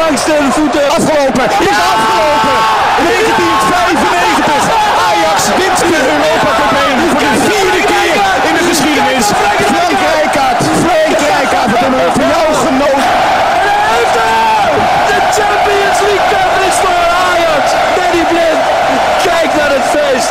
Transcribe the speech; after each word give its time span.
langs 0.00 0.24
de 0.24 0.36
voeten. 0.50 0.84
Afgelopen. 0.98 1.44
Is 1.70 1.78
afgelopen. 1.92 2.56
1995. 3.06 4.62
Ajax 5.08 5.38
wint 5.58 5.78
de 5.92 5.98
Europa 6.12 6.50
Cup 6.58 6.74
1 6.88 6.98
voor 7.10 7.24
de 7.28 7.34
vierde 7.48 7.82
keer 7.92 8.16
in 8.48 8.54
de 8.58 8.64
geschiedenis. 8.70 9.26
Frank 9.40 9.94
Rijkaard. 10.08 10.60
Frank 10.84 11.16
Rijkaard. 11.32 11.70
Wat 11.72 11.80
hebben 11.84 12.00
we 12.04 12.10
van 12.18 12.28
jou 12.34 12.48
genoten. 12.66 13.10
De 15.10 15.18
Champions 15.38 15.98
League 16.06 16.28
Cup 16.32 16.52
is 16.68 16.76
voor 16.82 17.06
Ajax. 17.30 17.64
Danny 17.96 18.24
Blind. 18.30 18.62
Kijk 19.28 19.50
naar 19.60 19.72
het 19.78 19.86
feest. 19.96 20.30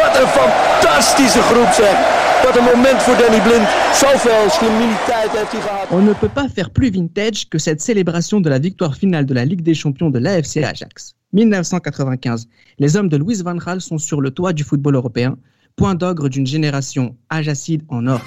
Wat 0.00 0.12
een 0.20 0.30
fantastische 0.40 1.42
groep 1.42 1.72
zeg. 1.72 1.96
Wat 2.52 2.60
een 2.60 2.78
moment 2.78 3.02
voor 3.02 3.16
Danny 3.16 3.40
Blind. 3.42 3.68
Zoveel 3.94 4.50
slimmiteit 4.50 5.30
heeft 5.30 5.52
hij 5.52 5.60
gehad. 5.60 5.86
On 5.90 6.04
ne 6.04 6.14
peut 6.14 6.32
pas 6.32 6.52
faire 6.54 6.70
plus 6.70 6.90
vintage 6.90 7.48
que 7.48 7.58
cette 7.58 7.82
célébration 7.82 8.42
de 8.42 8.48
la 8.48 8.58
victoire 8.58 8.94
finale 8.94 9.24
de 9.24 9.34
la 9.34 9.44
Ligue 9.44 9.62
des 9.62 9.74
Champions 9.74 10.10
de 10.10 10.18
l'AFC 10.18 10.56
Ajax. 10.56 11.14
1995. 11.30 12.46
Les 12.78 12.96
hommes 12.96 13.08
de 13.08 13.16
Louis 13.16 13.42
Van 13.42 13.56
Gaal 13.56 13.80
sont 13.80 13.98
sur 13.98 14.20
le 14.20 14.30
toit 14.30 14.52
du 14.52 14.64
football 14.64 14.94
européen, 14.94 15.36
point 15.76 15.94
d'ogre 15.94 16.28
d'une 16.28 16.46
génération 16.46 17.16
ajacide 17.30 17.84
en 17.88 18.06
or. 18.06 18.20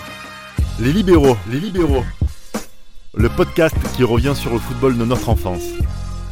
Les 0.79 0.91
libéraux, 0.91 1.37
les 1.51 1.59
libéraux. 1.59 2.03
Le 3.13 3.29
podcast 3.29 3.75
qui 3.95 4.03
revient 4.03 4.33
sur 4.35 4.53
le 4.53 4.59
football 4.59 4.97
de 4.97 5.05
notre 5.05 5.29
enfance. 5.29 5.65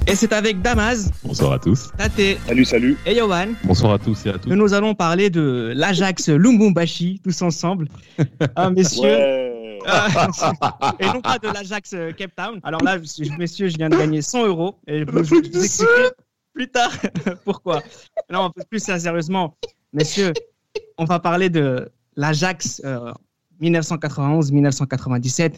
Et 0.05 0.15
c'est 0.15 0.33
avec 0.33 0.61
Damas, 0.61 1.09
Bonsoir 1.23 1.53
à 1.53 1.59
tous. 1.59 1.89
Tate 1.97 2.37
Salut, 2.45 2.65
salut. 2.65 2.97
et 3.05 3.15
Yohan 3.15 3.47
Bonsour 3.63 3.93
à 3.93 3.99
tous 3.99 4.25
et 4.25 4.29
à 4.29 4.33
que 4.33 4.37
toutes. 4.39 4.51
nous 4.53 4.73
allons 4.73 4.93
parler 4.95 5.29
de 5.29 5.71
l'Ajax 5.75 6.27
Lumumbashi 6.29 7.21
tous 7.23 7.41
ensemble. 7.41 7.87
Ah, 8.55 8.69
messieurs. 8.69 9.01
Ouais. 9.03 9.79
Ah, 9.85 10.29
et 10.99 11.05
non 11.07 11.21
pas 11.21 11.39
de 11.39 11.47
l'Ajax 11.47 11.93
euh, 11.93 12.11
Cape 12.13 12.35
Town. 12.35 12.59
Alors 12.63 12.81
là, 12.83 12.97
messieurs, 13.37 13.67
je 13.69 13.77
viens 13.77 13.89
de 13.89 13.95
gagner 13.97 14.21
100 14.21 14.45
euros 14.47 14.75
et 14.87 14.99
je 14.99 15.05
vous 15.11 15.23
je 15.23 15.35
vous 15.35 15.63
expliquerai 15.63 16.09
plus 16.53 16.69
tard 16.69 16.91
pourquoi. 17.45 17.81
Non, 18.31 18.51
plus 18.69 18.79
sérieusement, 18.83 19.57
messieurs, 19.93 20.31
on 20.97 21.05
va 21.05 21.19
parler 21.19 21.49
de 21.49 21.89
l'Ajax 22.15 22.81
euh, 22.85 23.11
1991-1997, 23.61 25.55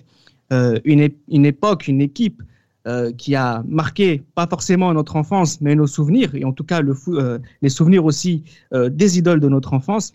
euh, 0.53 0.79
une, 0.85 1.01
ép- 1.01 1.15
une 1.29 1.45
époque, 1.45 1.87
une 1.87 2.01
équipe 2.01 2.41
euh, 2.87 3.11
qui 3.11 3.33
a 3.33 3.63
marqué 3.67 4.23
pas 4.35 4.45
forcément 4.45 4.93
notre 4.93 5.15
enfance, 5.15 5.59
mais 5.59 5.73
nos 5.73 5.87
souvenirs, 5.87 6.35
et 6.35 6.45
en 6.45 6.51
tout 6.51 6.63
cas 6.63 6.81
euh, 6.83 7.39
les 7.63 7.69
souvenirs 7.69 8.05
aussi 8.05 8.43
euh, 8.73 8.89
des 8.89 9.17
idoles 9.17 9.39
de 9.39 9.49
notre 9.49 9.73
enfance. 9.73 10.13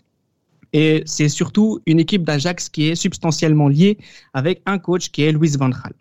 Et 0.71 1.03
c'est 1.05 1.27
surtout 1.27 1.81
une 1.85 1.99
équipe 1.99 2.23
d'Ajax 2.23 2.69
qui 2.69 2.87
est 2.87 2.95
substantiellement 2.95 3.67
liée 3.67 3.97
avec 4.33 4.61
un 4.65 4.79
coach 4.79 5.11
qui 5.11 5.23
est 5.23 5.33
Louis 5.33 5.49
Van 5.59 5.67
Gaal. 5.67 5.91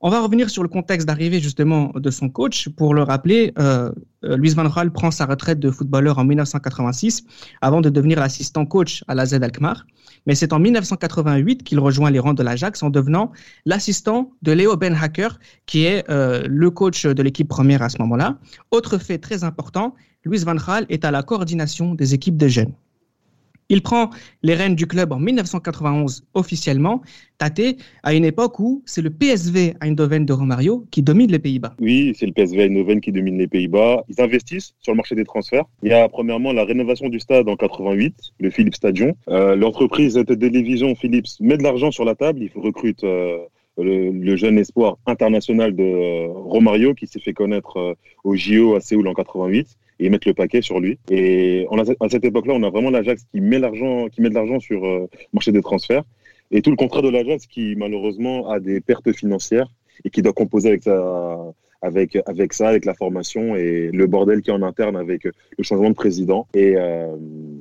On 0.00 0.10
va 0.10 0.20
revenir 0.20 0.48
sur 0.48 0.62
le 0.62 0.68
contexte 0.68 1.08
d'arrivée 1.08 1.40
justement 1.40 1.90
de 1.96 2.10
son 2.12 2.28
coach. 2.28 2.68
Pour 2.68 2.94
le 2.94 3.02
rappeler, 3.02 3.52
euh, 3.58 3.90
euh, 4.24 4.36
Louis 4.36 4.50
Van 4.50 4.68
Gaal 4.68 4.92
prend 4.92 5.10
sa 5.10 5.26
retraite 5.26 5.58
de 5.58 5.72
footballeur 5.72 6.18
en 6.18 6.24
1986 6.24 7.24
avant 7.62 7.80
de 7.80 7.90
devenir 7.90 8.20
l'assistant 8.20 8.64
coach 8.64 9.02
à 9.08 9.16
la 9.16 9.26
Z 9.26 9.42
Alkmaar. 9.42 9.86
Mais 10.26 10.36
c'est 10.36 10.52
en 10.52 10.60
1988 10.60 11.64
qu'il 11.64 11.80
rejoint 11.80 12.12
les 12.12 12.20
rangs 12.20 12.34
de 12.34 12.44
l'Ajax 12.44 12.80
en 12.84 12.90
devenant 12.90 13.32
l'assistant 13.66 14.30
de 14.42 14.52
Léo 14.52 14.76
Ben 14.76 14.94
Hacker, 14.94 15.40
qui 15.66 15.84
est 15.84 16.08
euh, 16.10 16.44
le 16.46 16.70
coach 16.70 17.04
de 17.04 17.22
l'équipe 17.24 17.48
première 17.48 17.82
à 17.82 17.88
ce 17.88 17.98
moment-là. 17.98 18.38
Autre 18.70 18.98
fait 18.98 19.18
très 19.18 19.42
important, 19.42 19.96
Louis 20.22 20.38
Van 20.38 20.54
Gaal 20.54 20.86
est 20.90 21.04
à 21.04 21.10
la 21.10 21.24
coordination 21.24 21.96
des 21.96 22.14
équipes 22.14 22.36
de 22.36 22.46
jeunes. 22.46 22.72
Il 23.70 23.82
prend 23.82 24.08
les 24.42 24.54
rênes 24.54 24.74
du 24.74 24.86
club 24.86 25.12
en 25.12 25.18
1991 25.18 26.24
officiellement, 26.32 27.02
tâté 27.36 27.76
à 28.02 28.14
une 28.14 28.24
époque 28.24 28.58
où 28.60 28.82
c'est 28.86 29.02
le 29.02 29.10
PSV 29.10 29.74
Eindhoven 29.82 30.24
de 30.24 30.32
Romario 30.32 30.86
qui 30.90 31.02
domine 31.02 31.30
les 31.30 31.38
Pays-Bas. 31.38 31.74
Oui, 31.78 32.14
c'est 32.18 32.24
le 32.24 32.32
PSV 32.32 32.62
Eindhoven 32.62 33.02
qui 33.02 33.12
domine 33.12 33.36
les 33.36 33.46
Pays-Bas. 33.46 34.04
Ils 34.08 34.22
investissent 34.22 34.74
sur 34.80 34.92
le 34.92 34.96
marché 34.96 35.14
des 35.14 35.24
transferts. 35.24 35.66
Il 35.82 35.90
y 35.90 35.92
a 35.92 36.08
premièrement 36.08 36.54
la 36.54 36.64
rénovation 36.64 37.10
du 37.10 37.20
stade 37.20 37.46
en 37.46 37.56
88, 37.56 38.14
le 38.40 38.48
Philips 38.48 38.76
Stadion. 38.76 39.14
Euh, 39.28 39.54
L'entreprise 39.54 40.14
de 40.14 40.34
télévision 40.34 40.94
Philips 40.94 41.38
met 41.40 41.58
de 41.58 41.62
l'argent 41.62 41.90
sur 41.90 42.06
la 42.06 42.14
table. 42.14 42.40
Il 42.42 42.50
recrute 42.58 43.04
euh, 43.04 43.36
le, 43.76 44.34
jeune 44.36 44.58
espoir 44.58 44.96
international 45.04 45.76
de 45.76 45.82
euh, 45.82 46.28
Romario 46.28 46.94
qui 46.94 47.06
s'est 47.06 47.20
fait 47.20 47.34
connaître 47.34 47.96
au 48.24 48.34
JO 48.34 48.76
à 48.76 48.80
Séoul 48.80 49.08
en 49.08 49.14
88 49.14 49.76
et 49.98 50.10
mettent 50.10 50.26
le 50.26 50.34
paquet 50.34 50.62
sur 50.62 50.80
lui. 50.80 50.98
Et 51.10 51.66
on 51.70 51.78
a, 51.78 51.84
à 52.00 52.08
cette 52.08 52.24
époque-là, 52.24 52.54
on 52.54 52.62
a 52.62 52.70
vraiment 52.70 52.90
l'Ajax 52.90 53.24
qui 53.32 53.40
met 53.40 53.58
l'argent, 53.58 54.08
qui 54.08 54.20
met 54.20 54.30
de 54.30 54.34
l'argent 54.34 54.60
sur 54.60 54.84
euh, 54.84 55.08
le 55.12 55.26
marché 55.32 55.52
des 55.52 55.62
transferts. 55.62 56.04
Et 56.50 56.62
tout 56.62 56.70
le 56.70 56.76
contraire 56.76 57.02
de 57.02 57.10
l'Ajax 57.10 57.46
qui 57.46 57.74
malheureusement 57.76 58.50
a 58.50 58.60
des 58.60 58.80
pertes 58.80 59.12
financières 59.12 59.68
et 60.04 60.10
qui 60.10 60.22
doit 60.22 60.32
composer 60.32 60.68
avec 60.68 60.84
ça, 60.84 61.38
avec, 61.82 62.18
avec 62.26 62.52
ça, 62.52 62.68
avec 62.68 62.84
la 62.84 62.94
formation 62.94 63.54
et 63.56 63.90
le 63.92 64.06
bordel 64.06 64.42
qui 64.42 64.50
est 64.50 64.52
en 64.52 64.62
interne 64.62 64.96
avec 64.96 65.24
le 65.24 65.64
changement 65.64 65.90
de 65.90 65.94
président 65.94 66.46
et 66.54 66.76
euh, 66.76 67.14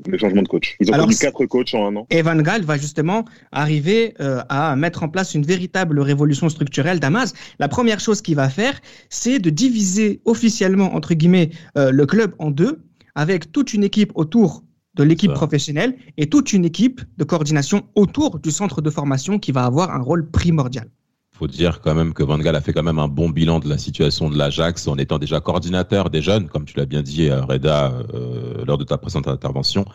le 0.08 0.18
changement 0.18 0.42
de 0.42 0.48
coach. 0.48 0.76
Ils 0.80 0.90
ont 0.90 0.94
Alors, 0.94 1.06
connu 1.06 1.18
quatre 1.18 1.46
coachs 1.46 1.74
en 1.74 1.88
un 1.88 1.96
an. 1.98 2.08
Et 2.10 2.22
Van 2.22 2.36
Gaal 2.36 2.64
va 2.64 2.78
justement 2.78 3.26
arriver 3.52 4.14
euh, 4.20 4.42
à 4.50 4.76
mettre 4.76 5.04
en 5.04 5.10
place 5.10 5.36
une 5.36 5.44
véritable 5.44 6.00
révolution 6.00 6.50
structurelle 6.50 7.00
d'Amas. 7.00 7.34
La 7.60 7.68
première 7.68 8.00
chose 8.00 8.22
qu'il 8.22 8.36
va 8.36 8.50
faire, 8.50 8.80
c'est 9.10 9.40
de 9.40 9.50
diviser 9.50 10.22
officiellement, 10.26 10.96
entre 10.96 11.14
guillemets, 11.14 11.50
euh, 11.78 11.92
le 11.92 12.06
club 12.06 12.34
en 12.40 12.52
deux, 12.52 12.80
avec 13.16 13.52
toute 13.52 13.74
une 13.74 13.84
équipe 13.84 14.12
autour 14.16 14.64
de 14.96 15.04
l'équipe 15.04 15.32
professionnelle 15.32 15.96
et 16.18 16.28
toute 16.28 16.54
une 16.54 16.66
équipe 16.66 17.02
de 17.18 17.24
coordination 17.24 17.84
autour 17.94 18.40
du 18.40 18.50
centre 18.50 18.82
de 18.82 18.90
formation 18.90 19.38
qui 19.38 19.52
va 19.52 19.64
avoir 19.64 19.92
un 19.92 20.02
rôle 20.02 20.30
primordial. 20.32 20.90
Faut 21.38 21.48
dire 21.48 21.82
quand 21.82 21.94
même 21.94 22.14
que 22.14 22.24
Van 22.24 22.38
Gaal 22.38 22.56
a 22.56 22.62
fait 22.62 22.74
quand 22.74 22.84
même 22.84 23.00
un 23.00 23.08
bon 23.08 23.30
bilan 23.30 23.60
de 23.60 23.70
la 23.70 23.78
situation 23.78 24.30
de 24.30 24.38
l'Ajax 24.38 24.88
en 24.88 24.98
étant 24.98 25.20
déjà 25.20 25.40
coordinateur 25.40 26.10
des 26.10 26.22
jeunes, 26.22 26.48
comme 26.48 26.66
tu 26.66 26.78
l'as 26.78 26.86
bien 26.86 27.02
dit, 27.02 27.30
euh, 27.30 27.42
Reda, 27.42 27.94
euh, 28.14 28.66
lors 28.66 28.78
de 28.78 28.84
ta 28.84 28.98
précédente 28.98 29.28
intervention. 29.28 29.86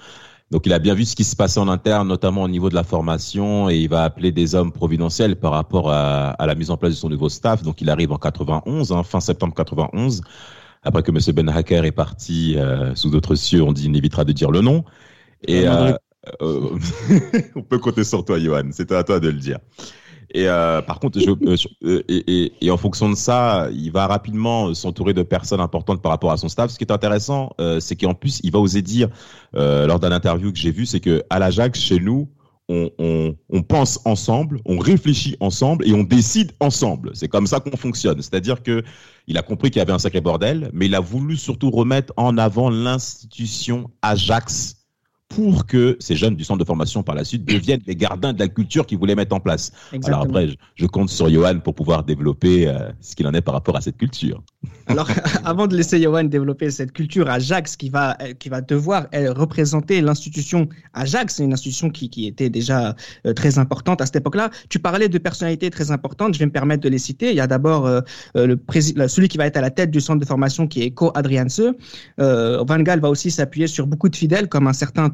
Donc 0.51 0.67
il 0.67 0.73
a 0.73 0.79
bien 0.79 0.95
vu 0.95 1.05
ce 1.05 1.17
qui 1.17 1.25
se 1.25 1.35
passait 1.35 1.61
en 1.61 1.69
interne, 1.69 2.07
notamment 2.07 2.43
au 2.43 2.49
niveau 2.49 2.69
de 2.69 2.75
la 2.75 2.85
formation, 2.85 3.71
et 3.71 3.79
il 3.79 3.89
va 3.89 4.05
appeler 4.05 4.33
des 4.33 4.55
hommes 4.55 4.71
providentiels 4.71 5.37
par 5.37 5.53
rapport 5.53 5.91
à, 5.91 6.31
à 6.31 6.47
la 6.47 6.55
mise 6.55 6.71
en 6.71 6.77
place 6.77 6.93
de 6.93 6.97
son 6.97 7.09
nouveau 7.09 7.29
staff. 7.29 7.63
Donc 7.63 7.81
il 7.81 7.89
arrive 7.91 8.13
en 8.13 8.19
91, 8.19 8.93
hein, 8.93 9.03
fin 9.03 9.21
septembre 9.21 9.55
91, 9.55 10.21
après 10.83 11.03
que 11.03 11.11
M. 11.11 11.19
Ben 11.35 11.49
Hacker 11.49 11.85
est 11.85 11.93
parti 11.93 12.57
euh, 12.57 12.95
sous 12.95 13.11
d'autres 13.11 13.35
cieux, 13.35 13.63
on 13.63 13.73
dit, 13.73 13.87
il 13.87 13.97
évitera 13.97 14.25
de 14.25 14.33
dire 14.33 14.51
le 14.51 14.61
nom. 14.61 14.85
Et 15.47 15.67
euh, 15.67 15.93
on 17.57 17.63
peut 17.63 17.79
compter 17.79 18.05
sur 18.05 18.25
toi, 18.25 18.39
Johan. 18.39 18.71
C'est 18.73 18.93
à 18.93 19.05
toi 19.05 19.21
de 19.21 19.29
le 19.29 19.39
dire. 19.39 19.59
Et 20.35 20.49
euh, 20.49 20.81
par 20.83 20.99
contre, 20.99 21.21
je, 21.21 21.31
euh, 21.31 21.57
euh, 21.85 22.03
et, 22.09 22.45
et, 22.45 22.53
et 22.63 22.71
en 22.71 22.77
fonction 22.79 23.09
de 23.11 23.15
ça, 23.15 23.69
il 23.73 23.91
va 23.93 24.07
rapidement 24.07 24.73
s'entourer 24.75 25.13
de 25.13 25.23
personnes 25.23 25.61
importantes 25.61 26.01
par 26.01 26.11
rapport 26.11 26.33
à 26.33 26.37
son 26.39 26.49
staff. 26.49 26.71
Ce 26.71 26.79
qui 26.79 26.85
est 26.85 26.93
intéressant, 26.93 27.51
euh, 27.61 27.81
c'est 27.81 27.97
qu'en 27.97 28.15
plus, 28.15 28.41
il 28.43 28.51
va 28.51 28.59
oser 28.59 28.81
dire 28.83 29.09
euh, 29.55 29.87
lors 29.87 30.01
d'un 30.01 30.13
interview 30.13 30.51
que 30.53 30.59
j'ai 30.59 30.71
vu, 30.71 30.87
c'est 30.87 31.01
que 31.01 31.23
à 31.29 31.39
l'Ajax, 31.39 31.79
chez 31.79 32.01
nous, 32.01 32.29
on, 32.69 32.91
on, 32.99 33.37
on 33.51 33.63
pense 33.63 34.01
ensemble, 34.07 34.61
on 34.65 34.79
réfléchit 34.79 35.37
ensemble 35.41 35.87
et 35.87 35.93
on 35.93 36.05
décide 36.05 36.53
ensemble. 36.61 37.11
C'est 37.13 37.29
comme 37.29 37.47
ça 37.47 37.61
qu'on 37.61 37.77
fonctionne. 37.77 38.23
C'est-à-dire 38.23 38.63
que 38.63 38.83
il 39.27 39.37
a 39.37 39.43
compris 39.43 39.71
qu'il 39.71 39.81
y 39.81 39.83
avait 39.83 39.93
un 39.93 39.99
sacré 39.99 40.21
bordel, 40.21 40.71
mais 40.73 40.87
il 40.87 40.95
a 40.95 41.01
voulu 41.01 41.37
surtout 41.37 41.71
remettre 41.71 42.13
en 42.17 42.39
avant 42.39 42.71
l'institution 42.71 43.91
Ajax 44.01 44.82
pour 45.35 45.67
que 45.67 45.97
ces 46.01 46.17
jeunes 46.17 46.37
du 46.37 46.45
centre 46.45 46.59
de 46.59 46.65
formation 46.65 47.03
par 47.03 47.15
la 47.15 47.25
suite 47.25 47.45
deviennent 47.45 47.83
les 47.87 47.97
gardiens 47.97 48.33
de 48.33 48.39
la 48.39 48.49
culture 48.49 48.87
qu'ils 48.87 48.99
voulaient 48.99 49.15
mettre 49.15 49.35
en 49.35 49.41
place. 49.41 49.73
Alors 50.05 50.23
après, 50.23 50.49
je, 50.49 50.55
je 50.77 50.87
compte 50.87 51.11
sur 51.11 51.29
Johan 51.29 51.61
pour 51.61 51.75
pouvoir 51.75 52.05
développer 52.05 52.69
euh, 52.69 52.91
ce 53.01 53.17
qu'il 53.17 53.27
en 53.27 53.35
est 53.35 53.41
par 53.41 53.55
rapport 53.55 53.77
à 53.77 53.81
cette 53.81 53.97
culture. 53.97 54.43
Alors, 54.87 55.09
avant 55.45 55.67
de 55.67 55.77
laisser 55.77 56.01
Johan 56.03 56.25
développer 56.25 56.71
cette 56.71 56.93
culture 56.93 57.29
Ajax 57.29 57.77
qui 57.77 57.89
va, 57.89 58.17
qui 58.39 58.49
va 58.49 58.61
devoir 58.61 59.07
elle, 59.13 59.31
représenter 59.31 60.01
l'institution 60.01 60.69
Ajax, 60.95 61.37
c'est 61.37 61.45
une 61.45 61.53
institution 61.53 61.91
qui, 61.91 62.09
qui 62.09 62.27
était 62.27 62.51
déjà 62.51 62.95
euh, 63.27 63.33
très 63.33 63.59
importante 63.59 64.01
à 64.01 64.07
cette 64.07 64.17
époque-là. 64.17 64.51
Tu 64.69 64.79
parlais 64.79 65.09
de 65.09 65.19
personnalités 65.19 65.71
très 65.71 65.91
importantes, 65.91 66.35
je 66.35 66.39
vais 66.39 66.47
me 66.47 66.53
permettre 66.53 66.83
de 66.83 66.89
les 66.89 66.99
citer. 66.99 67.31
Il 67.31 67.37
y 67.37 67.41
a 67.41 67.47
d'abord 67.47 67.87
euh, 67.87 68.01
le 68.35 68.59
celui 69.09 69.29
qui 69.29 69.39
va 69.39 69.47
être 69.47 69.57
à 69.57 69.61
la 69.61 69.71
tête 69.71 69.91
du 69.91 70.01
centre 70.01 70.21
de 70.21 70.27
formation 70.27 70.67
qui 70.67 70.83
est 70.83 70.91
Co 70.91 71.11
Adrianse. 71.15 71.63
Euh, 72.21 72.63
Van 72.67 72.79
Gaal 72.81 73.01
va 73.01 73.11
aussi 73.11 73.31
s'appuyer 73.31 73.67
sur 73.67 73.87
beaucoup 73.87 74.09
de 74.09 74.17
fidèles 74.17 74.49
comme 74.49 74.67
un 74.67 74.73
certain 74.73 75.11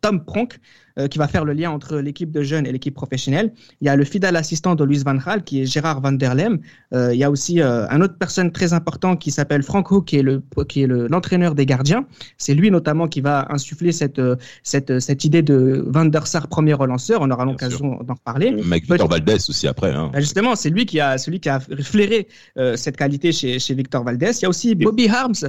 Tom 0.00 0.24
Pronk, 0.24 0.58
euh, 0.96 1.08
qui 1.08 1.18
va 1.18 1.26
faire 1.26 1.44
le 1.44 1.54
lien 1.54 1.72
entre 1.72 1.96
l'équipe 1.96 2.30
de 2.30 2.44
jeunes 2.44 2.66
et 2.66 2.72
l'équipe 2.72 2.94
professionnelle. 2.94 3.52
Il 3.80 3.86
y 3.86 3.88
a 3.88 3.96
le 3.96 4.04
fidèle 4.04 4.36
assistant 4.36 4.76
de 4.76 4.84
Louis 4.84 5.02
Van 5.04 5.16
Gaal, 5.16 5.42
qui 5.42 5.60
est 5.60 5.66
Gérard 5.66 6.00
Van 6.00 6.12
der 6.12 6.36
Lem. 6.36 6.60
Euh, 6.92 7.12
il 7.12 7.18
y 7.18 7.24
a 7.24 7.32
aussi 7.32 7.60
euh, 7.60 7.88
un 7.88 8.00
autre 8.00 8.14
personne 8.16 8.52
très 8.52 8.72
important 8.72 9.16
qui 9.16 9.32
s'appelle 9.32 9.64
Frank 9.64 9.90
Hook, 9.90 10.04
qui 10.04 10.18
est 10.18 10.22
le 10.22 10.40
qui 10.68 10.82
est 10.82 10.86
l'entraîneur 10.86 11.56
des 11.56 11.66
gardiens. 11.66 12.06
C'est 12.38 12.54
lui 12.54 12.70
notamment 12.70 13.08
qui 13.08 13.20
va 13.20 13.44
insuffler 13.50 13.90
cette 13.90 14.20
cette 14.62 15.00
cette 15.00 15.24
idée 15.24 15.42
de 15.42 15.84
Van 15.84 16.04
der 16.04 16.28
Sar 16.28 16.46
premier 16.46 16.74
relanceur. 16.74 17.22
On 17.22 17.30
aura 17.32 17.44
l'occasion 17.44 17.98
d'en 18.04 18.14
reparler. 18.14 18.52
Mec 18.52 18.88
Victor 18.88 19.08
Valdez 19.08 19.38
aussi 19.48 19.66
après. 19.66 19.92
Hein. 19.92 20.10
Ben 20.12 20.20
justement, 20.20 20.54
c'est 20.54 20.70
lui 20.70 20.86
qui 20.86 21.00
a 21.00 21.18
celui 21.18 21.40
qui 21.40 21.48
a 21.48 21.58
flairé 21.58 22.28
cette 22.76 22.96
qualité 22.96 23.32
chez 23.32 23.58
chez 23.58 23.74
Victor 23.74 24.04
Valdez. 24.04 24.30
Il 24.38 24.42
y 24.42 24.46
a 24.46 24.48
aussi 24.48 24.76
Bobby 24.76 25.08
Harms 25.08 25.48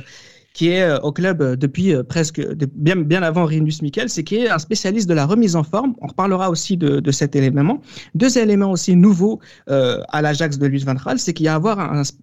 qui 0.56 0.70
est 0.70 0.90
au 1.02 1.12
club 1.12 1.56
depuis 1.56 1.94
presque 2.08 2.42
bien, 2.74 2.96
bien 2.96 3.22
avant 3.22 3.46
Rinus 3.46 3.82
Mikel, 3.82 4.10
c'est 4.10 4.24
qui 4.24 4.38
est 4.38 4.50
un 4.50 4.58
spécialiste 4.58 5.08
de 5.08 5.14
la 5.14 5.26
remise 5.26 5.56
en 5.56 5.64
forme. 5.64 5.94
On 6.02 6.08
reparlera 6.08 6.50
aussi 6.50 6.78
de, 6.78 7.00
de 7.02 7.12
cet 7.12 7.36
élément. 7.36 7.82
Deux 8.16 8.38
éléments 8.38 8.72
aussi 8.72 8.96
nouveaux 8.96 9.40
à 9.68 10.22
l'Ajax 10.22 10.58
de 10.58 10.66
Luis 10.66 10.84
van 10.86 10.96
Gaal, 10.96 11.20
c'est 11.20 11.34
qu'il 11.34 11.46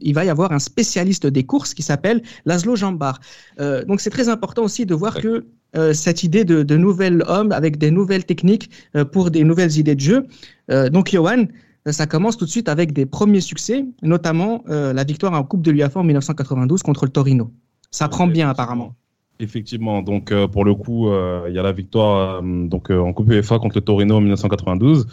il 0.00 0.14
va 0.14 0.24
y 0.24 0.30
avoir 0.30 0.52
un 0.52 0.58
spécialiste 0.58 1.26
des 1.26 1.44
courses 1.44 1.74
qui 1.74 1.82
s'appelle 1.82 2.22
Laszlo 2.46 2.74
Jambar. 2.74 3.20
donc 3.58 4.00
c'est 4.00 4.10
très 4.10 4.28
important 4.28 4.64
aussi 4.64 4.86
de 4.86 4.94
voir 4.94 5.14
que 5.20 5.44
euh, 5.74 5.94
cette 5.94 6.22
idée 6.22 6.44
de, 6.44 6.62
de 6.62 6.76
nouvel 6.76 7.24
homme 7.28 7.50
avec 7.50 7.78
des 7.78 7.90
nouvelles 7.90 8.26
techniques 8.26 8.70
euh, 8.94 9.06
pour 9.06 9.30
des 9.30 9.42
nouvelles 9.42 9.78
idées 9.78 9.94
de 9.94 10.00
jeu. 10.00 10.26
Euh, 10.70 10.90
donc, 10.90 11.10
Johan, 11.10 11.46
ça 11.86 12.06
commence 12.06 12.36
tout 12.36 12.44
de 12.44 12.50
suite 12.50 12.68
avec 12.68 12.92
des 12.92 13.06
premiers 13.06 13.40
succès, 13.40 13.84
notamment 14.02 14.62
la 14.68 15.02
victoire 15.02 15.32
en 15.32 15.42
Coupe 15.42 15.62
de 15.62 15.72
l'UEFA 15.72 15.98
en 15.98 16.04
1992 16.04 16.80
contre 16.84 17.06
le 17.06 17.10
Torino. 17.10 17.50
Ça 17.92 18.08
prend 18.08 18.26
bien 18.26 18.48
apparemment. 18.48 18.96
Effectivement, 19.38 20.02
donc 20.02 20.32
pour 20.52 20.64
le 20.64 20.74
coup, 20.74 21.08
il 21.48 21.52
y 21.52 21.58
a 21.58 21.62
la 21.62 21.72
victoire 21.72 22.42
donc 22.42 22.90
en 22.90 23.12
Coupe 23.12 23.30
UEFA 23.30 23.58
contre 23.58 23.76
le 23.76 23.80
Torino 23.80 24.16
en 24.16 24.20
1992 24.20 25.06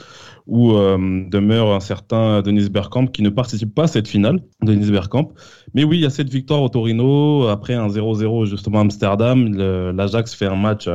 où 0.49 0.73
euh, 0.73 0.97
demeure 1.29 1.73
un 1.73 1.79
certain 1.79 2.41
Denis 2.41 2.69
Bergkamp 2.69 3.05
qui 3.07 3.21
ne 3.21 3.29
participe 3.29 3.73
pas 3.73 3.83
à 3.83 3.87
cette 3.87 4.07
finale, 4.07 4.41
Denis 4.63 4.91
Bergkamp. 4.91 5.29
Mais 5.75 5.83
oui, 5.83 5.97
il 5.97 6.01
y 6.01 6.05
a 6.05 6.09
cette 6.09 6.29
victoire 6.29 6.63
au 6.63 6.69
Torino, 6.69 7.47
après 7.47 7.75
un 7.75 7.87
0-0 7.87 8.45
justement 8.45 8.79
à 8.79 8.81
Amsterdam. 8.81 9.55
L'Ajax 9.95 10.33
fait 10.33 10.47
un 10.47 10.55
match 10.55 10.89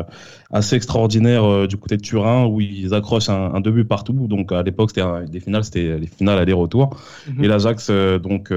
assez 0.55 0.77
extraordinaire 0.77 1.45
euh, 1.45 1.67
du 1.67 1.77
côté 1.77 1.99
de 1.99 2.03
Turin 2.03 2.47
où 2.47 2.63
ils 2.63 2.95
accrochent 2.95 3.29
un, 3.29 3.53
un 3.55 3.61
deux 3.61 3.73
buts 3.73 3.85
partout. 3.85 4.27
Donc 4.27 4.53
à 4.53 4.63
l'époque, 4.63 4.91
c'était 4.95 5.29
des 5.29 5.41
finales, 5.41 5.65
c'était 5.65 5.99
les 5.99 6.07
finales 6.07 6.39
aller-retour. 6.39 6.97
Mhm. 7.29 7.45
Et 7.45 7.49
l'Ajax 7.49 7.89
euh, 7.91 8.19
donc 8.19 8.53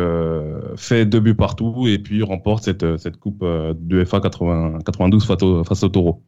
fait 0.78 1.06
deux 1.06 1.20
buts 1.20 1.36
partout 1.36 1.88
et 1.88 2.00
puis 2.00 2.24
remporte 2.24 2.64
cette, 2.64 2.98
cette 2.98 3.18
coupe 3.18 3.44
de 3.44 4.06
FA 4.06 4.22
92 4.22 5.26
face 5.26 5.44
au, 5.44 5.64
face 5.66 5.84
au 5.84 5.90
Taureau 5.90 6.22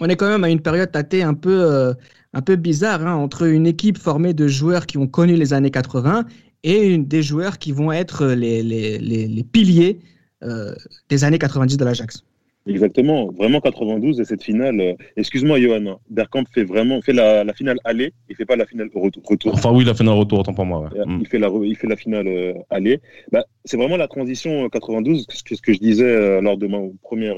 on 0.00 0.08
est 0.08 0.16
quand 0.16 0.28
même 0.28 0.44
à 0.44 0.50
une 0.50 0.60
période 0.60 0.90
tâtée 0.90 1.22
un 1.22 1.34
peu, 1.34 1.62
euh, 1.62 1.92
un 2.32 2.42
peu 2.42 2.56
bizarre 2.56 3.06
hein, 3.06 3.14
entre 3.14 3.46
une 3.46 3.66
équipe 3.66 3.98
formée 3.98 4.34
de 4.34 4.48
joueurs 4.48 4.86
qui 4.86 4.98
ont 4.98 5.06
connu 5.06 5.36
les 5.36 5.52
années 5.52 5.70
80 5.70 6.24
et 6.62 6.98
des 6.98 7.22
joueurs 7.22 7.58
qui 7.58 7.72
vont 7.72 7.92
être 7.92 8.26
les, 8.26 8.62
les, 8.62 8.98
les, 8.98 9.44
piliers 9.44 10.00
euh, 10.42 10.74
des 11.08 11.24
années 11.24 11.38
90 11.38 11.76
de 11.76 11.84
l'Ajax. 11.84 12.24
Exactement, 12.66 13.30
vraiment 13.32 13.60
92 13.60 14.20
et 14.20 14.24
cette 14.24 14.42
finale. 14.42 14.80
Euh, 14.80 14.94
excuse-moi, 15.16 15.58
Johan, 15.60 15.86
hein, 15.86 15.96
Bergkamp 16.10 16.44
fait 16.52 16.64
vraiment 16.64 17.00
fait 17.00 17.12
la, 17.12 17.42
la, 17.42 17.54
finale 17.54 17.78
aller, 17.84 18.12
il 18.28 18.36
fait 18.36 18.44
pas 18.44 18.56
la 18.56 18.66
finale 18.66 18.90
retour. 18.94 19.54
Enfin 19.54 19.72
oui, 19.72 19.84
la 19.84 19.94
finale 19.94 20.14
retour, 20.14 20.40
autant 20.40 20.52
pour 20.52 20.66
moi. 20.66 20.90
Il 21.20 21.26
fait 21.26 21.38
la 21.38 21.48
il 21.64 21.76
fait 21.76 21.88
la 21.88 21.96
finale 21.96 22.28
aller. 22.68 23.00
Bah, 23.32 23.44
c'est 23.64 23.76
vraiment 23.76 23.96
la 23.96 24.08
transition 24.08 24.68
92, 24.68 25.26
ce 25.28 25.42
que, 25.42 25.54
ce 25.54 25.62
que 25.62 25.72
je 25.72 25.78
disais 25.78 26.40
lors 26.40 26.58
de 26.58 26.66
ma 26.66 26.78
première 27.02 27.36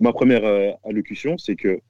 ma 0.00 0.12
première 0.12 0.44
euh, 0.44 0.70
allocution, 0.84 1.38
c'est 1.38 1.56
que 1.56 1.80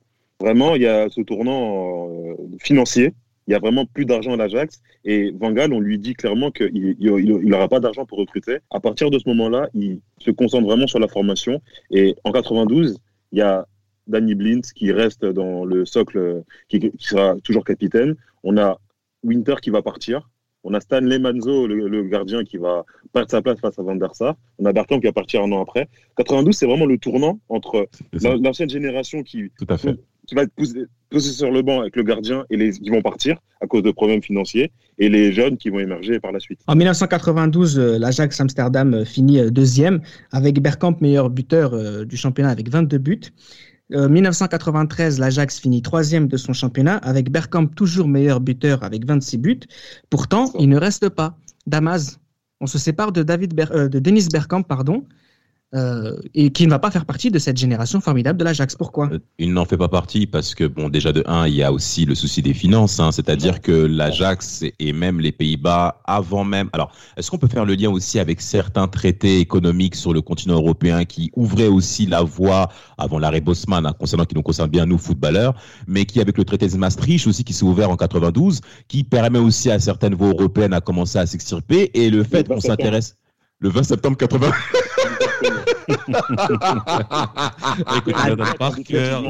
vraiment, 0.40 0.74
il 0.74 0.82
y 0.82 0.86
a 0.86 1.08
ce 1.10 1.20
tournant 1.20 2.08
euh, 2.08 2.34
financier. 2.60 3.12
Il 3.48 3.52
y 3.52 3.54
a 3.54 3.58
vraiment 3.58 3.86
plus 3.86 4.04
d'argent 4.04 4.34
à 4.34 4.36
l'Ajax. 4.36 4.82
Et 5.06 5.32
Van 5.32 5.50
Gaal, 5.52 5.72
on 5.72 5.80
lui 5.80 5.98
dit 5.98 6.12
clairement 6.12 6.50
qu'il 6.50 6.96
n'aura 7.00 7.68
pas 7.68 7.80
d'argent 7.80 8.04
pour 8.04 8.18
recruter. 8.18 8.58
À 8.70 8.78
partir 8.78 9.10
de 9.10 9.18
ce 9.18 9.26
moment-là, 9.30 9.70
il 9.72 10.00
se 10.18 10.30
concentre 10.30 10.66
vraiment 10.66 10.86
sur 10.86 10.98
la 10.98 11.08
formation. 11.08 11.62
Et 11.90 12.14
en 12.24 12.32
92, 12.32 12.98
il 13.32 13.38
y 13.38 13.42
a 13.42 13.66
Danny 14.06 14.34
Blint 14.34 14.60
qui 14.74 14.92
reste 14.92 15.24
dans 15.24 15.64
le 15.64 15.86
socle, 15.86 16.44
qui, 16.68 16.78
qui 16.78 16.92
sera 17.06 17.36
toujours 17.42 17.64
capitaine. 17.64 18.16
On 18.44 18.58
a 18.58 18.78
Winter 19.24 19.54
qui 19.62 19.70
va 19.70 19.80
partir. 19.80 20.28
On 20.62 20.74
a 20.74 20.80
Stanley 20.80 21.18
Manzo, 21.18 21.66
le, 21.66 22.02
gardien, 22.02 22.44
qui 22.44 22.58
va 22.58 22.84
perdre 23.14 23.30
sa 23.30 23.40
place 23.40 23.60
face 23.60 23.78
à 23.78 23.82
Van 23.82 23.96
der 23.96 24.14
Sar. 24.14 24.34
On 24.58 24.66
a 24.66 24.72
Bertrand 24.72 25.00
qui 25.00 25.06
va 25.06 25.12
partir 25.12 25.42
un 25.42 25.50
an 25.52 25.62
après. 25.62 25.88
92, 26.18 26.54
c'est 26.54 26.66
vraiment 26.66 26.84
le 26.84 26.98
tournant 26.98 27.40
entre 27.48 27.88
l'ancienne 28.12 28.68
génération 28.68 29.22
qui, 29.22 29.50
qui 30.28 30.34
va 30.34 30.42
être 30.42 30.52
posée 30.54 31.32
sur 31.32 31.50
le 31.50 31.62
banc 31.62 31.80
avec 31.80 31.96
le 31.96 32.04
gardien 32.04 32.44
et 32.50 32.56
les, 32.56 32.72
qui 32.72 32.90
vont 32.90 33.02
partir 33.02 33.38
à 33.60 33.66
cause 33.66 33.82
de 33.82 33.90
problèmes 33.90 34.22
financiers 34.22 34.70
et 34.98 35.08
les 35.08 35.32
jeunes 35.32 35.56
qui 35.56 35.70
vont 35.70 35.80
émerger 35.80 36.20
par 36.20 36.30
la 36.30 36.38
suite. 36.38 36.60
En 36.68 36.76
1992, 36.76 37.78
euh, 37.78 37.98
l'Ajax 37.98 38.40
Amsterdam 38.40 38.94
euh, 38.94 39.04
finit 39.04 39.40
euh, 39.40 39.50
deuxième 39.50 40.00
avec 40.30 40.60
Bergkamp 40.60 40.96
meilleur 41.00 41.30
buteur 41.30 41.72
du 42.04 42.16
championnat 42.16 42.50
avec 42.50 42.68
22 42.68 42.98
buts. 42.98 43.32
1993, 43.90 45.16
euh, 45.18 45.20
l'Ajax 45.20 45.60
finit 45.60 45.82
troisième 45.82 46.28
de 46.28 46.36
son 46.36 46.52
championnat 46.52 46.96
avec 46.96 47.30
Bergkamp 47.30 47.68
toujours 47.68 48.08
meilleur 48.08 48.40
buteur 48.40 48.82
avec 48.82 49.06
26 49.06 49.38
buts. 49.38 49.60
Pourtant, 50.10 50.52
il 50.58 50.68
ne 50.68 50.76
reste 50.76 51.08
pas. 51.08 51.36
Damas, 51.66 52.18
on 52.60 52.66
se 52.66 52.78
sépare 52.78 53.12
de, 53.12 53.22
David 53.22 53.58
euh, 53.70 53.88
de 53.88 53.98
Denis 53.98 54.28
Bergkamp, 54.30 54.62
pardon, 54.62 55.04
euh, 55.74 56.16
et 56.34 56.50
qui 56.50 56.64
ne 56.64 56.70
va 56.70 56.78
pas 56.78 56.90
faire 56.90 57.04
partie 57.04 57.30
de 57.30 57.38
cette 57.38 57.58
génération 57.58 58.00
formidable 58.00 58.38
de 58.38 58.44
l'Ajax. 58.44 58.74
Pourquoi? 58.74 59.10
Euh, 59.12 59.18
Il 59.38 59.52
n'en 59.52 59.66
fait 59.66 59.76
pas 59.76 59.88
partie 59.88 60.26
parce 60.26 60.54
que, 60.54 60.64
bon, 60.64 60.88
déjà 60.88 61.12
de 61.12 61.22
un, 61.26 61.46
il 61.46 61.54
y 61.54 61.62
a 61.62 61.70
aussi 61.70 62.06
le 62.06 62.14
souci 62.14 62.40
des 62.40 62.54
finances, 62.54 62.98
hein, 63.00 63.12
c'est-à-dire 63.12 63.60
que 63.60 63.72
l'Ajax 63.72 64.64
et 64.78 64.92
même 64.94 65.20
les 65.20 65.30
Pays-Bas, 65.30 66.00
avant 66.06 66.44
même. 66.44 66.70
Alors, 66.72 66.92
est-ce 67.18 67.30
qu'on 67.30 67.36
peut 67.36 67.48
faire 67.48 67.66
le 67.66 67.74
lien 67.74 67.90
aussi 67.90 68.18
avec 68.18 68.40
certains 68.40 68.88
traités 68.88 69.40
économiques 69.40 69.94
sur 69.94 70.14
le 70.14 70.22
continent 70.22 70.54
européen 70.54 71.04
qui 71.04 71.30
ouvraient 71.36 71.68
aussi 71.68 72.06
la 72.06 72.22
voie 72.22 72.68
avant 72.96 73.18
l'arrêt 73.18 73.42
Bosman, 73.42 73.84
hein, 73.84 73.94
concernant 73.98 74.24
qui 74.24 74.34
nous 74.34 74.42
concerne 74.42 74.70
bien 74.70 74.86
nous 74.86 74.96
footballeurs, 74.98 75.54
mais 75.86 76.06
qui 76.06 76.22
avec 76.22 76.38
le 76.38 76.44
traité 76.46 76.66
de 76.66 76.76
Maastricht 76.78 77.26
aussi 77.26 77.44
qui 77.44 77.52
s'est 77.52 77.64
ouvert 77.64 77.90
en 77.90 77.96
92, 77.96 78.62
qui 78.88 79.04
permet 79.04 79.38
aussi 79.38 79.70
à 79.70 79.78
certaines 79.78 80.14
voies 80.14 80.30
européennes 80.30 80.72
à 80.72 80.80
commencer 80.80 81.18
à 81.18 81.26
s'extirper 81.26 81.90
et 81.92 82.08
le 82.08 82.24
fait 82.24 82.48
qu'on 82.48 82.60
s'intéresse 82.60 83.17
le 83.60 83.68
20 83.70 83.82
septembre 83.82 84.16
80. 84.16 84.50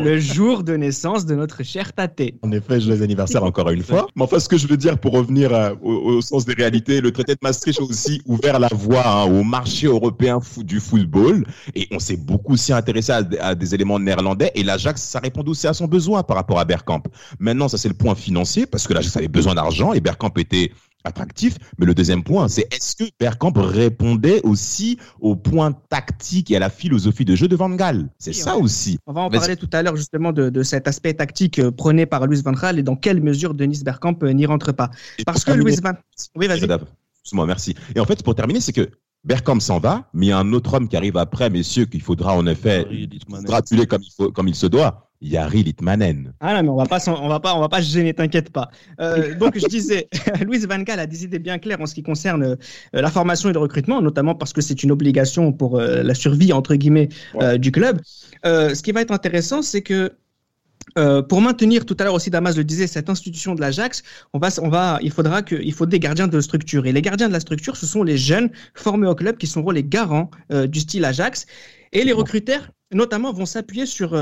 le 0.00 0.18
jour 0.18 0.62
de 0.62 0.76
naissance 0.76 1.24
de 1.26 1.34
notre 1.34 1.62
cher 1.62 1.92
Tate. 1.92 2.34
En 2.42 2.52
effet, 2.52 2.80
joyeux 2.80 3.02
anniversaire 3.02 3.42
encore 3.44 3.70
une 3.70 3.82
fois. 3.82 4.06
Mais 4.16 4.22
enfin, 4.22 4.38
ce 4.38 4.48
que 4.48 4.56
je 4.56 4.66
veux 4.66 4.76
dire 4.76 4.98
pour 4.98 5.12
revenir 5.12 5.52
euh, 5.54 5.74
au, 5.82 6.20
sens 6.20 6.44
des 6.44 6.54
réalités, 6.54 7.00
le 7.00 7.12
traité 7.12 7.32
de 7.34 7.38
Maastricht 7.42 7.80
a 7.80 7.84
aussi 7.84 8.20
ouvert 8.26 8.58
la 8.58 8.68
voie 8.72 9.06
hein, 9.06 9.24
au 9.24 9.42
marché 9.44 9.86
européen 9.86 10.40
du 10.58 10.80
football. 10.80 11.46
Et 11.74 11.86
on 11.90 11.98
s'est 11.98 12.16
beaucoup 12.16 12.54
aussi 12.54 12.72
intéressé 12.72 13.12
à, 13.12 13.54
des 13.54 13.74
éléments 13.74 13.98
néerlandais. 13.98 14.50
Et 14.54 14.62
l'Ajax, 14.62 15.00
ça 15.02 15.20
répond 15.20 15.44
aussi 15.46 15.66
à 15.66 15.74
son 15.74 15.86
besoin 15.86 16.22
par 16.22 16.36
rapport 16.36 16.58
à 16.58 16.64
Bergkamp. 16.64 17.02
Maintenant, 17.38 17.68
ça 17.68 17.78
c'est 17.78 17.88
le 17.88 17.94
point 17.94 18.14
financier 18.14 18.66
parce 18.66 18.86
que 18.86 18.94
l'Ajax 18.94 19.16
avait 19.16 19.28
besoin 19.28 19.54
d'argent 19.54 19.92
et 19.92 20.00
Bergkamp 20.00 20.32
était 20.36 20.72
attractif. 21.08 21.56
Mais 21.78 21.86
le 21.86 21.94
deuxième 21.94 22.22
point, 22.22 22.48
c'est 22.48 22.72
est-ce 22.72 22.94
que 22.96 23.10
Bergkamp 23.18 23.52
répondait 23.56 24.40
aussi 24.44 24.98
au 25.20 25.34
point 25.34 25.72
tactique 25.88 26.50
et 26.50 26.56
à 26.56 26.60
la 26.60 26.70
philosophie 26.70 27.24
de 27.24 27.34
jeu 27.34 27.48
de 27.48 27.56
Van 27.56 27.70
Gaal? 27.70 28.08
C'est 28.18 28.32
ça 28.32 28.56
aussi. 28.56 28.98
On 29.06 29.12
va 29.12 29.22
en 29.22 29.30
parler 29.30 29.56
tout 29.56 29.70
à 29.72 29.82
l'heure 29.82 29.96
justement 29.96 30.32
de, 30.32 30.62
cet 30.62 30.86
aspect 30.86 31.14
tactique 31.14 31.58
euh, 31.58 31.70
prôné 31.70 32.06
par 32.06 32.26
Louis 32.26 32.42
Van 32.42 32.52
Gaal 32.52 32.78
et 32.78 32.82
dans 32.82 32.96
quelle 32.96 33.22
mesure 33.22 33.54
Denis 33.54 33.82
Bergkamp 33.84 34.18
euh, 34.22 34.32
n'y 34.32 34.46
rentre 34.46 34.72
pas. 34.72 34.90
Parce 35.24 35.44
que 35.44 35.52
Louis 35.52 35.76
Van... 35.82 35.92
Oui, 36.36 36.46
vas-y. 36.46 36.64
Excuse-moi, 36.64 37.46
merci. 37.46 37.74
Et 37.94 38.00
en 38.00 38.04
fait, 38.04 38.22
pour 38.22 38.34
terminer, 38.34 38.60
c'est 38.60 38.72
que 38.72 38.90
Bergkamp 39.24 39.60
s'en 39.60 39.78
va, 39.78 40.08
mais 40.14 40.26
il 40.26 40.28
y 40.28 40.32
a 40.32 40.38
un 40.38 40.52
autre 40.52 40.74
homme 40.74 40.88
qui 40.88 40.96
arrive 40.96 41.16
après, 41.16 41.50
messieurs, 41.50 41.86
qu'il 41.86 42.02
faudra 42.02 42.34
en 42.34 42.46
effet 42.46 42.86
gratuler 43.42 43.86
comme 43.86 44.02
il, 44.02 44.12
faut, 44.16 44.30
comme 44.30 44.48
il 44.48 44.54
se 44.54 44.66
doit. 44.66 45.07
Yari 45.20 45.64
Litmanen. 45.64 46.32
Ah 46.40 46.54
non, 46.54 46.62
mais 46.62 46.68
on 46.68 46.76
va 46.76 46.86
pas, 46.86 47.00
on 47.08 47.28
va 47.28 47.40
pas, 47.40 47.54
on 47.54 47.60
va 47.60 47.68
pas 47.68 47.82
se 47.82 47.92
gêner, 47.92 48.14
t'inquiète 48.14 48.50
pas. 48.50 48.70
Euh, 49.00 49.34
donc 49.38 49.58
je 49.58 49.66
disais, 49.66 50.08
Louise 50.46 50.66
Van 50.66 50.78
Gaal 50.78 51.00
a 51.00 51.06
des 51.06 51.24
idées 51.24 51.40
bien 51.40 51.58
claires 51.58 51.80
en 51.80 51.86
ce 51.86 51.94
qui 51.94 52.02
concerne 52.02 52.42
euh, 52.42 52.56
la 52.92 53.10
formation 53.10 53.50
et 53.50 53.52
le 53.52 53.58
recrutement, 53.58 54.00
notamment 54.00 54.34
parce 54.34 54.52
que 54.52 54.60
c'est 54.60 54.82
une 54.82 54.92
obligation 54.92 55.52
pour 55.52 55.78
euh, 55.78 56.02
la 56.02 56.14
survie 56.14 56.52
entre 56.52 56.74
guillemets 56.76 57.08
du 57.58 57.72
club. 57.72 58.00
ce 58.44 58.82
qui 58.82 58.92
va 58.92 59.00
être 59.00 59.10
intéressant, 59.10 59.62
c'est 59.62 59.82
que 59.82 60.12
pour 61.28 61.40
maintenir, 61.40 61.84
tout 61.84 61.96
à 62.00 62.04
l'heure 62.04 62.14
aussi 62.14 62.30
Damas 62.30 62.56
le 62.56 62.64
disait, 62.64 62.86
cette 62.86 63.10
institution 63.10 63.54
de 63.54 63.60
l'Ajax, 63.60 64.02
on 64.32 64.38
va, 64.38 64.48
on 64.62 64.68
va, 64.68 64.98
il 65.02 65.10
faudra 65.10 65.42
que, 65.42 65.54
il 65.54 65.72
faut 65.72 65.86
des 65.86 65.98
gardiens 65.98 66.28
de 66.28 66.40
structure. 66.40 66.86
Et 66.86 66.92
les 66.92 67.02
gardiens 67.02 67.28
de 67.28 67.32
la 67.32 67.40
structure, 67.40 67.76
ce 67.76 67.86
sont 67.86 68.02
les 68.02 68.16
jeunes 68.16 68.50
formés 68.74 69.06
au 69.06 69.14
club 69.14 69.36
qui 69.36 69.46
seront 69.46 69.70
les 69.70 69.84
garants 69.84 70.30
du 70.50 70.80
style 70.80 71.04
Ajax. 71.04 71.46
Et 71.92 72.04
les 72.04 72.12
recruteurs, 72.12 72.70
notamment, 72.92 73.32
vont 73.32 73.46
s'appuyer 73.46 73.86
sur 73.86 74.14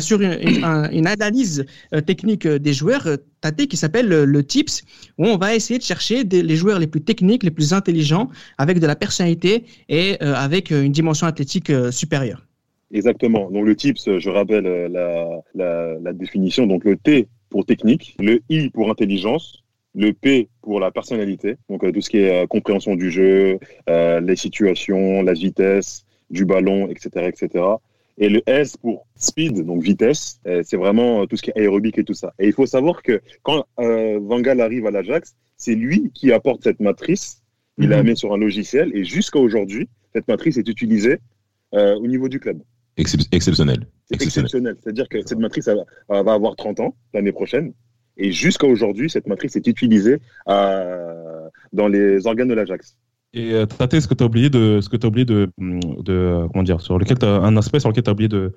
sur 0.00 0.20
une, 0.20 1.06
analyse 1.06 1.64
euh, 1.94 2.00
technique 2.00 2.46
euh, 2.46 2.58
des 2.58 2.72
joueurs 2.72 3.06
euh, 3.06 3.16
tâtés 3.40 3.66
qui 3.66 3.76
s'appelle 3.76 4.08
le, 4.08 4.44
TIPS, 4.44 4.82
où 5.18 5.26
on 5.26 5.36
va 5.36 5.54
essayer 5.54 5.78
de 5.78 5.84
chercher 5.84 6.24
les 6.24 6.56
joueurs 6.56 6.78
les 6.78 6.86
plus 6.86 7.02
techniques, 7.02 7.42
les 7.42 7.50
plus 7.50 7.72
intelligents, 7.72 8.28
avec 8.58 8.78
de 8.78 8.86
la 8.86 8.96
personnalité 8.96 9.64
et 9.88 10.18
avec 10.20 10.70
une 10.70 10.92
dimension 10.92 11.26
athlétique 11.26 11.72
supérieure. 11.90 12.46
Exactement. 12.92 13.50
Donc 13.50 13.66
le 13.66 13.74
TIPS, 13.76 14.18
je 14.18 14.30
rappelle 14.30 14.64
la, 15.54 16.12
définition. 16.12 16.66
Donc 16.66 16.84
le 16.84 16.96
T 16.96 17.28
pour 17.50 17.64
technique, 17.64 18.16
le 18.20 18.40
I 18.48 18.70
pour 18.70 18.90
intelligence, 18.90 19.62
le 19.94 20.12
P 20.12 20.48
pour 20.62 20.80
la 20.80 20.90
personnalité, 20.90 21.56
donc 21.68 21.80
tout 21.92 22.00
ce 22.00 22.10
qui 22.10 22.18
est 22.18 22.46
compréhension 22.48 22.94
du 22.96 23.10
jeu, 23.10 23.58
les 23.88 24.36
situations, 24.36 25.22
la 25.22 25.32
vitesse 25.32 26.04
du 26.30 26.44
ballon, 26.44 26.88
etc., 26.88 27.28
etc. 27.28 27.64
Et 28.18 28.28
le 28.28 28.42
S 28.46 28.76
pour 28.76 29.06
speed, 29.16 29.64
donc 29.66 29.82
vitesse, 29.82 30.40
euh, 30.46 30.62
c'est 30.64 30.76
vraiment 30.78 31.22
euh, 31.22 31.26
tout 31.26 31.36
ce 31.36 31.42
qui 31.42 31.50
est 31.50 31.58
aérobique 31.58 31.98
et 31.98 32.04
tout 32.04 32.14
ça. 32.14 32.32
Et 32.38 32.46
il 32.46 32.52
faut 32.52 32.64
savoir 32.66 33.02
que 33.02 33.20
quand 33.42 33.66
euh, 33.78 34.18
Van 34.22 34.40
Gaal 34.40 34.60
arrive 34.60 34.86
à 34.86 34.90
l'Ajax, 34.90 35.34
c'est 35.58 35.74
lui 35.74 36.10
qui 36.14 36.32
apporte 36.32 36.62
cette 36.62 36.80
matrice. 36.80 37.42
Il 37.78 37.90
la 37.90 38.02
met 38.02 38.14
sur 38.14 38.32
un 38.32 38.38
logiciel 38.38 38.90
et 38.94 39.04
jusqu'à 39.04 39.38
aujourd'hui, 39.38 39.86
cette 40.14 40.28
matrice 40.28 40.56
est 40.56 40.66
utilisée 40.66 41.18
euh, 41.74 41.94
au 41.96 42.06
niveau 42.06 42.28
du 42.30 42.40
club. 42.40 42.62
Excep- 42.96 43.28
exceptionnel. 43.32 43.86
Exceptionnel. 44.10 44.76
C'est-à-dire 44.82 45.08
que 45.10 45.18
cette 45.26 45.38
matrice 45.38 45.68
elle 45.68 45.84
va 46.08 46.22
va 46.22 46.32
avoir 46.32 46.56
30 46.56 46.80
ans 46.80 46.96
l'année 47.12 47.32
prochaine. 47.32 47.74
Et 48.16 48.32
jusqu'à 48.32 48.66
aujourd'hui, 48.66 49.10
cette 49.10 49.26
matrice 49.26 49.56
est 49.56 49.66
utilisée 49.66 50.20
euh, 50.48 51.48
dans 51.74 51.88
les 51.88 52.26
organes 52.26 52.48
de 52.48 52.54
l'Ajax. 52.54 52.96
Et 53.36 53.52
euh, 53.52 53.66
Tate, 53.66 54.00
ce 54.00 54.08
que 54.08 54.14
tu 54.14 54.24
as 54.24 54.26
oublié 54.26 54.48
de, 54.48 54.80
ce 54.80 54.88
que 54.88 55.06
oublié 55.06 55.26
de, 55.26 55.50
de, 55.58 56.46
comment 56.50 56.62
dire, 56.62 56.80
sur 56.80 56.98
lequel 56.98 57.18
un 57.22 57.54
aspect 57.58 57.80
sur 57.80 57.90
lequel 57.90 58.02
tu 58.02 58.08
as 58.08 58.12
oublié 58.14 58.28
de, 58.28 58.54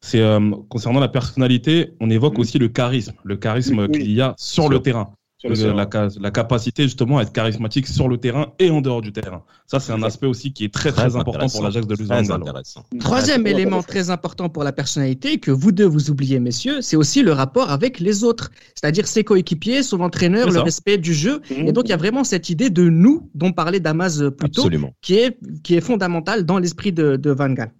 c'est 0.00 0.20
euh, 0.20 0.50
concernant 0.68 0.98
la 0.98 1.06
personnalité, 1.08 1.92
on 2.00 2.10
évoque 2.10 2.34
Mhm. 2.34 2.40
aussi 2.40 2.58
le 2.58 2.68
charisme, 2.68 3.14
le 3.22 3.36
charisme 3.36 3.86
Oui, 3.88 3.98
qu'il 3.98 4.10
y 4.10 4.20
a 4.20 4.34
sur 4.36 4.68
le 4.68 4.80
terrain. 4.80 5.10
Sur 5.54 5.68
le 5.68 5.74
la, 5.74 5.88
ca- 5.92 6.08
la 6.20 6.30
capacité 6.30 6.82
justement 6.84 7.18
à 7.18 7.22
être 7.22 7.32
charismatique 7.32 7.86
sur 7.86 8.08
le 8.08 8.18
terrain 8.18 8.48
et 8.58 8.70
en 8.70 8.80
dehors 8.80 9.02
du 9.02 9.12
terrain. 9.12 9.42
Ça, 9.66 9.80
c'est 9.80 9.92
un 9.92 10.02
aspect 10.02 10.26
aussi 10.26 10.52
qui 10.52 10.64
est 10.64 10.72
très 10.72 10.92
très, 10.92 11.16
important 11.16 11.48
pour 11.48 11.62
l'Ajax 11.62 11.86
de 11.86 11.94
Gaal. 11.96 12.30
intéressant. 12.32 12.84
Troisième 13.00 13.46
élément 13.46 13.82
très 13.82 14.10
important 14.10 14.48
pour 14.48 14.64
la 14.64 14.72
personnalité 14.72 15.38
que 15.38 15.50
vous 15.50 15.72
deux 15.72 15.86
vous 15.86 16.10
oubliez, 16.10 16.40
messieurs, 16.40 16.80
c'est 16.80 16.96
aussi 16.96 17.22
le 17.22 17.32
rapport 17.32 17.70
avec 17.70 18.00
les 18.00 18.24
autres, 18.24 18.50
c'est-à-dire 18.74 19.06
ses 19.06 19.24
coéquipiers, 19.24 19.82
son 19.82 20.00
entraîneur, 20.00 20.50
le 20.50 20.60
respect 20.60 20.98
du 20.98 21.14
jeu. 21.14 21.40
Et 21.50 21.72
donc 21.72 21.84
il 21.86 21.90
y 21.90 21.94
a 21.94 21.96
vraiment 21.96 22.24
cette 22.24 22.50
idée 22.50 22.70
de 22.70 22.88
nous 22.88 23.30
dont 23.34 23.52
parlait 23.52 23.80
Damas 23.80 24.20
euh, 24.20 24.30
plus 24.30 24.50
tôt, 24.50 24.62
Absolument. 24.62 24.92
qui 25.02 25.14
est 25.14 25.38
qui 25.62 25.74
est 25.74 25.80
fondamentale 25.80 26.44
dans 26.44 26.58
l'esprit 26.58 26.92
de, 26.92 27.16
de 27.16 27.30
Van 27.30 27.50
Gaal. 27.50 27.70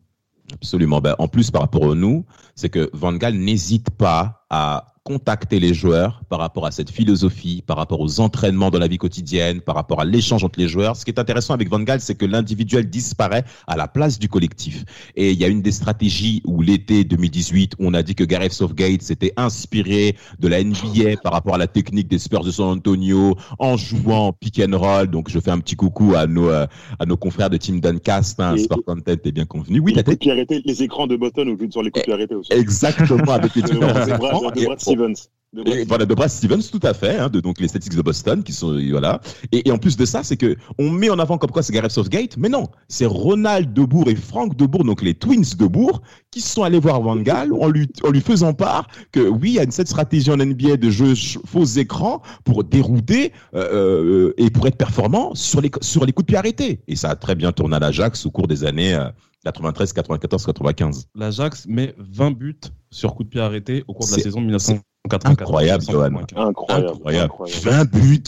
Absolument. 0.53 1.01
Ben, 1.01 1.15
en 1.19 1.27
plus, 1.29 1.51
par 1.51 1.63
rapport 1.63 1.91
à 1.91 1.95
nous, 1.95 2.25
c'est 2.55 2.69
que 2.69 2.89
Van 2.93 3.13
Gaal 3.13 3.35
n'hésite 3.35 3.91
pas 3.91 4.47
à 4.49 4.95
contacter 5.07 5.61
les 5.61 5.73
joueurs 5.73 6.23
par 6.29 6.41
rapport 6.41 6.67
à 6.67 6.73
cette 6.73 6.91
philosophie, 6.91 7.63
par 7.65 7.77
rapport 7.77 8.01
aux 8.01 8.19
entraînements 8.19 8.71
dans 8.73 8.81
la 8.81 8.89
vie 8.89 8.99
quotidienne, 8.99 9.61
par 9.61 9.77
rapport 9.77 10.01
à 10.01 10.05
l'échange 10.05 10.43
entre 10.43 10.59
les 10.59 10.67
joueurs. 10.67 10.97
Ce 10.97 11.05
qui 11.05 11.13
est 11.13 11.21
intéressant 11.21 11.55
avec 11.55 11.71
Van 11.71 11.79
Gaal, 11.79 12.01
c'est 12.01 12.17
que 12.17 12.27
l'individuel 12.27 12.91
disparaît 12.91 13.45
à 13.69 13.77
la 13.77 13.87
place 13.87 14.19
du 14.19 14.29
collectif. 14.29 14.85
Et 15.15 15.31
il 15.31 15.39
y 15.39 15.45
a 15.45 15.47
une 15.49 15.63
des 15.63 15.71
stratégies 15.71 16.43
où 16.45 16.61
l'été 16.61 17.05
2018, 17.05 17.75
on 17.79 17.95
a 17.95 18.03
dit 18.03 18.17
que 18.17 18.25
Gareth 18.25 18.53
Southgate 18.53 19.03
s'était 19.03 19.33
inspiré 19.37 20.17
de 20.41 20.49
la 20.49 20.61
NBA 20.65 21.19
par 21.23 21.33
rapport 21.35 21.55
à 21.55 21.59
la 21.59 21.69
technique 21.69 22.09
des 22.09 22.19
Spurs 22.19 22.43
de 22.43 22.51
San 22.51 22.67
Antonio 22.67 23.37
en 23.61 23.77
jouant 23.77 24.33
pick 24.33 24.59
and 24.61 24.77
roll. 24.77 25.07
Donc, 25.07 25.31
je 25.31 25.39
fais 25.39 25.53
un 25.53 25.61
petit 25.61 25.77
coucou 25.77 26.15
à 26.17 26.27
nos, 26.27 26.49
euh, 26.49 26.67
à 26.99 27.07
nos 27.07 27.17
confrères 27.17 27.49
de 27.51 27.59
Team 27.59 27.81
Duncast, 27.81 28.41
hein, 28.41 28.57
Et- 28.57 28.65
Sport 28.65 28.83
Content 28.85 29.13
est 29.13 29.31
bien 29.31 29.45
convenu. 29.45 29.79
Oui, 29.79 29.95
les, 29.95 30.63
les 30.65 30.83
écrans 30.83 31.07
de 31.07 31.15
Boston 31.15 31.49
ou 31.51 31.71
sur 31.71 31.85
les 31.85 31.93
coups 31.93 32.09
arrêtés 32.09 32.35
aussi. 32.35 32.53
Exactement, 32.53 33.33
avec 33.33 33.55
les 33.55 33.63
différents 33.71 34.05
écrans. 34.05 34.96
Stevens. 34.97 35.29
De 35.53 35.63
Brad 35.63 35.79
et 35.79 35.85
voilà, 35.85 36.05
de 36.07 36.15
Brad 36.15 36.29
Stevens, 36.29 36.61
tout 36.73 36.81
à 36.83 36.93
fait, 36.93 37.19
hein, 37.19 37.29
de 37.29 37.41
donc 37.41 37.61
les 37.61 37.69
Celtics 37.69 37.95
de 37.95 38.03
Boston, 38.03 38.43
qui 38.43 38.53
sont 38.53 38.79
voilà. 38.91 39.21
Et, 39.53 39.69
et 39.69 39.73
en 39.73 39.79
plus 39.79 39.97
de 39.97 40.05
ça, 40.05 40.23
c'est 40.25 40.37
que 40.37 40.57
on 40.77 40.91
met 40.91 41.09
en 41.09 41.19
avant 41.21 41.39
comme 41.39 41.51
quoi 41.53 41.63
c'est 41.63 41.73
Gareth 41.73 41.93
Southgate, 41.93 42.37
mais 42.37 42.49
non, 42.49 42.67
c'est 42.89 43.07
Ronald 43.07 43.73
Debourg 43.73 44.09
et 44.09 44.17
Frank 44.17 44.57
Debourg, 44.57 44.85
donc 44.85 45.03
les 45.03 45.15
Twins 45.15 45.45
Debourg, 45.57 46.03
qui 46.33 46.41
sont 46.41 46.65
allés 46.65 46.81
voir 46.81 47.01
Van 47.01 47.17
Gaal 47.17 47.53
en 47.53 47.69
lui 47.69 47.87
en 48.03 48.11
lui 48.11 48.21
faisant 48.21 48.55
part 48.55 48.89
que 49.13 49.21
oui, 49.21 49.51
il 49.51 49.55
y 49.55 49.59
a 49.61 49.63
une 49.63 49.71
cette 49.71 49.89
stratégie 49.89 50.31
en 50.33 50.37
NBA 50.37 50.77
de 50.79 50.91
jeu 50.91 51.15
ch- 51.15 51.39
faux 51.47 51.65
écrans 51.65 52.23
pour 52.45 52.65
dérouter 52.65 53.33
euh, 53.55 54.33
euh, 54.33 54.35
et 54.37 54.51
pour 54.51 54.67
être 54.67 54.77
performant 54.77 55.35
sur 55.37 55.61
les 55.61 55.71
sur 55.81 56.05
les 56.05 56.13
coups 56.13 56.27
de 56.27 56.33
pied 56.33 56.37
arrêtés. 56.39 56.81
Et 56.89 56.97
ça 56.97 57.11
a 57.11 57.17
très 57.17 57.37
bien 57.37 57.53
tourné 57.53 57.77
à 57.77 57.79
l'Ajax 57.79 58.27
au 58.27 58.31
cours 58.33 58.49
des 58.49 58.65
années 58.65 58.95
euh, 58.95 59.09
93, 59.45 59.93
94, 59.93 60.45
95. 60.45 61.07
L'Ajax 61.15 61.67
met 61.69 61.95
20 61.99 62.33
buts 62.33 62.57
sur 62.91 63.15
coup 63.15 63.23
de 63.23 63.29
pied 63.29 63.41
arrêté 63.41 63.85
au 63.87 63.95
cours 63.95 64.07
de 64.07 64.11
la 64.11 64.17
saison 64.25 64.41
1994. 64.41 64.83
Incroyable, 65.25 65.85
Johan. 65.89 66.05
Incroyable. 66.37 66.89
Incroyable. 66.91 67.25
incroyable. 67.25 67.61
20 67.63 67.85
buts. 67.91 68.23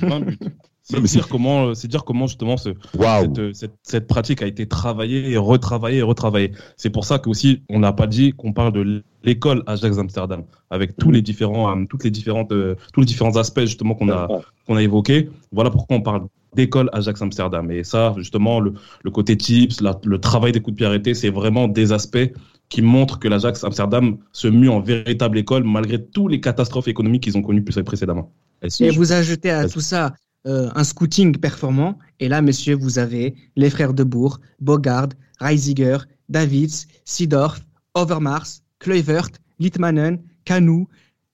20 0.00 0.20
buts. 0.20 0.38
C'est 0.86 1.00
dire 1.00 1.28
comment, 1.28 1.68
euh, 1.68 1.74
c'est 1.74 1.88
dire 1.88 2.04
comment 2.04 2.26
justement 2.26 2.58
ce, 2.58 2.68
Waouh. 2.98 3.22
cette, 3.22 3.38
euh, 3.38 3.50
cette, 3.54 3.72
cette 3.82 4.06
pratique 4.06 4.42
a 4.42 4.46
été 4.46 4.66
travaillée 4.68 5.30
et 5.30 5.38
retravaillée 5.38 6.00
et 6.00 6.02
retravaillée. 6.02 6.52
C'est 6.76 6.90
pour 6.90 7.06
ça 7.06 7.18
qu'aussi, 7.18 7.62
on 7.70 7.78
n'a 7.78 7.94
pas 7.94 8.06
dit 8.06 8.34
qu'on 8.34 8.52
parle 8.52 8.74
de 8.74 9.02
l'école 9.22 9.62
Ajax 9.66 9.96
Amsterdam, 9.96 10.42
avec 10.68 10.94
tous 10.98 11.10
les 11.10 11.22
différents, 11.22 11.74
euh, 11.74 11.84
toutes 11.88 12.04
les 12.04 12.10
différentes, 12.10 12.50
tous 12.92 13.00
les 13.00 13.06
différents 13.06 13.34
aspects 13.38 13.60
justement 13.60 13.94
qu'on 13.94 14.10
a, 14.10 14.28
qu'on 14.66 14.76
a 14.76 14.82
évoqués. 14.82 15.30
Voilà 15.52 15.70
pourquoi 15.70 15.96
on 15.96 16.02
parle 16.02 16.26
d'école 16.54 16.90
Ajax 16.92 17.22
Amsterdam. 17.22 17.70
Et 17.70 17.82
ça, 17.82 18.12
justement, 18.18 18.60
le, 18.60 18.74
le 19.02 19.10
côté 19.10 19.38
tips, 19.38 19.80
la- 19.80 19.98
le 20.04 20.18
travail 20.20 20.52
des 20.52 20.60
coups 20.60 20.74
de 20.74 20.76
pied 20.76 20.86
arrêtés, 20.86 21.14
c'est 21.14 21.30
vraiment 21.30 21.66
des 21.66 21.92
aspects 21.92 22.30
qui 22.68 22.82
montrent 22.82 23.18
que 23.18 23.28
l'Ajax 23.28 23.62
Amsterdam 23.64 24.18
se 24.32 24.48
mue 24.48 24.68
en 24.68 24.80
véritable 24.80 25.38
école 25.38 25.64
malgré 25.64 26.02
toutes 26.02 26.30
les 26.30 26.40
catastrophes 26.40 26.88
économiques 26.88 27.22
qu'ils 27.22 27.36
ont 27.36 27.42
connues 27.42 27.62
plus 27.62 27.82
précédemment. 27.82 28.32
Et 28.80 28.90
vous 28.90 29.12
ajoutez 29.12 29.50
à 29.50 29.68
tout 29.68 29.80
ça 29.80 30.14
euh, 30.46 30.70
un 30.74 30.84
scouting 30.84 31.36
performant. 31.38 31.98
Et 32.20 32.28
là, 32.28 32.42
messieurs, 32.42 32.74
vous 32.74 32.98
avez 32.98 33.34
les 33.56 33.70
frères 33.70 33.94
de 33.94 34.04
Bourg, 34.04 34.40
Bogard, 34.60 35.08
Reisiger, 35.40 35.98
Davids, 36.28 36.86
Sidorf, 37.04 37.60
Overmars, 37.94 38.46
Kluivert, 38.78 39.28
Litmanen, 39.58 40.22
Canu, 40.44 40.86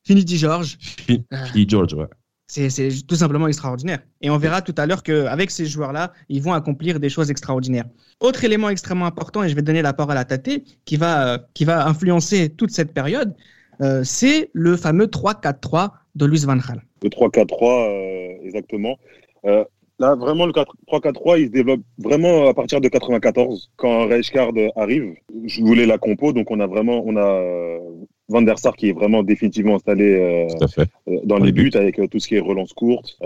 Finidi 0.04 0.36
George. 0.38 0.78
Fi-. 0.80 1.24
Philly 1.52 1.68
George, 1.68 1.94
ouais. 1.94 2.06
C'est 2.50 2.90
tout 3.06 3.14
simplement 3.14 3.46
extraordinaire. 3.46 4.00
Et 4.22 4.28
on 4.28 4.36
verra 4.36 4.60
tout 4.60 4.74
à 4.76 4.84
l'heure 4.84 5.04
qu'avec 5.04 5.52
ces 5.52 5.66
joueurs-là, 5.66 6.12
ils 6.28 6.42
vont 6.42 6.52
accomplir 6.52 6.98
des 6.98 7.08
choses 7.08 7.30
extraordinaires. 7.30 7.84
Autre 8.18 8.42
élément 8.42 8.68
extrêmement 8.70 9.06
important, 9.06 9.44
et 9.44 9.48
je 9.48 9.54
vais 9.54 9.62
donner 9.62 9.82
la 9.82 9.92
parole 9.92 10.16
à 10.16 10.24
Tate, 10.24 10.50
qui 10.84 10.96
va, 10.96 11.34
euh, 11.34 11.38
qui 11.54 11.64
va 11.64 11.86
influencer 11.86 12.48
toute 12.48 12.72
cette 12.72 12.92
période, 12.92 13.36
euh, 13.80 14.02
c'est 14.02 14.50
le 14.52 14.76
fameux 14.76 15.06
3-4-3 15.06 15.92
de 16.16 16.26
Luis 16.26 16.44
Van 16.44 16.56
Gaal. 16.56 16.82
Le 17.04 17.08
3-4-3, 17.08 17.88
euh, 17.88 18.44
exactement. 18.44 18.96
Là, 19.44 20.14
vraiment, 20.16 20.46
le 20.46 20.52
4- 20.52 20.64
3-4-3, 20.88 21.38
il 21.38 21.46
se 21.46 21.52
développe 21.52 21.82
vraiment 21.98 22.48
à 22.48 22.54
partir 22.54 22.80
de 22.80 22.88
94, 22.88 23.70
quand 23.76 24.08
Rijkaard 24.08 24.54
arrive. 24.74 25.14
Je 25.44 25.60
voulais 25.60 25.86
la 25.86 25.98
compo, 25.98 26.32
donc 26.32 26.50
on 26.50 26.58
a 26.58 26.66
vraiment, 26.66 27.02
on 27.04 27.16
a 27.16 27.78
Van 28.32 28.42
der 28.42 28.58
Sar 28.58 28.74
qui 28.76 28.88
est 28.90 28.92
vraiment 28.92 29.22
définitivement 29.22 29.74
installé 29.74 30.04
euh, 30.14 30.46
euh, 31.08 31.18
dans 31.24 31.38
les 31.38 31.46
les 31.46 31.52
buts 31.52 31.70
avec 31.74 31.98
euh, 31.98 32.06
tout 32.06 32.20
ce 32.20 32.28
qui 32.28 32.36
est 32.36 32.40
relance 32.40 32.72
courte, 32.72 33.18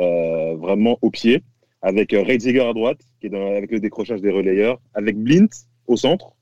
vraiment 0.64 0.98
au 1.02 1.10
pied, 1.10 1.42
avec 1.82 2.12
Reitziger 2.12 2.60
à 2.60 2.72
droite, 2.72 3.00
qui 3.20 3.26
est 3.26 3.30
dans- 3.30 3.54
avec 3.60 3.70
le 3.70 3.80
décrochage 3.80 4.20
des 4.22 4.30
relayeurs, 4.30 4.80
avec 4.94 5.16
Blint 5.18 5.52
au 5.86 5.96
centre. 5.96 6.32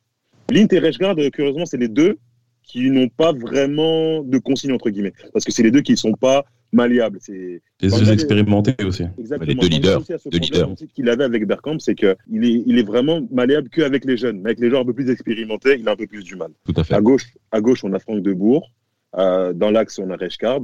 Blint 0.49 0.69
et 0.71 0.77
euh, 0.79 1.31
curieusement, 1.31 1.67
c'est 1.67 1.77
les 1.87 1.89
deux 1.89 2.19
qui 2.63 2.91
n'ont 2.91 3.09
pas 3.09 3.33
vraiment 3.33 4.23
de 4.23 4.39
consigne 4.39 4.73
entre 4.73 4.91
guillemets, 4.91 5.13
parce 5.33 5.45
que 5.45 5.51
c'est 5.53 5.65
les 5.65 5.73
deux 5.73 5.81
qui 5.83 5.93
ne 5.93 5.97
sont 5.97 6.13
pas 6.13 6.45
malléables. 6.73 7.19
C'est 7.21 7.63
est- 7.81 8.13
expérimentés 8.13 8.75
aussi. 8.85 9.05
exactement. 9.19 9.47
Les 9.49 9.55
deux 9.55 9.69
leaders, 9.69 10.03
deux 10.31 10.39
leaders. 10.39 10.75
qu'il 10.95 11.09
avait 11.09 11.25
avec 11.25 11.47
Bergkamp, 11.47 11.79
c'est 11.79 11.95
que 11.95 12.17
il 12.31 12.45
est, 12.45 12.63
il 12.67 12.79
est 12.79 12.83
vraiment 12.83 13.21
malléable 13.31 13.69
qu'avec 13.69 14.05
les 14.05 14.17
jeunes, 14.17 14.39
mais 14.41 14.51
avec 14.51 14.61
les 14.61 14.69
joueurs 14.69 14.83
un 14.83 14.85
peu 14.87 14.95
plus 14.95 15.11
expérimentés, 15.11 15.77
il 15.79 15.89
a 15.89 15.93
un 15.93 15.97
peu 15.97 16.07
plus 16.07 16.25
du 16.25 16.37
mal. 16.37 16.51
Tout 16.65 16.75
à 16.77 16.85
fait. 16.85 16.95
À 16.95 17.01
gauche, 17.01 17.35
à 17.51 17.61
gauche, 17.61 17.85
on 17.85 17.93
a 17.93 17.99
Franck 17.99 18.23
Debourg. 18.23 18.71
Euh, 19.19 19.53
dans 19.53 19.71
l'axe, 19.71 19.99
on 19.99 20.11
a 20.11 20.17
Rechkard. 20.17 20.63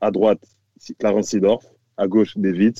À 0.00 0.10
droite, 0.10 0.42
Clarence 0.98 1.28
Sidorf. 1.28 1.64
À 1.96 2.06
gauche, 2.08 2.36
David. 2.36 2.76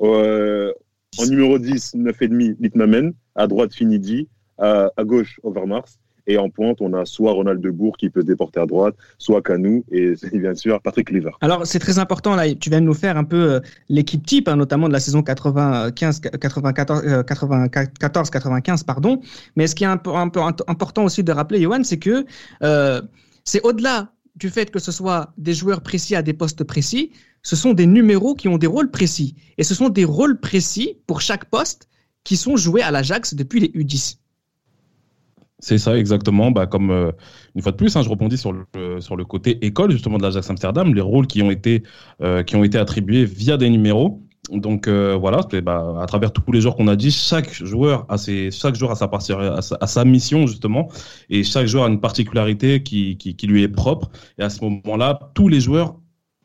Euh, 0.00 0.72
en 1.18 1.26
numéro 1.26 1.58
10, 1.58 1.94
9,5, 1.94 2.56
Litmamen. 2.60 3.12
À 3.34 3.46
droite, 3.46 3.74
Finidi. 3.74 4.28
À, 4.58 4.90
à 4.96 5.04
gauche, 5.04 5.40
Overmars. 5.42 5.88
Et 6.26 6.38
en 6.38 6.50
pointe, 6.50 6.78
on 6.80 6.92
a 6.92 7.04
soit 7.04 7.32
Ronald 7.32 7.60
Debourg 7.60 7.96
qui 7.96 8.10
peut 8.10 8.22
déporter 8.22 8.60
à 8.60 8.66
droite, 8.66 8.94
soit 9.18 9.42
Canou 9.42 9.84
et 9.90 10.14
bien 10.32 10.54
sûr 10.54 10.80
Patrick 10.80 11.10
Lever. 11.10 11.30
Alors, 11.40 11.66
c'est 11.66 11.78
très 11.78 11.98
important, 11.98 12.34
là, 12.34 12.52
tu 12.54 12.70
viens 12.70 12.80
de 12.80 12.86
nous 12.86 12.94
faire 12.94 13.16
un 13.16 13.24
peu 13.24 13.54
euh, 13.54 13.60
l'équipe 13.88 14.24
type, 14.24 14.48
hein, 14.48 14.56
notamment 14.56 14.88
de 14.88 14.92
la 14.92 15.00
saison 15.00 15.22
95, 15.22 16.20
94, 16.20 17.02
euh, 17.04 17.22
94, 17.22 18.30
95, 18.30 18.82
pardon. 18.84 19.20
Mais 19.56 19.66
ce 19.66 19.74
qui 19.74 19.84
est 19.84 19.88
un 19.88 19.96
peu, 19.96 20.10
important 20.14 21.04
aussi 21.04 21.22
de 21.22 21.32
rappeler, 21.32 21.62
Johan, 21.62 21.82
c'est 21.84 21.98
que 21.98 22.24
euh, 22.62 23.02
c'est 23.44 23.62
au-delà 23.62 24.12
du 24.34 24.50
fait 24.50 24.70
que 24.70 24.78
ce 24.78 24.92
soit 24.92 25.32
des 25.38 25.54
joueurs 25.54 25.80
précis 25.80 26.14
à 26.14 26.22
des 26.22 26.34
postes 26.34 26.64
précis, 26.64 27.12
ce 27.42 27.56
sont 27.56 27.72
des 27.72 27.86
numéros 27.86 28.34
qui 28.34 28.48
ont 28.48 28.58
des 28.58 28.66
rôles 28.66 28.90
précis. 28.90 29.34
Et 29.56 29.64
ce 29.64 29.74
sont 29.74 29.88
des 29.88 30.04
rôles 30.04 30.40
précis 30.40 30.98
pour 31.06 31.20
chaque 31.20 31.46
poste 31.46 31.88
qui 32.24 32.36
sont 32.36 32.56
joués 32.56 32.82
à 32.82 32.90
l'Ajax 32.90 33.34
depuis 33.34 33.60
les 33.60 33.68
U10. 33.68 34.16
C'est 35.58 35.78
ça, 35.78 35.96
exactement. 35.96 36.50
Bah, 36.50 36.66
comme 36.66 36.90
euh, 36.90 37.12
une 37.54 37.62
fois 37.62 37.72
de 37.72 37.76
plus, 37.76 37.96
hein, 37.96 38.02
je 38.02 38.08
rebondis 38.10 38.36
sur 38.36 38.52
le, 38.52 39.00
sur 39.00 39.16
le 39.16 39.24
côté 39.24 39.64
école 39.64 39.90
justement 39.90 40.18
de 40.18 40.22
l'Ajax 40.22 40.50
Amsterdam, 40.50 40.94
les 40.94 41.00
rôles 41.00 41.26
qui 41.26 41.42
ont 41.42 41.50
été, 41.50 41.82
euh, 42.22 42.42
qui 42.42 42.56
ont 42.56 42.64
été 42.64 42.76
attribués 42.78 43.24
via 43.24 43.56
des 43.56 43.70
numéros. 43.70 44.22
Donc 44.50 44.86
euh, 44.86 45.16
voilà, 45.16 45.40
bah, 45.62 45.96
à 46.00 46.06
travers 46.06 46.32
tous 46.32 46.52
les 46.52 46.60
joueurs 46.60 46.76
qu'on 46.76 46.88
a 46.88 46.94
dit, 46.94 47.10
chaque 47.10 47.52
joueur 47.52 48.04
a 48.08 48.18
ses, 48.18 48.50
chaque 48.50 48.76
joueur 48.76 48.92
a 48.92 48.94
sa, 48.94 49.08
partie, 49.08 49.32
sa, 49.60 49.86
sa 49.86 50.04
mission 50.04 50.46
justement, 50.46 50.88
et 51.30 51.42
chaque 51.42 51.66
joueur 51.66 51.84
a 51.84 51.88
une 51.88 52.00
particularité 52.00 52.82
qui, 52.82 53.16
qui, 53.16 53.34
qui 53.34 53.46
lui 53.46 53.62
est 53.62 53.68
propre. 53.68 54.10
Et 54.38 54.42
à 54.42 54.50
ce 54.50 54.62
moment-là, 54.62 55.18
tous 55.34 55.48
les 55.48 55.60
joueurs 55.60 55.96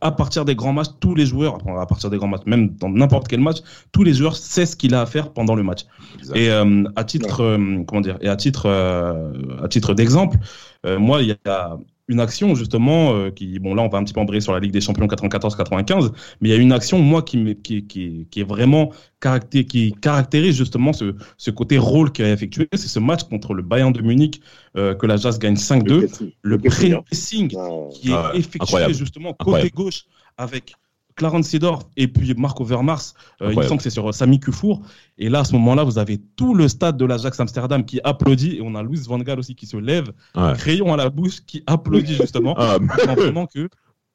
à 0.01 0.11
partir 0.11 0.45
des 0.45 0.55
grands 0.55 0.73
matchs, 0.73 0.89
tous 0.99 1.15
les 1.15 1.25
joueurs, 1.25 1.57
à 1.79 1.85
partir 1.85 2.09
des 2.09 2.17
grands 2.17 2.27
matchs, 2.27 2.45
même 2.45 2.75
dans 2.75 2.89
n'importe 2.89 3.27
quel 3.27 3.39
match, 3.39 3.57
tous 3.91 4.03
les 4.03 4.13
joueurs 4.13 4.35
savent 4.35 4.65
ce 4.65 4.75
qu'il 4.75 4.95
a 4.95 5.01
à 5.01 5.05
faire 5.05 5.31
pendant 5.31 5.55
le 5.55 5.63
match. 5.63 5.85
Et 6.33 6.49
euh, 6.49 6.83
à 6.95 7.03
titre, 7.03 7.41
euh, 7.41 7.83
comment 7.87 8.01
dire, 8.01 8.17
et 8.21 8.27
à 8.27 8.35
titre, 8.35 8.65
euh, 8.65 9.31
à 9.63 9.67
titre 9.67 9.93
d'exemple, 9.93 10.37
moi, 10.83 11.21
il 11.21 11.29
y 11.29 11.49
a 11.49 11.77
une 12.11 12.19
action 12.19 12.53
justement 12.55 13.13
euh, 13.13 13.31
qui, 13.31 13.57
bon 13.59 13.73
là 13.73 13.81
on 13.83 13.87
va 13.87 13.97
un 13.97 14.03
petit 14.03 14.13
peu 14.13 14.19
embrayer 14.19 14.41
sur 14.41 14.53
la 14.53 14.59
Ligue 14.59 14.71
des 14.71 14.81
Champions 14.81 15.07
94-95, 15.07 16.11
mais 16.41 16.49
il 16.49 16.51
y 16.51 16.55
a 16.55 16.57
une 16.57 16.71
action 16.71 16.99
moi 16.99 17.21
qui, 17.23 17.55
qui, 17.63 17.85
qui, 17.87 18.27
qui 18.29 18.39
est 18.41 18.43
vraiment 18.43 18.91
caracté, 19.19 19.65
qui 19.65 19.93
caractérise 19.93 20.55
justement 20.57 20.93
ce, 20.93 21.15
ce 21.37 21.51
côté 21.51 21.77
rôle 21.77 22.11
qu'il 22.11 22.25
a 22.25 22.31
effectué, 22.31 22.67
c'est 22.73 22.87
ce 22.87 22.99
match 22.99 23.23
contre 23.23 23.53
le 23.53 23.63
Bayern 23.63 23.91
de 23.93 24.01
Munich 24.01 24.41
euh, 24.77 24.93
que 24.95 25.05
la 25.05 25.17
Jazz 25.17 25.39
gagne 25.39 25.55
5-2, 25.55 26.09
le, 26.41 26.57
pressing. 26.57 27.49
Qui 27.91 28.11
est 28.11 28.13
Ah 28.13 28.31
effectué 28.33 28.59
incroyable. 28.61 28.93
justement 28.93 29.33
côté 29.33 29.67
Incroyable. 29.67 29.71
gauche 29.75 30.05
avec 30.37 30.73
Clarence 31.21 31.47
Seedorf 31.49 31.83
et 31.97 32.07
puis 32.07 32.33
Marco 32.33 32.63
Vermars. 32.63 33.13
Euh, 33.43 33.51
il 33.53 33.57
me 33.59 33.63
semble 33.63 33.77
que 33.77 33.83
c'est 33.83 33.91
sur 33.91 34.09
euh, 34.09 34.11
Sami 34.11 34.39
Kufour. 34.39 34.81
Et 35.19 35.29
là, 35.29 35.41
à 35.41 35.43
ce 35.43 35.53
moment-là, 35.53 35.83
vous 35.83 35.99
avez 35.99 36.17
tout 36.35 36.55
le 36.55 36.67
stade 36.67 36.97
de 36.97 37.05
l'Ajax 37.05 37.39
Amsterdam 37.39 37.85
qui 37.85 37.99
applaudit 38.03 38.55
et 38.57 38.61
on 38.63 38.73
a 38.73 38.81
Louis 38.81 38.99
Van 39.07 39.19
Gaal 39.19 39.37
aussi 39.37 39.53
qui 39.53 39.67
se 39.67 39.77
lève, 39.77 40.11
Ouais. 40.35 40.53
crayon 40.57 40.91
à 40.93 40.97
la 40.97 41.09
bouche, 41.11 41.41
qui 41.45 41.61
applaudit 41.67 42.15
justement. 42.15 42.55
Ah, 42.57 42.77
vraiment 43.15 43.45
que 43.45 43.69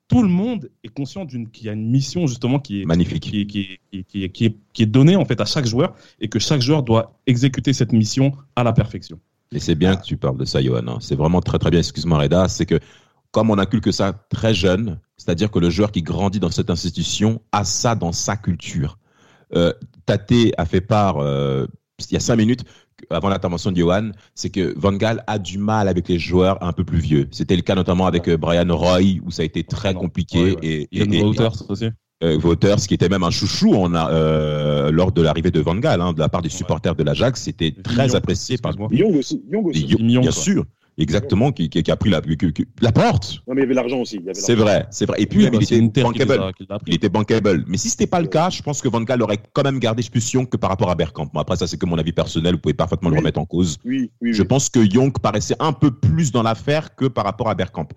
tout 0.08 0.22
le 0.22 0.28
monde 0.28 0.68
est 0.84 0.88
conscient 0.88 1.24
qu'il 1.26 1.66
y 1.66 1.68
a 1.68 1.72
une 1.72 1.90
mission 1.90 2.26
justement 2.26 2.58
qui 2.58 2.82
est 2.82 2.84
magnifique. 2.84 3.22
qui, 3.22 3.40
est- 3.42 3.46
qui, 3.46 3.60
est- 3.60 3.78
qui, 3.90 3.98
est- 3.98 4.02
qui, 4.04 4.24
est- 4.24 4.28
qui 4.30 4.44
est, 4.46 4.56
qui 4.72 4.82
est 4.82 4.86
donnée 4.86 5.14
en 5.16 5.24
fait 5.24 5.40
à 5.40 5.44
chaque 5.44 5.66
joueur 5.66 5.94
et 6.20 6.28
que 6.28 6.38
chaque 6.40 6.60
joueur 6.60 6.82
doit 6.82 7.12
exécuter 7.28 7.72
cette 7.72 7.92
mission 7.92 8.32
à 8.56 8.64
la 8.64 8.72
perfection. 8.72 9.18
Et 9.52 9.60
c'est 9.60 9.76
bien 9.76 9.94
que 9.94 10.02
tu 10.02 10.16
parles 10.16 10.38
de 10.38 10.44
ça, 10.44 10.60
Johan. 10.60 10.86
hein. 10.88 10.98
C'est 11.00 11.14
vraiment 11.14 11.40
très 11.40 11.58
très 11.60 11.70
bien. 11.70 11.78
Excuse-moi, 11.78 12.18
Reda. 12.18 12.48
C'est 12.48 12.66
que 12.66 12.80
comme 13.36 13.50
on 13.50 13.58
inculque 13.58 13.92
ça 13.92 14.14
très 14.30 14.54
jeune, 14.54 14.98
c'est-à-dire 15.18 15.50
que 15.50 15.58
le 15.58 15.68
joueur 15.68 15.92
qui 15.92 16.00
grandit 16.00 16.40
dans 16.40 16.50
cette 16.50 16.70
institution 16.70 17.42
a 17.52 17.64
ça 17.64 17.94
dans 17.94 18.10
sa 18.10 18.34
culture. 18.34 18.98
Euh, 19.54 19.74
Tate 20.06 20.32
a 20.56 20.64
fait 20.64 20.80
part 20.80 21.18
euh, 21.18 21.66
il 22.08 22.14
y 22.14 22.16
a 22.16 22.20
cinq 22.20 22.36
minutes 22.36 22.64
avant 23.10 23.28
l'intervention 23.28 23.72
de 23.72 23.76
Johan, 23.76 24.12
c'est 24.34 24.48
que 24.48 24.72
Van 24.78 24.94
Gaal 24.94 25.22
a 25.26 25.38
du 25.38 25.58
mal 25.58 25.86
avec 25.86 26.08
les 26.08 26.18
joueurs 26.18 26.56
un 26.62 26.72
peu 26.72 26.82
plus 26.82 26.98
vieux. 26.98 27.28
C'était 27.30 27.56
le 27.56 27.60
cas 27.60 27.74
notamment 27.74 28.06
avec 28.06 28.26
euh, 28.26 28.38
Brian 28.38 28.74
Roy 28.74 29.20
où 29.22 29.30
ça 29.30 29.42
a 29.42 29.44
été 29.44 29.64
très 29.64 29.92
Non. 29.92 30.00
compliqué 30.00 30.42
Ouais, 30.42 30.54
ouais. 30.54 30.88
et, 30.92 30.98
et, 31.02 31.22
aussi. 31.68 31.90
euh, 32.22 32.76
qui 32.88 32.94
était 32.94 33.10
même 33.10 33.22
un 33.22 33.30
chouchou 33.30 33.74
a, 33.84 34.10
euh, 34.10 34.90
lors 34.90 35.12
de 35.12 35.20
l'arrivée 35.20 35.50
de 35.50 35.60
Van 35.60 35.74
Gaal, 35.74 36.00
hein, 36.00 36.14
de 36.14 36.20
la 36.20 36.30
part 36.30 36.40
des 36.40 36.48
supporters 36.48 36.94
de 36.94 37.02
l'Ajax, 37.02 37.42
c'était 37.42 37.74
très 37.84 38.14
apprécié 38.14 38.56
par. 38.56 38.72
Young 38.90 39.14
aussi. 39.14 39.42
Aussi. 39.52 39.94
Bien 39.96 40.22
quoi. 40.22 40.32
sûr, 40.32 40.64
exactement, 40.98 41.52
qui, 41.52 41.68
qui, 41.68 41.82
qui 41.82 41.90
a 41.90 41.96
pris 41.96 42.10
la, 42.10 42.20
qui- 42.20 42.52
qui- 42.52 42.66
la 42.80 42.92
porte. 42.92 43.42
Non, 43.46 43.54
mais 43.54 43.60
il 43.60 43.64
y 43.64 43.66
avait 43.66 43.74
l'argent 43.74 44.00
aussi. 44.00 44.20
C'est 44.32 44.54
vrai, 44.54 44.86
c'est 44.90 45.06
vrai. 45.06 45.20
Et 45.20 45.26
puis 45.26 45.44
Oui, 45.44 45.50
bah, 45.50 45.58
il 45.60 45.66
c'est 45.66 45.76
était 45.76 46.02
bankable. 46.02 46.40
a-. 46.70 46.78
Il 46.86 46.94
était 46.94 47.08
bankable. 47.08 47.64
Mais 47.66 47.76
si 47.76 47.88
c'était 47.90 48.06
pas 48.06 48.20
le 48.20 48.28
cas, 48.28 48.50
je 48.50 48.62
pense 48.62 48.80
que 48.82 48.88
Van 48.88 49.00
Gaal 49.02 49.22
aurait 49.22 49.38
quand 49.52 49.62
même 49.64 49.78
gardé 49.78 50.02
plus 50.10 50.32
Young 50.32 50.48
que 50.48 50.56
par 50.56 50.70
rapport 50.70 50.90
à 50.90 50.94
Bergkamp. 50.94 51.30
Bon, 51.32 51.40
après, 51.40 51.56
ça, 51.56 51.66
c'est 51.66 51.76
que 51.78 51.86
mon 51.86 51.98
avis 51.98 52.12
personnel. 52.12 52.54
Vous 52.54 52.60
pouvez 52.60 52.74
parfaitement 52.74 53.10
le 53.10 53.16
remettre 53.18 53.38
en 53.40 53.44
cause. 53.46 53.78
Oui, 53.84 54.10
oui. 54.20 54.32
Je 54.32 54.42
oui. 54.42 54.48
pense 54.48 54.68
que 54.68 54.80
Young 54.80 55.12
paraissait 55.18 55.56
un 55.60 55.72
peu 55.72 55.90
plus 55.90 56.32
dans 56.32 56.42
l'affaire 56.42 56.94
que 56.94 57.06
par 57.06 57.24
rapport 57.24 57.48
à 57.48 57.54
Bergkamp. 57.54 57.88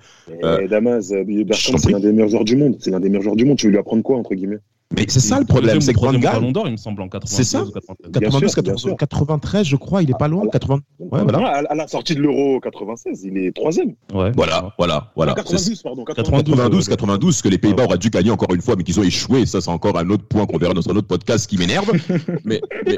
Euh, 0.43 0.67
Damas, 0.67 1.11
euh, 1.11 1.23
Bergkamp, 1.23 1.77
c'est 1.77 1.91
l'un 1.91 1.99
des 1.99 2.11
meilleurs 2.11 2.29
joueurs 2.29 2.45
du 2.45 2.55
monde. 2.55 2.77
C'est 2.79 2.91
l'un 2.91 2.99
des 2.99 3.09
meilleurs 3.09 3.23
joueurs 3.23 3.35
du 3.35 3.45
monde. 3.45 3.57
Tu 3.57 3.67
veux 3.67 3.71
lui 3.71 3.79
apprendre 3.79 4.03
quoi, 4.03 4.17
entre 4.17 4.33
guillemets? 4.35 4.59
Mais 4.95 5.05
c'est 5.07 5.19
ça 5.19 5.39
le 5.39 5.45
problème, 5.45 5.81
c'est 5.81 5.93
que 5.93 5.97
Van 5.99 6.01
troisième 6.07 6.21
Gaal, 6.23 6.33
Ballon 6.39 6.51
d'Or, 6.51 6.67
il 6.67 6.71
me 6.71 6.77
semble, 6.77 7.01
en 7.03 7.09
92 7.09 7.37
C'est 7.37 7.43
ça 7.43 7.61
ou 7.63 7.69
93. 7.71 8.11
Bien 8.11 8.21
92, 8.21 8.51
sûr, 8.51 8.63
bien 8.63 8.73
80, 8.73 8.77
sûr. 8.89 8.97
93, 8.97 9.67
je 9.67 9.75
crois, 9.75 10.01
il 10.01 10.09
est 10.09 10.17
pas 10.17 10.27
loin. 10.27 10.41
Alors- 10.41 10.51
80. 10.51 10.79
Ouais, 10.99 11.21
voilà. 11.21 11.37
Non, 11.37 11.45
à, 11.45 11.75
la 11.75 11.87
sortie 11.87 12.15
de 12.15 12.21
l'Euro 12.21 12.59
96, 12.59 13.21
il 13.23 13.37
est 13.37 13.51
troisième. 13.55 13.93
Ouais. 14.13 14.31
Voilà, 14.35 14.73
voilà, 14.79 15.11
voilà. 15.15 15.33
Non, 15.35 15.43
C'est- 15.45 15.53
92, 15.53 15.83
pardon. 15.83 16.03
92, 16.05 16.55
92, 16.55 16.85
ouais. 16.87 16.89
92, 16.89 17.41
que 17.43 17.49
les 17.49 17.57
Pays-Bas 17.59 17.83
auraient 17.85 17.97
dû 17.99 18.09
gagner 18.09 18.31
encore 18.31 18.53
une 18.55 18.61
fois, 18.61 18.75
mais 18.75 18.83
qu'ils 18.83 18.99
ont 18.99 19.03
échoué. 19.03 19.45
Ça, 19.45 19.61
c'est 19.61 19.69
encore 19.69 19.95
un 19.97 20.09
autre 20.09 20.27
point 20.27 20.47
qu'on 20.47 20.57
verra 20.57 20.73
dans 20.73 20.89
un 20.89 20.95
autre 20.95 21.07
podcast 21.07 21.47
qui 21.47 21.57
m'énerve. 21.57 21.91
mais, 22.43 22.59
mais- 22.85 22.87
mais- 22.87 22.97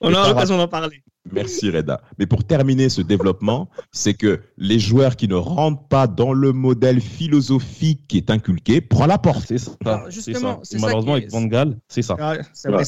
On 0.00 0.10
par- 0.10 0.28
l'occasion 0.30 0.56
d'en 0.56 0.68
parler. 0.68 1.02
Merci 1.34 1.70
Reda. 1.70 2.00
Mais 2.18 2.26
pour 2.26 2.44
terminer 2.44 2.88
ce 2.88 3.02
développement, 3.02 3.68
c'est 3.92 4.14
que 4.14 4.40
les 4.58 4.78
joueurs 4.78 5.16
qui 5.16 5.28
ne 5.28 5.34
rentrent 5.34 5.86
pas 5.88 6.06
dans 6.06 6.32
le 6.32 6.52
modèle 6.52 7.00
philosophique 7.00 8.02
qui 8.08 8.16
est 8.18 8.30
inculqué 8.30 8.80
prend 8.80 9.06
la 9.06 9.18
porte. 9.18 9.44
C'est 9.48 9.58
ça. 9.58 9.72
Alors, 9.84 10.02
c'est 10.06 10.12
justement, 10.12 10.54
ça. 10.56 10.60
c'est 10.62 10.76
Et 10.76 10.78
ça 10.78 10.86
Malheureusement, 10.86 11.14
avec 11.14 11.30
Van 11.30 11.42
Gaal, 11.44 11.76
c'est 11.88 12.02
ça. 12.02 12.16
Ah, 12.20 12.34
c'est 12.52 12.70
vrai, 12.70 12.84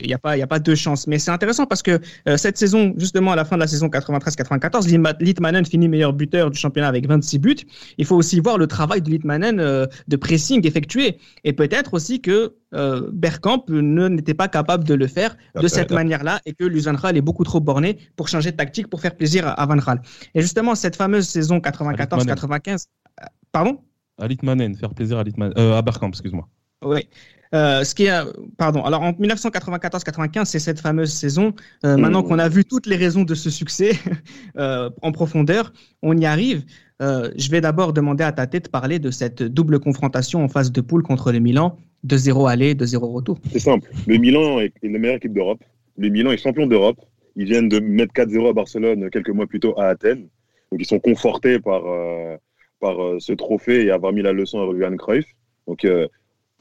il 0.00 0.06
n'y 0.08 0.14
a, 0.14 0.18
pas- 0.18 0.36
il 0.36 0.40
y 0.40 0.42
a 0.42 0.46
pas 0.46 0.58
deux 0.58 0.74
chances. 0.74 1.06
Mais 1.06 1.18
c'est 1.18 1.30
intéressant 1.30 1.66
parce 1.66 1.82
que 1.82 2.00
euh, 2.28 2.36
cette 2.36 2.58
saison, 2.58 2.92
justement, 2.96 3.32
à 3.32 3.36
la 3.36 3.44
fin 3.44 3.56
de 3.56 3.60
la 3.60 3.66
saison 3.66 3.88
93-94, 3.88 4.86
Lima- 4.88 5.14
Litmanen 5.20 5.64
finit 5.64 5.88
meilleur 5.88 6.12
buteur 6.12 6.50
du 6.50 6.58
championnat 6.58 6.88
avec 6.88 7.06
26 7.06 7.38
buts. 7.38 7.56
Il 7.98 8.04
faut 8.04 8.16
aussi 8.16 8.40
voir 8.40 8.58
le 8.58 8.66
travail 8.66 9.02
de 9.02 9.10
Litmanen 9.10 9.60
euh, 9.60 9.86
de 10.08 10.16
pressing 10.16 10.66
effectué. 10.66 11.18
Et 11.44 11.52
peut-être 11.52 11.94
aussi 11.94 12.20
que 12.20 12.54
euh, 12.74 13.08
Bergkamp 13.12 13.64
ne- 13.68 14.08
n'était 14.08 14.34
pas 14.34 14.48
capable 14.48 14.84
de 14.84 14.94
le 14.94 15.06
faire 15.06 15.36
Ah, 15.54 15.58
de 15.60 15.62
bah, 15.62 15.68
cette 15.70 15.90
là. 15.90 15.96
manière-là 15.96 16.40
et 16.44 16.52
que 16.52 16.64
Luzanral 16.64 17.16
est 17.16 17.22
beaucoup 17.22 17.44
trop 17.44 17.60
borné 17.60 17.77
pour 18.16 18.28
changer 18.28 18.50
de 18.52 18.56
tactique 18.56 18.88
pour 18.88 19.00
faire 19.00 19.16
plaisir 19.16 19.46
à, 19.46 19.66
Van 19.66 19.76
Gaal. 19.76 20.00
Et 20.34 20.40
justement, 20.40 20.74
cette 20.74 20.96
fameuse 20.96 21.28
saison 21.28 21.58
94-95, 21.58 22.86
euh, 23.22 23.24
pardon? 23.52 23.78
À 24.18 24.26
Litmanen, 24.26 24.74
faire 24.76 24.94
plaisir 24.94 25.18
à 25.18 25.24
Litmanen. 25.24 25.54
Euh, 25.58 25.78
à 25.78 25.82
Bergkamp, 25.82 26.08
excuse-moi. 26.08 26.48
Oui. 26.84 27.08
Euh, 27.54 27.82
ce 27.82 27.94
qui 27.94 28.04
est, 28.04 28.20
pardon. 28.58 28.82
Alors 28.84 29.02
en 29.02 29.12
1994-95, 29.12 30.44
c'est 30.44 30.58
cette 30.58 30.80
fameuse 30.80 31.12
saison. 31.12 31.54
Euh, 31.84 31.96
Maintenant 31.96 32.22
qu'on 32.22 32.38
a 32.38 32.48
vu 32.48 32.64
toutes 32.64 32.86
les 32.86 32.96
raisons 32.96 33.24
de 33.24 33.34
ce 33.34 33.50
succès 33.50 33.92
euh, 34.58 34.90
en 35.02 35.12
profondeur, 35.12 35.72
on 36.02 36.16
y 36.16 36.26
arrive. 36.26 36.64
Euh, 37.00 37.30
je 37.36 37.50
vais 37.50 37.60
d'abord 37.60 37.92
demander 37.92 38.24
à 38.24 38.32
ta 38.32 38.46
tête 38.46 38.64
de 38.66 38.70
parler 38.70 38.98
de 38.98 39.10
cette 39.10 39.42
double 39.42 39.78
confrontation 39.78 40.42
en 40.42 40.48
phase 40.48 40.72
de 40.72 40.80
poule 40.80 41.02
contre 41.02 41.32
le 41.32 41.38
Milan, 41.38 41.76
2-0 42.06 42.50
aller, 42.50 42.74
2-0 42.74 42.98
retour. 43.12 43.38
C'est 43.52 43.60
simple. 43.60 43.88
Le 44.06 44.16
Milan 44.18 44.60
est 44.60 44.72
est 44.82 44.88
la 44.88 44.98
meilleure 44.98 45.16
équipe 45.16 45.32
d'Europe. 45.32 45.62
Le 45.96 46.08
Milan 46.08 46.32
est 46.32 46.36
champion 46.36 46.66
d'Europe. 46.66 46.98
Ils 47.38 47.44
viennent 47.44 47.68
de 47.68 47.78
mettre 47.78 48.12
4-0 48.14 48.50
à 48.50 48.52
Barcelone 48.52 49.10
quelques 49.10 49.30
mois 49.30 49.46
plus 49.46 49.60
tôt 49.60 49.78
à 49.78 49.86
Athènes. 49.86 50.26
Donc 50.72 50.80
ils 50.80 50.86
sont 50.86 50.98
confortés 50.98 51.60
par, 51.60 51.86
euh, 51.86 52.36
par 52.80 53.00
euh, 53.00 53.18
ce 53.20 53.32
trophée 53.32 53.86
et 53.86 53.92
avoir 53.92 54.12
mis 54.12 54.22
la 54.22 54.32
leçon 54.32 54.60
à 54.60 54.76
Johan 54.76 54.96
Cruyff. 54.96 55.24
Donc 55.68 55.84
euh, 55.84 56.08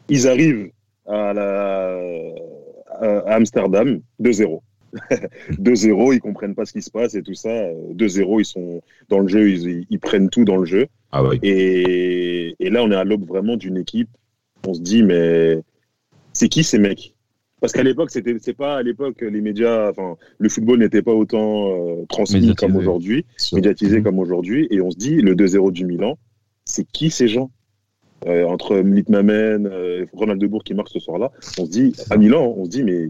ils 0.08 0.28
arrivent 0.28 0.70
à, 1.08 1.34
la, 1.34 2.00
à 3.02 3.34
Amsterdam 3.34 4.00
2-0. 4.22 4.62
2-0, 5.50 6.14
ils 6.14 6.20
comprennent 6.20 6.54
pas 6.54 6.66
ce 6.66 6.74
qui 6.74 6.84
se 6.84 6.92
passe 6.92 7.16
et 7.16 7.24
tout 7.24 7.34
ça. 7.34 7.50
2-0, 7.50 8.40
ils 8.40 8.46
sont 8.46 8.84
dans 9.10 9.20
le 9.20 9.28
jeu, 9.28 9.50
ils, 9.50 9.88
ils 9.90 10.00
prennent 10.00 10.30
tout 10.30 10.46
dans 10.46 10.58
le 10.58 10.66
jeu. 10.66 10.86
Ah 11.12 11.24
oui. 11.24 11.40
Et, 11.42 12.56
et 12.60 12.70
là, 12.70 12.84
on 12.84 12.92
est 12.92 12.96
à 12.96 13.04
l'aube 13.04 13.26
vraiment 13.26 13.58
d'une 13.58 13.78
équipe. 13.78 14.10
On 14.68 14.76
se 14.76 14.82
dit, 14.82 15.02
mais 15.02 15.58
c'est 16.34 16.50
qui 16.50 16.64
ces 16.64 16.78
mecs? 16.78 17.16
Parce 17.60 17.74
qu'à 17.74 17.82
l'époque, 17.84 18.12
c'était, 18.12 18.36
c'est 18.40 18.54
pas 18.54 18.78
à 18.78 18.84
l'époque 18.84 19.22
les 19.22 19.42
médias, 19.42 19.90
enfin, 19.90 20.16
le 20.38 20.48
football 20.50 20.78
n'était 20.80 21.02
pas 21.02 21.14
autant 21.14 21.72
euh, 21.72 22.06
transmis 22.08 22.42
Médiatisé. 22.42 22.68
comme 22.68 22.76
aujourd'hui, 22.78 23.26
médiatisé 23.54 24.04
comme 24.04 24.20
aujourd'hui. 24.20 24.68
Et 24.70 24.80
on 24.82 24.92
se 24.92 24.98
dit, 24.98 25.16
le 25.22 25.34
2-0 25.36 25.72
du 25.72 25.86
Milan, 25.86 26.18
c'est 26.66 26.86
qui 26.86 27.10
ces 27.10 27.28
gens? 27.28 27.50
Euh, 28.28 28.46
Entre 28.46 28.78
Litmanen, 28.78 29.68
euh, 29.68 30.06
Ronald 30.14 30.40
de 30.42 30.48
Bourg 30.48 30.64
qui 30.64 30.74
marque 30.76 30.90
ce 30.90 31.00
soir-là, 31.00 31.32
on 31.60 31.66
se 31.66 31.70
dit, 31.72 31.94
à 32.12 32.18
Milan, 32.18 32.54
on 32.58 32.66
se 32.66 32.70
dit, 32.70 32.84
mais 32.84 33.10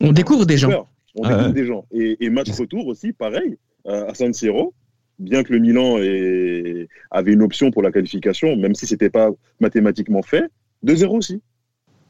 On 0.00 0.12
découvre 0.12 0.44
des 0.46 0.56
gens. 0.58 0.86
On 1.14 1.22
découvre 1.28 1.52
des 1.52 1.66
gens. 1.66 1.84
Et, 1.92 2.16
et 2.24 2.30
match 2.30 2.50
retour 2.50 2.86
aussi, 2.86 3.12
pareil, 3.12 3.56
euh, 3.86 4.08
à 4.08 4.14
San 4.14 4.32
Siro. 4.32 4.74
Bien 5.18 5.42
que 5.42 5.52
le 5.52 5.58
Milan 5.58 5.98
ait- 5.98 6.88
avait 7.10 7.32
une 7.32 7.42
option 7.42 7.70
pour 7.70 7.82
la 7.82 7.92
qualification, 7.92 8.56
même 8.56 8.74
si 8.74 8.86
c'était 8.86 9.10
pas 9.10 9.28
mathématiquement 9.60 10.22
fait, 10.22 10.44
2-0 10.84 11.16
aussi. 11.16 11.42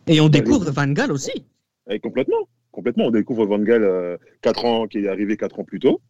Et 0.06 0.20
on 0.20 0.28
découvre 0.28 0.70
Van 0.70 0.86
Gaal 0.88 1.10
aussi. 1.12 1.44
Et 1.90 1.98
complètement. 1.98 2.48
Complètement. 2.72 3.06
On 3.06 3.10
découvre 3.10 3.46
Van 3.46 3.58
Gaal, 3.58 3.82
euh, 3.82 4.16
quatre 4.42 4.64
ans, 4.64 4.86
qui 4.86 4.98
est 4.98 5.08
arrivé 5.08 5.36
4 5.36 5.60
ans 5.60 5.64
plus 5.64 5.80
tôt. 5.80 6.00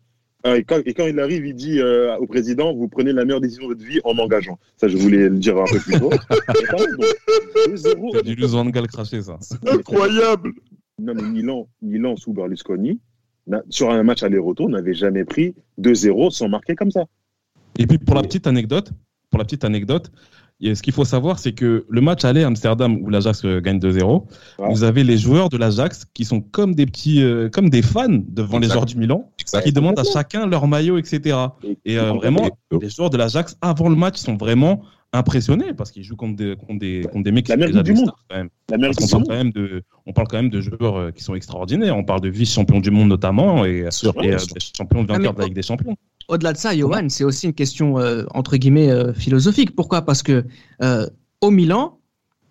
Euh, 0.47 0.57
Et 0.57 0.65
quand, 0.65 0.81
et 0.85 0.95
quand 0.95 1.07
il 1.07 1.19
arrive, 1.21 1.47
il 1.47 1.55
dit 1.55 1.81
euh, 1.81 2.17
au 2.19 2.27
président 2.27 2.75
Vous 2.75 2.89
prenez 2.89 3.13
la 3.13 3.25
meilleure 3.25 3.41
décision 3.41 3.65
de 3.65 3.75
votre 3.75 3.85
vie 3.85 4.01
en 4.05 4.15
m'engageant. 4.15 4.59
Ça, 4.77 4.89
je 4.89 4.97
voulais 4.97 5.29
le 5.29 5.39
dire 5.39 5.57
un 5.59 5.65
peu 5.65 5.79
plus 5.79 5.99
tôt. 5.99 6.11
Et 6.61 6.67
pareil, 6.67 6.87
donc, 6.99 7.77
2-0. 7.77 8.11
C'est 8.15 8.25
du 8.25 8.35
Luz 8.35 8.53
Van 8.53 8.67
Gaal 8.67 8.87
craché, 8.89 9.23
ça. 9.23 9.39
Incroyable. 9.67 10.53
Non, 10.99 11.15
mais 11.15 11.23
Milan, 11.23 11.69
Milan 11.81 12.17
sous 12.17 12.33
Berlusconi, 12.33 13.01
sur 13.71 13.91
un 13.91 14.03
match 14.03 14.23
aller-retour, 14.23 14.69
n'avait 14.69 14.95
jamais 14.95 15.25
pris 15.25 15.55
2-0 15.79 16.31
sans 16.31 16.49
marquer 16.49 16.75
comme 16.75 16.91
ça. 16.91 17.05
Et 17.79 17.87
puis 17.87 17.99
pour 17.99 18.15
la 18.15 18.23
petite 18.23 18.47
anecdote, 18.47 18.93
pour 19.31 19.39
la 19.39 19.45
petite 19.45 19.65
anecdote, 19.65 20.11
et 20.61 20.75
ce 20.75 20.83
qu'il 20.83 20.93
faut 20.93 21.05
savoir, 21.05 21.39
c'est 21.39 21.53
que 21.53 21.87
le 21.89 22.01
match 22.01 22.25
aller 22.25 22.43
à 22.43 22.47
Amsterdam 22.47 22.99
où 23.01 23.09
l'Ajax 23.09 23.45
euh, 23.45 23.61
gagne 23.61 23.79
2-0, 23.79 24.25
Ouais. 24.59 24.69
vous 24.71 24.85
avez 24.85 25.05
les 25.05 25.17
joueurs 25.17 25.49
de 25.49 25.57
l'Ajax 25.57 26.05
qui 26.13 26.25
sont 26.25 26.41
comme 26.41 26.75
des 26.75 26.87
petits, 26.87 27.23
euh, 27.23 27.49
comme 27.49 27.71
des 27.71 27.83
fans 27.83 28.07
devant 28.29 28.59
les 28.59 28.69
joueurs 28.69 28.87
du 28.87 28.97
Milan, 28.97 29.31
qui 29.65 29.73
demandent 29.73 29.99
à 29.99 30.05
chacun 30.05 30.47
leur 30.47 30.67
maillot, 30.67 30.99
etc. 30.99 31.37
Et 31.85 31.99
euh, 31.99 32.13
vraiment, 32.13 32.49
les 32.71 32.91
joueurs 32.91 33.11
de 33.11 33.17
l'Ajax 33.17 33.57
avant 33.63 33.89
le 33.89 33.97
match 33.97 34.17
sont 34.19 34.37
vraiment 34.37 34.83
impressionnés 35.13 35.75
parce 35.75 35.91
qu'ils 35.91 36.05
jouent 36.05 36.17
contre 36.17 36.37
des, 36.37 36.57
contre 36.57 36.79
des, 36.79 37.03
contre 37.11 37.25
des 37.25 37.33
mecs 37.33 37.47
qui 37.47 37.53
La 37.53 37.59
sont 37.59 37.67
déjà 37.67 37.83
du 37.83 37.93
des 37.93 37.97
monde. 37.99 38.09
stars, 38.09 38.25
quand 38.29 38.37
même. 38.37 38.49
L'Amérique 38.71 38.97
Parce 38.99 39.09
du 39.09 39.13
qu'on 39.15 39.21
parle 39.25 39.41
Monde. 39.45 39.53
quand 39.53 39.61
même 39.61 39.69
de, 39.69 39.83
on 40.07 40.13
parle 40.13 40.29
quand 40.29 40.37
même 40.37 40.51
de 40.51 40.61
joueurs 40.61 40.97
euh, 40.97 41.11
qui 41.11 41.23
sont 41.25 41.35
extraordinaires. 41.35 41.97
On 41.97 42.05
parle 42.05 42.21
de 42.21 42.29
vice-champions 42.29 42.81
du 42.81 42.91
monde 42.91 43.09
notamment 43.09 43.65
et, 43.65 43.87
sûr, 43.91 44.15
et, 44.23 44.35
euh, 44.35 44.39
champions 44.77 45.05
Ah, 45.09 45.13
vainqueurs 45.13 45.35
de 45.35 45.41
la 45.41 45.45
Ligue 45.47 45.55
des 45.55 45.63
Champions. 45.63 45.97
Au-delà 46.29 46.53
de 46.53 46.59
ça, 46.59 46.77
Johan, 46.77 47.09
c'est 47.09 47.25
aussi 47.25 47.47
une 47.47 47.55
question 47.55 47.99
euh, 47.99 48.25
entre 48.31 48.57
guillemets 48.57 48.91
euh, 48.91 49.13
philosophique. 49.13 49.75
Pourquoi? 49.75 50.03
Parce 50.03 50.23
que 50.23 50.45
euh, 50.83 51.07
au 51.41 51.51
Milan, 51.51 51.99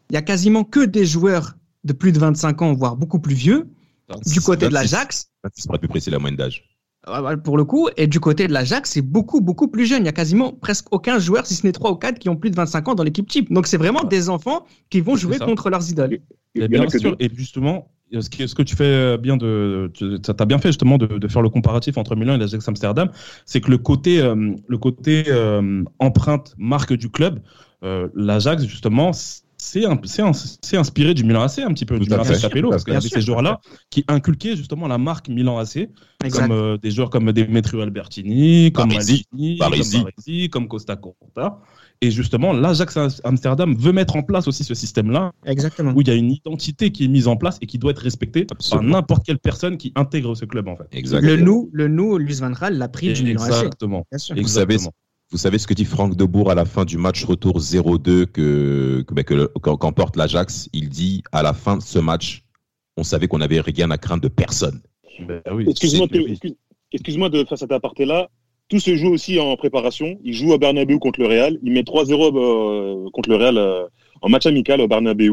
il 0.09 0.15
y 0.15 0.17
a 0.17 0.21
quasiment 0.21 0.65
que 0.65 0.83
des 0.85 1.05
joueurs 1.05 1.55
de 1.85 1.93
plus 1.93 2.11
de 2.11 2.19
25 2.19 2.61
ans, 2.61 2.73
voire 2.73 2.97
beaucoup 2.97 3.19
plus 3.19 3.35
vieux, 3.35 3.69
du 4.25 4.41
côté 4.41 4.67
de 4.67 4.73
26. 4.73 4.91
l'Ajax. 4.93 5.31
26 5.45 5.65
pour 5.67 5.75
être 5.75 5.81
plus 5.81 5.87
précis, 5.87 6.09
la 6.09 6.19
moyenne 6.19 6.35
d'âge. 6.35 6.65
Ah, 7.05 7.37
Pour 7.37 7.57
le 7.57 7.63
coup, 7.63 7.89
et 7.97 8.07
du 8.07 8.19
côté 8.19 8.47
de 8.47 8.53
l'Ajax, 8.53 8.91
c'est 8.91 9.01
beaucoup, 9.01 9.41
beaucoup 9.41 9.67
plus 9.67 9.85
jeune. 9.85 10.03
Il 10.03 10.05
y 10.05 10.09
a 10.09 10.13
quasiment 10.13 10.51
presque 10.51 10.87
aucun 10.91 11.17
joueur, 11.17 11.45
si 11.45 11.55
ce 11.55 11.65
n'est 11.65 11.71
3 11.71 11.91
ou 11.91 11.95
4, 11.95 12.19
qui 12.19 12.29
ont 12.29 12.35
plus 12.35 12.49
de 12.49 12.55
25 12.55 12.89
ans 12.89 12.95
dans 12.95 13.03
l'équipe 13.03 13.27
type. 13.27 13.51
Donc 13.51 13.67
c'est 13.67 13.77
vraiment 13.77 14.03
des 14.03 14.29
enfants 14.29 14.65
qui 14.89 15.01
vont 15.01 15.15
jouer 15.15 15.37
ça. 15.37 15.45
contre 15.45 15.69
leurs 15.69 15.89
idoles. 15.89 16.19
Et 16.55 16.67
bien 16.67 16.89
sûr, 16.89 17.15
et 17.19 17.29
justement, 17.33 17.89
ce 18.11 18.29
que, 18.29 18.47
ce 18.47 18.55
que 18.55 18.63
tu 18.63 18.75
fais 18.75 19.17
bien 19.17 19.37
de, 19.37 19.91
tu 19.93 20.17
as 20.27 20.45
bien 20.45 20.57
fait 20.57 20.69
justement 20.69 20.97
de, 20.97 21.05
de 21.05 21.27
faire 21.27 21.41
le 21.41 21.49
comparatif 21.49 21.97
entre 21.97 22.15
Milan 22.15 22.35
et 22.35 22.37
l'Ajax 22.37 22.67
Amsterdam, 22.67 23.09
c'est 23.45 23.61
que 23.61 23.69
le 23.69 23.77
côté, 23.77 24.19
euh, 24.19 24.53
le 24.67 24.77
côté 24.77 25.25
euh, 25.27 25.83
empreinte 25.99 26.55
marque 26.57 26.93
du 26.93 27.09
club, 27.09 27.39
euh, 27.83 28.09
l'Ajax 28.15 28.65
justement, 28.65 29.11
c'est 29.59 30.77
inspiré 30.77 31.13
du 31.13 31.23
Milan 31.23 31.41
AC 31.41 31.59
un 31.59 31.73
petit 31.73 31.85
peu, 31.85 31.97
Tout 31.97 32.05
du 32.05 32.09
Milan. 32.09 32.23
AC 32.23 32.39
Capello, 32.39 32.69
parce 32.69 32.85
qu'il 32.85 32.93
y 32.93 32.97
avait 32.97 33.07
sûr. 33.07 33.17
ces 33.17 33.25
joueurs-là 33.25 33.59
qui 33.89 34.05
inculquaient 34.07 34.55
justement 34.55 34.87
la 34.87 34.97
marque 34.97 35.27
Milan 35.27 35.57
AC, 35.57 35.89
Exact. 36.23 36.47
comme 36.47 36.51
euh, 36.51 36.77
des 36.77 36.91
joueurs 36.91 37.09
comme 37.09 37.31
Demetrio 37.31 37.81
Albertini, 37.81 38.71
comme 38.71 38.89
Baresi. 38.89 40.49
comme 40.49 40.67
Costa 40.67 40.95
Curta. 40.95 41.59
Et 42.01 42.11
justement, 42.11 42.53
l'Ajax 42.53 42.97
Amsterdam 43.25 43.75
veut 43.77 43.91
mettre 43.91 44.15
en 44.15 44.23
place 44.23 44.47
aussi 44.47 44.63
ce 44.63 44.73
système-là, 44.73 45.33
Exactement. 45.45 45.91
où 45.93 45.99
il 45.99 46.07
y 46.07 46.11
a 46.11 46.15
une 46.15 46.31
identité 46.31 46.91
qui 46.91 47.03
est 47.03 47.09
mise 47.09 47.27
en 47.27 47.35
place 47.35 47.57
et 47.61 47.65
qui 47.65 47.77
doit 47.77 47.91
être 47.91 47.99
respectée 48.01 48.45
par 48.45 48.81
n'importe 48.81 49.25
quelle 49.25 49.39
personne 49.39 49.77
qui 49.77 49.91
intègre 49.95 50.33
ce 50.35 50.45
club 50.45 50.69
en 50.69 50.77
fait. 50.77 50.87
Exactement. 50.93 51.29
Le 51.33 51.41
nous, 51.41 51.69
le 51.73 51.89
nous, 51.89 52.17
Luis 52.17 52.35
Van 52.35 52.51
Gaal 52.51 52.77
l'a 52.77 52.87
pris 52.87 53.11
du 53.11 53.23
Milan 53.23 53.41
AC. 53.43 53.49
Exactement. 53.49 54.05
Bien 54.09 54.17
sûr. 54.17 54.37
Et 54.37 54.41
vous 54.41 54.47
savez, 54.47 54.75
Exactement. 54.75 54.95
Vous 55.31 55.37
savez 55.37 55.59
ce 55.59 55.67
que 55.67 55.75
dit 55.75 55.85
Franck 55.85 56.15
Debourg 56.15 56.49
à 56.49 56.55
la 56.55 56.65
fin 56.65 56.85
du 56.85 56.97
match 56.97 57.23
retour 57.23 57.59
0-2 57.59 58.25
que, 58.25 59.03
que, 59.07 59.13
ben, 59.13 59.23
que 59.23 59.45
qu'emporte 59.59 60.15
l'Ajax? 60.15 60.69
Il 60.73 60.89
dit 60.89 61.21
à 61.31 61.43
la 61.43 61.53
fin 61.53 61.77
de 61.77 61.83
ce 61.83 61.99
match, 61.99 62.43
on 62.97 63.03
savait 63.03 63.27
qu'on 63.27 63.37
n'avait 63.37 63.61
rien 63.61 63.91
à 63.91 63.97
craindre 63.99 64.23
de 64.23 64.27
personne. 64.27 64.81
Ben 65.27 65.41
oui. 65.53 65.65
Excuse-moi 65.69 66.07
excuse- 66.11 66.55
excuse-moi 66.91 67.29
de 67.29 67.43
faire 67.45 67.57
cet 67.59 67.71
aparté-là. 67.71 68.29
Tout 68.69 68.79
se 68.79 68.95
joue 68.95 69.09
aussi 69.09 69.39
en 69.39 69.55
préparation. 69.55 70.17
Il 70.23 70.33
joue 70.33 70.53
à 70.53 70.57
Bernabeu 70.57 70.97
contre 70.97 71.19
le 71.19 71.27
Real. 71.27 71.59
Il 71.61 71.73
met 71.73 71.81
3-0 71.83 72.35
euh, 72.35 73.09
contre 73.11 73.29
le 73.29 73.35
Real 73.35 73.57
euh, 73.57 73.85
en 74.21 74.29
match 74.29 74.47
amical 74.47 74.81
au 74.81 74.87
Bernabeu. 74.87 75.31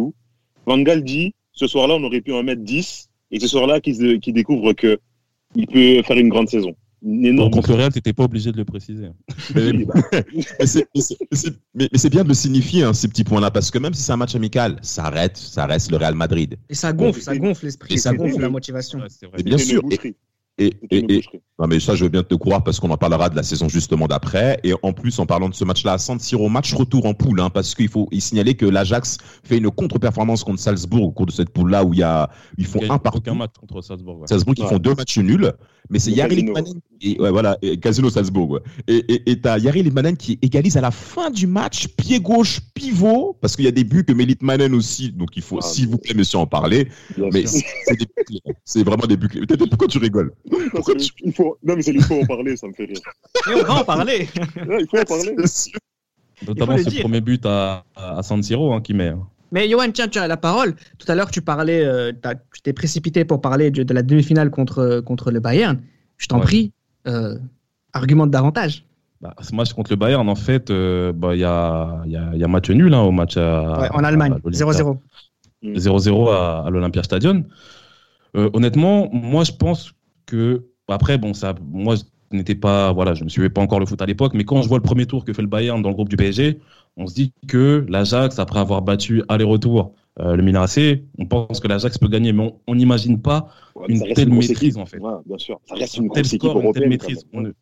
Van 0.66 0.78
Gaal 0.78 1.04
dit, 1.04 1.32
ce 1.52 1.66
soir-là, 1.66 1.94
on 1.94 2.04
aurait 2.04 2.20
pu 2.20 2.32
en 2.35 2.42
mettre 2.42 2.62
10. 2.62 3.09
Et 3.30 3.40
ce 3.40 3.46
soir-là, 3.48 3.80
qu'il 3.80 4.20
qu'il 4.20 4.35
découvre 4.35 4.72
que 4.74 4.98
il 5.54 5.66
peut 5.66 6.02
faire 6.02 6.18
une 6.18 6.28
grande 6.28 6.48
saison. 6.48 6.74
Énorme 7.04 7.50
contre 7.50 7.70
le 7.70 7.76
Real, 7.76 7.92
t'étais 7.92 8.12
pas 8.12 8.24
obligé 8.24 8.52
de 8.52 8.56
le 8.56 8.64
préciser. 8.64 9.09
Mais, 9.54 9.72
mais 10.61 10.66
c'est- 10.66 10.87
mais 10.94 11.00
c'est- 11.00 11.16
mais 11.30 11.37
c'est- 11.37 11.54
mais- 11.74 11.88
mais 11.92 11.98
c'est 11.98 12.11
bien 12.11 12.22
de 12.24 12.28
le 12.28 12.35
signifier, 12.35 12.85
hein, 12.85 12.92
ces 12.94 13.09
petits 13.09 13.24
points-là, 13.24 13.50
parce 13.50 13.70
que 13.70 13.78
même 13.78 13.92
si 13.94 14.02
c'est 14.02 14.12
un 14.12 14.16
match 14.16 14.35
amical, 14.35 14.78
ça 14.82 15.04
arrête, 15.04 15.37
ça 15.37 15.66
reste 15.66 15.90
le 15.90 15.98
Real 15.98 16.14
Madrid. 16.14 16.56
Et 16.68 16.74
ça 16.74 16.92
gonfle, 16.92 17.20
ça 17.20 17.37
gonfle 17.37 17.66
l'esprit, 17.66 17.94
et 17.94 17.98
ça 17.98 18.14
gonfle 18.14 18.40
la 18.40 18.48
motivation. 18.48 18.98
Ouais, 19.00 19.06
c'est 19.11 19.26
vrai. 19.26 19.40
Et 19.40 19.42
bien 19.42 19.59
sûr. 19.59 19.82
Et, 20.59 20.73
non, 21.59 21.66
mais 21.66 21.81
ça, 21.81 21.95
je 21.95 22.05
veux 22.05 22.09
bien 22.11 22.23
te 22.23 22.35
croire 22.35 22.64
parce 22.64 22.81
qu'on 22.81 22.90
en 22.90 22.97
parlera 22.97 23.29
de 23.29 23.37
la 23.37 23.42
saison 23.42 23.69
justement 23.69 24.07
d'après. 24.07 24.59
Et 24.64 24.73
en 24.83 24.92
plus, 24.95 25.19
en 25.19 25.27
parlant 25.27 25.49
de 25.51 25.55
ce 25.55 25.64
match-là 25.64 25.92
à 25.95 25.99
San 25.99 26.19
Siro, 26.19 26.49
match 26.49 26.73
retour 26.75 27.05
en 27.07 27.12
poule, 27.14 27.40
hein, 27.40 27.51
parce 27.51 27.75
qu'il 27.75 27.88
faut 27.88 28.09
y 28.11 28.21
signaler 28.23 28.55
que 28.55 28.64
l'Ajax 28.64 29.19
fait 29.45 29.59
une 29.59 29.71
contre-performance 29.71 30.45
contre 30.45 30.61
Salzbourg 30.61 31.03
au 31.03 31.12
cours 31.12 31.27
de 31.27 31.33
cette 31.33 31.51
poule-là 31.51 31.85
où 31.85 31.92
il 31.92 32.01
y 32.01 32.03
a, 32.03 32.31
ils 32.57 32.66
font 32.66 32.81
un 32.88 32.99
partout. 32.99 33.19
Aucun 33.19 33.35
match 33.35 33.53
contre 33.61 33.83
Salzbourg. 33.83 34.21
ouais. 34.21 34.27
Salzbourg 34.27 34.55
qui 34.55 34.62
Ouais. 34.62 34.69
font 34.69 34.79
deux 34.79 34.95
matchs 34.95 35.19
nuls, 35.19 35.53
mais 35.90 35.99
c'est 35.99 36.11
Yari. 36.12 36.37
Litmanen 36.37 36.81
et 37.03 37.21
ouais, 37.21 37.31
voilà, 37.31 37.59
et 37.61 37.79
Casino 37.79 38.09
Salzbourg. 38.09 38.51
ouais. 38.53 38.61
Et 38.88 39.05
et 39.12 39.31
et 39.33 39.40
t'as 39.40 39.59
Yari 39.59 39.83
Litmanen 39.83 40.16
qui 40.16 40.38
égalise 40.40 40.79
à 40.79 40.81
la 40.81 40.90
fin 40.90 41.31
du 41.31 41.47
match, 41.47 41.88
pied 41.88 42.19
gauche 42.21 42.61
pivot, 42.75 43.37
parce 43.42 43.57
qu'il 43.57 43.66
y 43.66 43.69
a 43.69 43.73
des 43.73 43.85
buts 43.85 44.05
que 44.05 44.12
met 44.14 44.25
Litmanen 44.25 44.75
aussi, 44.75 45.12
donc 45.12 45.37
il 45.37 45.42
faut, 45.42 45.59
Ah, 45.62 45.66
s'il 45.66 45.88
vous 45.88 45.99
plaît, 45.99 46.14
monsieur, 46.14 46.38
en 46.38 46.47
parler. 46.47 46.88
Bien 47.16 47.29
Mais 47.33 47.45
c'est 48.64 48.83
vraiment 48.85 49.07
des 49.07 49.16
buts 49.19 49.29
Pourquoi 49.71 49.88
tu 49.88 49.99
rigoles? 49.99 50.33
Non, 50.50 50.82
c'est- 50.85 51.11
il 51.24 51.32
faut- 51.32 51.56
non, 51.64 51.74
mais 51.76 51.82
c'est 51.82 51.92
il 51.92 52.02
faut 52.02 52.20
en 52.22 52.26
parler, 52.26 52.56
ça 52.56 52.66
me 52.68 52.72
fait 52.72 52.85
rire. 52.85 52.98
Et 53.50 53.54
on 53.54 53.64
va 53.64 53.74
en 53.80 53.85
parler. 53.85 54.28
Ouais, 54.68 54.78
il 54.80 54.87
faut 54.88 54.98
en 54.98 55.04
parler. 55.04 55.35
Notamment 56.46 56.78
ce 56.78 56.88
dire. 56.90 57.00
premier 57.00 57.20
but 57.20 57.44
à, 57.46 57.85
à 57.96 58.22
San 58.22 58.42
Siro 58.42 58.72
hein, 58.72 58.80
qui 58.80 58.94
met. 58.94 59.09
hein. 59.09 59.26
Mais 59.52 59.68
Johan, 59.70 59.90
tiens, 59.92 60.09
tu 60.09 60.18
as 60.18 60.26
la 60.28 60.37
parole. 60.37 60.74
Tout 60.98 61.11
à 61.11 61.14
l'heure, 61.14 61.30
tu 61.30 61.40
parlais, 61.40 61.85
euh, 61.85 62.12
t'as- 62.12 62.35
tu 62.35 62.61
t'es 62.62 62.72
précipité 62.72 63.24
pour 63.24 63.40
parler 63.40 63.70
de, 63.70 63.82
de 63.85 63.94
la 63.94 64.02
demi-finale 64.02 64.50
contre, 64.50 65.00
contre 65.00 65.30
le 65.30 65.40
Bayern. 65.40 65.80
Je 66.18 66.26
t'en 66.26 66.38
Ouais. 66.38 66.42
prie, 66.44 66.72
euh, 67.06 67.37
argumente 67.92 68.30
davantage. 68.30 68.85
Bah, 69.20 69.35
ce 69.40 69.54
match 69.54 69.72
contre 69.72 69.90
le 69.92 69.96
Bayern, 69.96 70.28
en 70.28 70.35
fait, 70.35 70.70
euh, 70.70 71.12
bah, 71.12 71.35
il 71.35 71.40
y, 71.40 71.44
a, 71.44 72.02
il 72.04 72.12
y, 72.12 72.16
a, 72.16 72.35
y 72.35 72.44
a 72.44 72.48
match 72.48 72.68
nul 72.70 72.92
hein, 72.92 73.00
au 73.00 73.12
match 73.12 73.37
à, 73.37 73.80
Ouais, 73.80 73.88
en 73.92 74.04
Allemagne, 74.04 74.32
à 74.32 74.38
l'Olympia. 74.44 74.66
0-0. 74.66 74.98
0-0 75.62 76.28
à, 76.30 76.64
à 76.66 76.70
l'Olympia 76.70 77.02
Stadion. 77.02 77.44
Euh, 78.37 78.50
honnêtement, 78.52 79.09
moi, 79.12 79.44
je 79.44 79.52
pense 79.52 79.92
que 80.26 80.66
après, 80.88 81.18
bon, 81.18 81.34
ça, 81.34 81.54
moi, 81.72 81.96
je 81.96 82.36
n'étais 82.36 82.54
pas, 82.54 82.92
voilà, 82.92 83.14
je 83.14 83.24
ne 83.24 83.28
suivais 83.28 83.50
pas 83.50 83.60
encore 83.60 83.80
le 83.80 83.86
foot 83.86 84.00
à 84.02 84.06
l'époque, 84.06 84.34
mais 84.34 84.44
quand 84.44 84.62
je 84.62 84.68
vois 84.68 84.78
le 84.78 84.82
premier 84.82 85.06
tour 85.06 85.24
que 85.24 85.32
fait 85.32 85.42
le 85.42 85.48
Bayern 85.48 85.80
dans 85.82 85.88
le 85.88 85.94
groupe 85.94 86.08
du 86.08 86.16
PSG, 86.16 86.58
on 86.96 87.06
se 87.06 87.14
dit 87.14 87.32
que 87.48 87.84
l'Ajax, 87.88 88.38
après 88.38 88.58
avoir 88.60 88.82
battu 88.82 89.22
aller-retour 89.28 89.94
euh, 90.20 90.34
le 90.34 90.42
Milan 90.42 90.62
AC, 90.62 91.04
on 91.18 91.26
pense 91.26 91.60
que 91.60 91.68
l'Ajax 91.68 91.98
peut 91.98 92.08
gagner, 92.08 92.32
mais 92.32 92.54
on- 92.66 92.74
n'imagine 92.74 93.20
pas 93.20 93.48
Ouais, 93.74 93.86
mais 93.88 93.94
une 93.96 94.14
telle 94.14 94.30
maîtrise, 94.30 94.62
équipe. 94.68 94.78
en 94.78 94.86
fait. 94.86 94.98
Ouais, 94.98 95.12
bien 95.26 95.38
sûr. 95.38 95.60
Ça 95.66 95.74
reste 95.74 95.96
une 95.98 96.04
un 96.06 96.08
tel 96.08 96.22
grosse 96.22 96.32
équipe 96.32 96.40
score, 96.40 96.60
une 96.62 96.72
telle 96.72 96.88
maîtrise. 96.88 97.26
On 97.32 97.40
ne- 97.42 97.52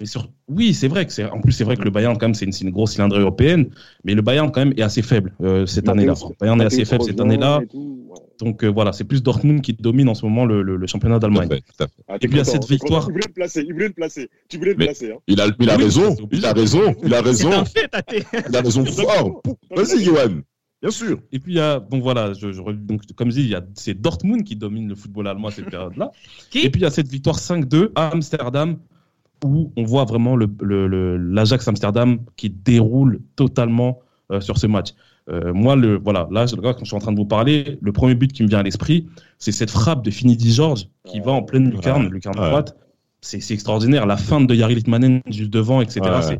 Mais 0.00 0.06
sur... 0.06 0.28
Oui, 0.48 0.74
c'est 0.74 0.88
vrai 0.88 1.06
que 1.06 1.12
c'est. 1.12 1.24
En 1.24 1.40
plus, 1.40 1.52
c'est 1.52 1.64
vrai 1.64 1.76
que 1.76 1.82
le 1.82 1.90
Bayern, 1.90 2.16
quand 2.18 2.26
même, 2.26 2.34
c'est 2.34 2.44
une, 2.44 2.52
c'est 2.52 2.64
une 2.64 2.70
grosse 2.70 2.92
cylindrée 2.92 3.20
européenne, 3.20 3.70
mais 4.04 4.14
le 4.14 4.22
Bayern, 4.22 4.50
quand 4.52 4.60
même, 4.64 4.74
est 4.76 4.82
assez 4.82 5.02
faible 5.02 5.34
euh, 5.42 5.66
cette 5.66 5.88
année-là. 5.88 6.14
Le 6.28 6.34
Bayern 6.38 6.60
est 6.60 6.64
assez 6.66 6.84
faible 6.84 7.04
cette 7.04 7.20
année-là. 7.20 7.60
Donc 8.38 8.62
euh, 8.64 8.68
voilà, 8.68 8.92
c'est 8.92 9.04
plus 9.04 9.22
Dortmund 9.22 9.62
qui 9.62 9.72
domine 9.72 10.10
en 10.10 10.14
ce 10.14 10.24
moment 10.26 10.44
le, 10.44 10.60
le- 10.62 10.76
le 10.76 10.86
championnat 10.86 11.18
Tout 11.18 11.24
à 11.26 11.28
d'Allemagne. 11.30 11.48
fait, 11.48 11.60
tout 11.62 11.84
à 11.84 11.86
fait. 11.86 12.02
Ah, 12.06 12.16
Et 12.20 12.28
puis, 12.28 12.38
à 12.38 12.42
content, 12.44 12.52
cette 12.52 12.68
t'es 12.68 12.76
content. 12.76 12.84
victoire- 12.84 13.06
Il 13.08 13.12
voulait 13.12 13.24
le 13.28 13.32
placer, 13.32 13.64
il 13.66 13.72
voulait 13.72 13.86
le 13.88 13.92
placer. 13.94 14.30
Tu 14.50 14.58
voulais 14.58 14.70
le 14.72 14.76
placer. 14.76 15.12
Hein. 15.12 15.16
Il 15.26 15.40
a, 15.40 15.46
il 15.58 15.70
a 15.70 15.76
Oui, 15.76 15.84
raison, 15.84 16.16
il 16.30 16.44
a 16.44 16.52
raison, 16.52 16.94
il 17.02 17.14
a 17.14 17.22
raison, 17.22 17.52
un 17.52 17.64
fait, 17.64 17.88
Tate. 17.88 18.14
il 18.48 18.54
a 18.56 18.60
raison 18.60 18.84
fort. 18.84 19.42
Vas-y, 19.74 20.04
Johan. 20.04 20.40
Bien 20.82 20.90
sûr. 20.90 21.18
Et 21.32 21.38
puis, 21.38 21.54
il 21.54 21.56
y 21.56 21.60
a, 21.60 21.80
donc 21.80 22.02
voilà, 22.02 22.34
je, 22.34 22.52
je- 22.52 22.60
donc, 22.60 23.00
comme 23.16 23.30
je 23.30 23.36
dis, 23.36 23.42
il 23.44 23.48
y 23.50 23.54
a, 23.54 23.62
c'est 23.74 23.94
Dortmund 23.94 24.44
qui 24.44 24.54
domine 24.54 24.86
le 24.90 24.94
football 24.94 25.26
allemand 25.28 25.48
à 25.48 25.50
cette 25.52 25.70
période-là. 25.70 26.10
Qui? 26.50 26.58
Et 26.60 26.68
puis, 26.70 26.82
il 26.82 26.84
y 26.84 26.86
a 26.86 26.90
cette 26.90 27.08
victoire 27.08 27.38
5-2 27.38 27.92
à 27.94 28.08
Amsterdam 28.08 28.76
où 29.44 29.72
on 29.76 29.84
voit 29.84 30.04
vraiment 30.04 30.36
le, 30.36 30.48
le- 30.60 30.86
le- 30.86 31.16
l'Ajax 31.16 31.66
Amsterdam 31.68 32.18
qui 32.36 32.50
déroule 32.50 33.20
totalement 33.36 34.00
euh, 34.32 34.40
sur 34.40 34.58
ce 34.58 34.66
match. 34.66 34.90
Euh, 35.28 35.52
moi, 35.52 35.74
le, 35.76 35.96
voilà, 35.98 36.28
là, 36.30 36.46
quand 36.62 36.78
je 36.80 36.84
suis 36.84 36.96
en 36.96 37.00
train 37.00 37.12
de 37.12 37.16
vous 37.18 37.26
parler, 37.26 37.78
le 37.80 37.92
premier 37.92 38.14
but 38.14 38.32
qui 38.32 38.42
me 38.42 38.48
vient 38.48 38.60
à 38.60 38.62
l'esprit, 38.62 39.08
c'est 39.38 39.52
cette 39.52 39.70
frappe 39.70 40.04
de 40.04 40.10
Finidi 40.10 40.52
George 40.52 40.88
qui 41.04 41.20
va 41.20 41.32
en 41.32 41.42
pleine 41.42 41.68
lucarne, 41.70 42.04
Ouais. 42.04 42.10
lucarne 42.10 42.38
Ouais. 42.38 42.48
droite. 42.48 42.76
C'est, 43.20 43.50
extraordinaire. 43.50 44.06
La 44.06 44.16
fin 44.16 44.40
de 44.40 44.54
Yari 44.54 44.76
Litmanen 44.76 45.20
juste 45.28 45.50
devant, 45.50 45.80
etc. 45.80 46.00
Ouais. 46.28 46.38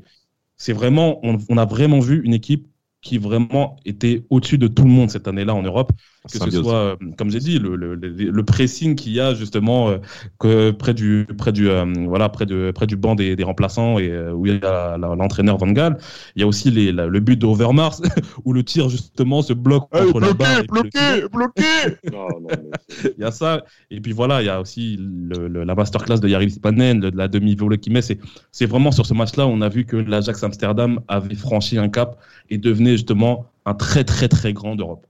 C'est 0.57 0.73
vraiment, 0.73 1.19
on, 1.25 1.39
on 1.49 1.59
a 1.59 1.65
vraiment 1.65 1.99
vu 2.01 2.23
une 2.25 2.35
équipe 2.35 2.69
qui 3.03 3.19
vraiment 3.19 3.77
était 3.85 4.25
au-dessus 4.31 4.59
de 4.59 4.69
tout 4.69 4.83
le 4.85 4.91
monde 4.91 5.11
cette 5.11 5.29
année-là 5.29 5.55
en 5.55 5.63
Europe. 5.63 5.93
Que 6.33 6.39
ce 6.39 6.51
soit, 6.51 6.75
euh, 6.75 6.97
comme 7.17 7.31
j'ai 7.31 7.39
dit, 7.39 7.59
le, 7.59 7.77
le, 7.77 7.95
le- 7.95 8.09
le 8.31 8.45
pressing 8.45 8.95
qu'il 8.97 9.13
y 9.13 9.21
a 9.21 9.35
justement 9.35 9.91
euh, 9.91 9.99
que 10.39 10.71
près 10.73 10.95
du, 10.95 11.27
près 11.39 11.53
du, 11.53 11.69
euh, 11.69 11.85
voilà, 12.07 12.29
près 12.29 12.47
de, 12.47 12.73
près 12.75 12.87
du 12.87 12.97
banc 12.97 13.15
des, 13.15 13.37
des 13.37 13.45
remplaçants 13.45 13.99
et 13.99 14.11
où 14.31 14.47
il 14.47 14.61
y 14.61 14.65
a 14.67 14.97
l'entraîneur 14.99 15.57
Van 15.59 15.71
Gaal. 15.71 15.99
Il 16.35 16.41
y 16.41 16.43
a 16.43 16.47
aussi 16.47 16.71
les, 16.71 16.93
la- 16.93 17.07
le 17.07 17.21
but 17.21 17.37
d'Overmars 17.39 18.01
où 18.45 18.53
le 18.53 18.63
tir 18.65 18.89
justement 18.89 19.43
se 19.43 19.53
bloque 19.53 19.89
Allez, 19.93 20.09
entre 20.09 20.21
la 20.21 20.33
barre. 20.33 20.61
le 20.61 20.67
bloqué, 20.67 21.29
bloqué. 21.33 21.63
Non, 22.13 22.29
non, 22.41 22.49
mais 22.49 22.57
c'est- 22.89 23.15
il 23.17 23.21
y 23.23 23.25
a 23.25 23.31
ça. 23.31 23.65
Et 23.91 24.01
puis 24.01 24.13
voilà, 24.13 24.43
il 24.43 24.47
y 24.47 24.49
a 24.49 24.61
aussi 24.61 24.97
le, 24.99 25.49
le- 25.49 25.65
la 25.65 25.75
masterclass 25.75 26.19
de 26.21 26.29
Yari 26.29 26.51
Spanen, 26.51 27.01
de 27.01 27.11
la 27.17 27.29
demi-volée 27.29 27.79
qu'il 27.79 27.93
met. 27.93 28.03
C'est, 28.03 28.19
c'est 28.53 28.67
vraiment 28.67 28.91
sur 28.93 29.07
ce 29.07 29.15
match-là, 29.15 29.47
on 29.47 29.61
a 29.61 29.69
vu 29.69 29.85
que 29.85 29.97
l'Ajax 29.97 30.43
Amsterdam 30.43 31.01
avait 31.09 31.35
franchi 31.35 31.79
un 31.79 31.89
cap 31.89 32.19
et 32.51 32.59
devenait 32.59 32.93
justement 32.93 33.47
un 33.65 33.75
très 33.75 34.05
très 34.05 34.29
très 34.29 34.53
grand 34.53 34.77
d'Europe. 34.77 35.07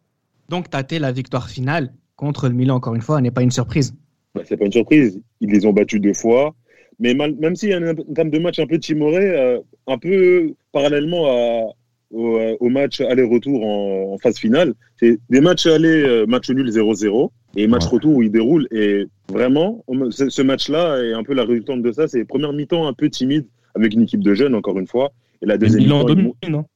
Donc, 0.48 0.70
Tate, 0.70 0.92
la 0.92 1.12
victoire 1.12 1.48
finale 1.48 1.92
contre 2.16 2.48
le 2.48 2.54
Milan, 2.54 2.76
encore 2.76 2.94
une 2.94 3.02
fois, 3.02 3.20
n'est 3.20 3.30
pas 3.30 3.42
une 3.42 3.50
surprise. 3.50 3.94
Bah, 4.35 4.42
c'est 4.44 4.56
pas 4.56 4.64
une 4.66 4.72
surprise. 4.72 5.20
Ils 5.40 5.50
les 5.50 5.66
ont 5.66 5.72
battus 5.72 6.00
deux 6.00 6.14
fois. 6.14 6.54
Mais 6.98 7.14
mal- 7.14 7.35
même 7.37 7.56
s'il 7.56 7.70
y 7.70 7.72
a 7.74 7.76
un, 7.78 7.94
terme 8.14 8.30
de 8.30 8.38
match 8.38 8.59
un 8.59 8.66
peu 8.66 8.78
timoré, 8.78 9.28
euh, 9.28 9.59
un 9.87 9.98
peu 9.98 10.54
parallèlement 10.72 11.26
à- 11.26 11.66
au, 12.12 12.37
euh, 12.38 12.56
au 12.61 12.68
match 12.68 13.00
aller-retour 13.00 13.64
en, 13.66 14.14
en 14.14 14.18
phase 14.18 14.38
finale, 14.38 14.72
c'est 14.98 15.18
des 15.28 15.40
matchs 15.40 15.66
aller, 15.66 15.88
euh, 16.04 16.24
match 16.26 16.48
nul 16.50 16.70
0-0 16.70 17.32
et 17.56 17.66
match 17.66 17.85
Ouais. 17.87 17.90
retour 17.90 18.14
où 18.16 18.22
ils 18.22 18.30
déroulent. 18.30 18.68
Et 18.70 19.04
vraiment, 19.28 19.85
ce, 20.11 20.30
ce 20.30 20.40
match-là 20.42 21.02
est 21.02 21.12
un 21.12 21.24
peu 21.24 21.35
la 21.35 21.44
résultante 21.44 21.82
de 21.82 21.92
ça. 21.92 22.06
C'est 22.09 22.24
première 22.24 22.52
mi-temps 22.52 22.87
un 22.87 22.92
peu 22.94 23.11
timide 23.11 23.46
avec 23.74 23.92
une 23.92 24.02
équipe 24.02 24.22
de 24.22 24.32
jeunes, 24.35 24.54
encore 24.54 24.78
une 24.78 24.87
fois. 24.87 25.12
Et 25.42 25.46
la 25.46 25.59
deuxième 25.59 25.82
Milan 25.82 26.04
mi-temps, 26.06 26.66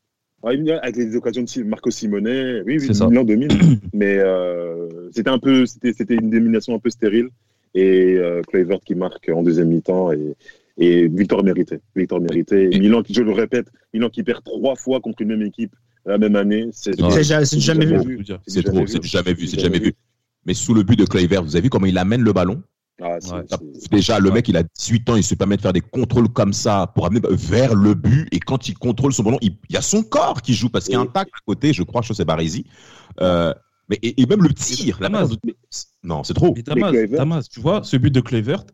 avec 0.43 0.97
les 0.97 1.17
occasions 1.17 1.43
de 1.43 1.63
Marco 1.65 1.91
Simonet, 1.91 2.63
oui, 2.67 2.79
oui. 2.81 2.89
Milan 3.09 3.25
domine, 3.25 3.51
mais 3.93 4.19
euh, 4.19 5.11
c'était 5.13 5.31
un 5.31 5.39
peu, 5.39 5.67
c'était, 5.67 5.93
c'était 5.93 6.15
une 6.15 6.31
domination 6.31 6.75
un 6.75 6.79
peu 6.79 6.91
stérile 6.91 7.29
et 7.75 8.17
euh, 8.17 8.43
Kluivert 8.43 8.81
qui 8.85 8.95
marque 8.95 9.29
en 9.29 9.43
deuxième 9.43 9.69
mi-temps 9.69 10.13
et, 10.13 10.35
et 10.79 11.09
victoire 11.09 11.45
méritée, 11.45 11.81
victoire 11.95 12.21
méritée. 12.21 12.75
Et 12.75 12.79
Milan, 12.79 13.03
qui, 13.03 13.15
je 13.15 13.23
le 13.23 13.33
répète, 13.33 13.67
Milan 13.93 14.09
qui 14.09 14.23
perd 14.23 14.43
trois 14.43 14.77
fois 14.77 15.01
contre 15.01 15.23
une 15.23 15.29
même 15.29 15.43
équipe 15.43 15.75
la 16.07 16.17
même 16.17 16.37
année, 16.37 16.71
c'est 16.73 16.99
jamais 16.99 17.85
vu. 17.85 18.25
Jamais 18.25 18.63
trop, 18.63 18.81
vu. 18.81 18.89
c'est 18.89 19.05
jamais 19.05 19.35
vu, 19.35 19.47
c'est 19.47 19.61
jamais 19.61 19.79
vu. 19.79 19.93
Mais 20.47 20.55
sous 20.55 20.73
le 20.73 20.83
but 20.83 20.99
de 20.99 21.05
Kluivert, 21.05 21.43
vous 21.43 21.57
avez 21.57 21.65
vu 21.65 21.71
comment 21.71 21.87
il 21.87 21.99
amène 21.99 22.23
le 22.23 22.33
ballon 22.33 22.63
Ah, 23.03 23.19
Ouais. 23.33 23.45
Déjà, 23.91 24.19
le 24.19 24.31
mec, 24.31 24.49
il 24.49 24.57
a 24.57 24.63
18 24.63 25.11
ans, 25.11 25.17
il 25.17 25.25
se 25.25 25.35
permet 25.35 25.57
de 25.57 25.63
faire 25.63 25.73
des 25.73 25.81
contrôles 25.81 26.29
comme 26.29 26.53
ça 26.53 26.91
pour 26.95 27.07
amener 27.07 27.21
vers 27.31 27.75
le 27.75 27.95
but. 27.95 28.29
Et 28.33 28.41
quand 28.41 28.69
il 28.69 28.75
contrôle 28.77 29.13
son 29.13 29.23
ballon, 29.23 29.39
il, 29.41 29.57
il 29.69 29.75
y 29.75 29.77
a 29.77 29.83
son 29.83 30.03
corps 30.03 30.43
qui 30.43 30.55
joue 30.55 30.69
parce 30.69 30.85
qu'il 30.85 30.95
y 30.95 30.97
a 30.97 31.01
un 31.01 31.07
tacle 31.07 31.31
à 31.35 31.41
côté, 31.47 31.73
je 31.73 31.83
crois, 31.83 32.03
je 32.03 32.09
sais 32.09 32.15
c'est 32.15 32.25
Barisi. 32.25 32.65
Euh, 33.21 33.55
mais, 33.89 33.99
et, 34.03 34.21
et 34.21 34.27
même 34.27 34.43
le 34.43 34.53
tir, 34.53 34.99
la 35.01 35.09
manière 35.09 35.29
dont- 35.29 35.37
Non, 36.03 36.23
c'est 36.25 36.35
trop. 36.35 36.53
Kluivert. 36.53 37.09
Damas, 37.19 37.49
tu 37.49 37.61
vois, 37.61 37.83
ce 37.83 37.97
but 37.97 38.11
de 38.11 38.21
Kluivert, 38.21 38.65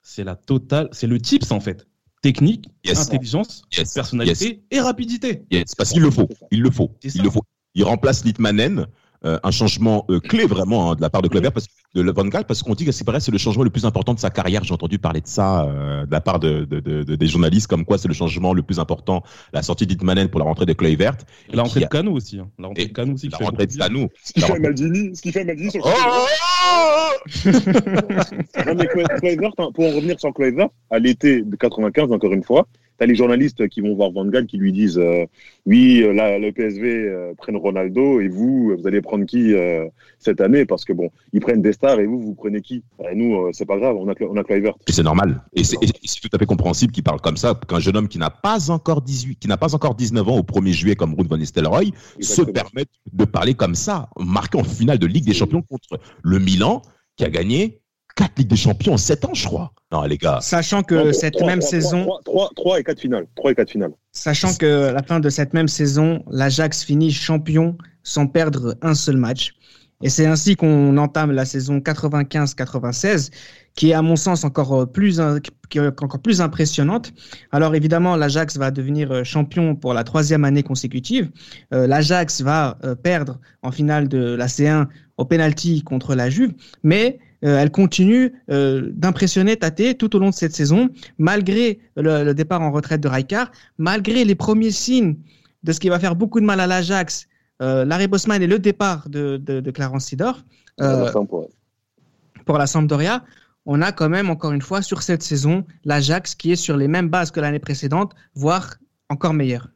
c'est 0.00 0.24
la 0.24 0.36
totale, 0.36 0.88
c'est 0.92 1.06
le 1.06 1.20
tips 1.20 1.50
en 1.50 1.60
fait. 1.60 1.86
Technique, 2.22 2.66
Yes. 2.84 3.00
intelligence, 3.00 3.62
Yes. 3.76 3.92
personnalité 3.94 4.62
et 4.70 4.80
rapidité. 4.80 5.44
Yes, 5.50 5.74
parce 5.74 5.90
qu'il 5.90 6.02
le 6.02 6.10
faut. 6.10 6.28
Il 6.52 6.62
le 6.62 6.70
faut. 6.70 6.92
Il 7.02 7.22
le 7.22 7.30
faut. 7.30 7.42
Il 7.74 7.84
remplace 7.84 8.24
Litmanen. 8.24 8.86
Euh, 9.24 9.38
un 9.42 9.50
changement 9.50 10.04
euh, 10.10 10.18
clé 10.20 10.46
vraiment 10.46 10.90
hein, 10.90 10.94
de 10.96 11.00
la 11.00 11.10
part 11.10 11.22
de 11.22 11.28
Kluivert 11.28 11.52
parce 11.52 11.66
de 11.94 12.10
Van 12.10 12.24
Gaal 12.24 12.44
parce 12.44 12.62
qu'on 12.62 12.74
dit 12.74 12.84
que 12.86 12.92
c'est 12.92 13.04
pareil 13.04 13.20
c'est 13.20 13.30
le 13.30 13.38
changement 13.38 13.62
le 13.64 13.70
plus 13.70 13.84
important 13.84 14.14
de 14.14 14.18
sa 14.18 14.30
carrière 14.30 14.64
j'ai 14.64 14.72
entendu 14.74 14.98
parler 14.98 15.20
de 15.20 15.26
ça 15.26 15.64
euh, 15.64 16.06
de 16.06 16.10
la 16.10 16.20
part 16.22 16.40
de, 16.40 16.64
de, 16.64 16.80
de- 16.80 17.02
de- 17.02 17.16
des 17.16 17.26
journalistes 17.28 17.66
comme 17.66 17.84
quoi 17.84 17.98
c'est 17.98 18.08
le 18.08 18.14
changement 18.14 18.52
le 18.54 18.62
plus 18.62 18.78
important 18.78 19.22
la 19.52 19.62
sortie 19.62 19.86
d'Itmanen 19.86 20.28
pour 20.28 20.40
la 20.40 20.46
rentrée 20.46 20.64
de 20.66 20.72
Kluivert 20.72 21.14
Et 21.52 21.56
la 21.56 21.62
rentrée 21.62 21.80
de 21.80 21.86
Cano 21.86 22.12
aussi. 22.12 22.38
hein. 22.38 22.48
La 22.58 22.68
rentrée 22.68 22.82
Et 22.84 22.86
de 22.86 22.92
Cano 22.92 23.12
aussi. 23.14 23.26
qui 23.26 23.32
la 23.32 23.38
fait 23.38 23.44
rentrée 23.44 23.66
de. 23.66 23.72
Stanou 23.72 24.08
Ce 24.24 24.32
qu'il 24.32 24.42
fait 24.42 24.48
rentrée- 24.52 24.62
Maldini, 24.62 25.14
ce 25.16 25.22
qu'il 25.22 25.32
fait 25.32 25.44
Maldini 25.44 25.70
sur 25.70 25.86
le 25.86 25.92
Oh, 25.94 27.18
Non, 28.66 28.74
mais 28.74 28.86
Cloy- 28.86 29.18
Kluivert, 29.20 29.50
hein, 29.58 29.68
pour 29.74 29.84
en 29.84 29.94
revenir 29.96 30.18
sur 30.18 30.32
Kluivert, 30.32 30.68
à 30.90 30.98
l'été 30.98 31.42
de 31.42 31.56
95, 31.56 32.10
encore 32.12 32.32
une 32.32 32.42
fois, 32.44 32.66
tu 32.98 33.04
as 33.04 33.06
les 33.06 33.14
journalistes 33.14 33.68
qui 33.68 33.80
vont 33.80 33.94
voir 33.94 34.10
Van 34.12 34.24
Gaal 34.26 34.46
qui 34.46 34.56
lui 34.56 34.72
disent 34.72 34.98
euh, 34.98 35.26
Oui, 35.66 36.02
euh, 36.02 36.12
là, 36.12 36.38
le 36.38 36.52
PSV 36.52 36.86
euh, 36.86 37.34
prennent 37.36 37.56
Ronaldo 37.56 38.20
et 38.20 38.28
vous, 38.28 38.76
vous 38.78 38.86
allez 38.86 39.00
prendre 39.00 39.24
qui 39.24 39.54
euh, 39.54 39.86
cette 40.18 40.40
année? 40.40 40.64
Parce 40.64 40.84
que 40.84 40.92
bon, 40.92 41.10
ils 41.32 41.40
prennent 41.40 41.62
des 41.62 41.72
stars 41.72 42.00
et 42.00 42.06
vous, 42.06 42.20
vous 42.20 42.34
prenez 42.34 42.60
qui? 42.60 42.84
Et 43.10 43.14
nous, 43.14 43.36
euh, 43.36 43.50
c'est 43.52 43.66
pas 43.66 43.78
grave, 43.78 43.96
on 43.96 44.08
a, 44.08 44.14
on 44.28 44.36
a 44.36 44.44
Kluivert. 44.44 44.74
Et 44.86 44.92
c'est 44.92 45.02
normal. 45.02 45.42
Et 45.54 45.64
c'est 45.64 45.76
tout 45.76 46.28
à 46.32 46.38
fait 46.38 46.46
compréhensible 46.46 46.92
qu'il 46.92 47.02
parle 47.02 47.20
comme 47.20 47.36
ça, 47.36 47.58
qu'un 47.68 47.80
jeune 47.80 47.96
homme 47.96 48.08
qui 48.08 48.18
n'a 48.18 48.30
pas 48.30 48.70
encore 48.70 49.02
18, 49.02 49.38
qui 49.38 49.48
n'a 49.48 49.56
pas 49.56 49.74
encore 49.74 49.94
19 49.94 50.28
ans 50.28 50.38
au 50.38 50.42
1er 50.42 50.72
juillet 50.72 50.96
comme 50.96 51.14
Ruud 51.14 51.28
van 51.28 51.38
Nistelrooy 51.38 51.92
se 52.20 52.42
permette 52.42 52.88
de 53.12 53.24
parler 53.24 53.54
comme 53.54 53.74
ça, 53.74 54.08
marqué 54.18 54.58
en 54.58 54.64
finale 54.64 54.98
de 54.98 55.06
Ligue 55.06 55.24
des 55.24 55.34
Champions 55.34 55.62
contre 55.62 56.00
le 56.22 56.38
Milan, 56.38 56.82
qui 57.16 57.24
a 57.24 57.30
gagné 57.30 57.81
4 58.16 58.32
Ligues 58.38 58.48
des 58.48 58.56
Champions 58.56 58.94
en 58.94 58.98
7 58.98 59.24
ans, 59.24 59.34
je 59.34 59.46
crois. 59.46 59.72
Non, 59.90 60.02
les 60.02 60.18
gars. 60.18 60.38
Sachant 60.40 60.82
que 60.82 60.94
Non, 60.94 61.12
cette 61.12 61.40
même 61.42 61.60
saison, 61.62 62.02
trois- 62.04 62.20
trois- 62.24 62.50
trois 62.56 62.80
et 62.80 62.84
4 62.84 63.00
finales. 63.00 63.26
3 63.36 63.52
et 63.52 63.54
4 63.54 63.70
finales. 63.70 63.92
Sachant 64.12 64.54
que 64.54 64.84
à 64.88 64.92
la 64.92 65.02
fin 65.02 65.20
de 65.20 65.28
cette 65.30 65.54
même 65.54 65.68
saison, 65.68 66.22
l'Ajax 66.30 66.84
finit 66.84 67.10
champion 67.12 67.76
sans 68.02 68.26
perdre 68.26 68.76
un 68.82 68.94
seul 68.94 69.16
match. 69.16 69.52
Et 70.04 70.08
c'est 70.08 70.26
ainsi 70.26 70.56
qu'on 70.56 70.96
entame 70.98 71.30
la 71.30 71.44
saison 71.44 71.78
95-96, 71.78 73.30
qui 73.76 73.90
est 73.90 73.94
à 73.94 74.02
mon 74.02 74.16
sens 74.16 74.44
encore 74.44 74.82
euh, 74.82 74.86
plus, 74.86 75.20
encore 75.20 76.20
plus 76.20 76.40
impressionnante. 76.40 77.12
Alors 77.52 77.74
évidemment, 77.74 78.16
l'Ajax 78.16 78.56
va 78.58 78.70
devenir 78.70 79.12
euh, 79.12 79.24
champion 79.24 79.74
pour 79.76 79.94
la 79.94 80.04
troisième 80.04 80.44
année 80.44 80.62
consécutive. 80.62 81.30
Euh, 81.72 81.86
L'Ajax 81.86 82.40
va 82.42 82.78
perdre 83.02 83.38
en 83.62 83.70
finale 83.70 84.08
de 84.08 84.34
la 84.34 84.46
C1 84.48 84.88
au 85.18 85.24
penalty 85.24 85.82
contre 85.82 86.14
la 86.14 86.28
Juve, 86.30 86.52
mais 86.82 87.18
euh, 87.44 87.58
elle 87.58 87.70
continue 87.70 88.32
euh, 88.50 88.90
d'impressionner 88.92 89.56
Tate 89.56 89.98
tout 89.98 90.14
au 90.16 90.18
long 90.18 90.30
de 90.30 90.34
cette 90.34 90.54
saison, 90.54 90.88
malgré 91.18 91.80
le, 91.96 92.24
le 92.24 92.34
départ 92.34 92.62
en 92.62 92.70
retraite 92.70 93.00
de 93.00 93.08
Rijkaard, 93.08 93.50
malgré 93.78 94.24
les 94.24 94.34
premiers 94.34 94.70
signes 94.70 95.16
de 95.62 95.72
ce 95.72 95.80
qui 95.80 95.88
va 95.88 95.98
faire 95.98 96.16
beaucoup 96.16 96.40
de 96.40 96.44
mal 96.44 96.60
à 96.60 96.66
l'Ajax, 96.66 97.28
euh, 97.60 97.84
l'arrêt 97.84 98.08
Bosman 98.08 98.42
et 98.42 98.46
le 98.46 98.58
départ 98.58 99.08
de, 99.08 99.36
de, 99.36 99.60
de 99.60 99.70
Clarence 99.70 100.12
Enfin, 100.80 101.24
pour- 101.24 102.58
la 102.58 102.66
Sampdoria, 102.66 103.24
on 103.66 103.80
a 103.82 103.92
quand 103.92 104.08
même 104.08 104.30
encore 104.30 104.52
une 104.52 104.62
fois 104.62 104.82
sur 104.82 105.02
cette 105.02 105.22
saison 105.22 105.64
l'Ajax 105.84 106.34
qui 106.34 106.52
est 106.52 106.56
sur 106.56 106.76
les 106.76 106.88
mêmes 106.88 107.08
bases 107.08 107.30
que 107.30 107.38
l'année 107.40 107.60
précédente, 107.60 108.12
voire 108.34 108.74
encore 109.08 109.34
meilleur. 109.34 109.68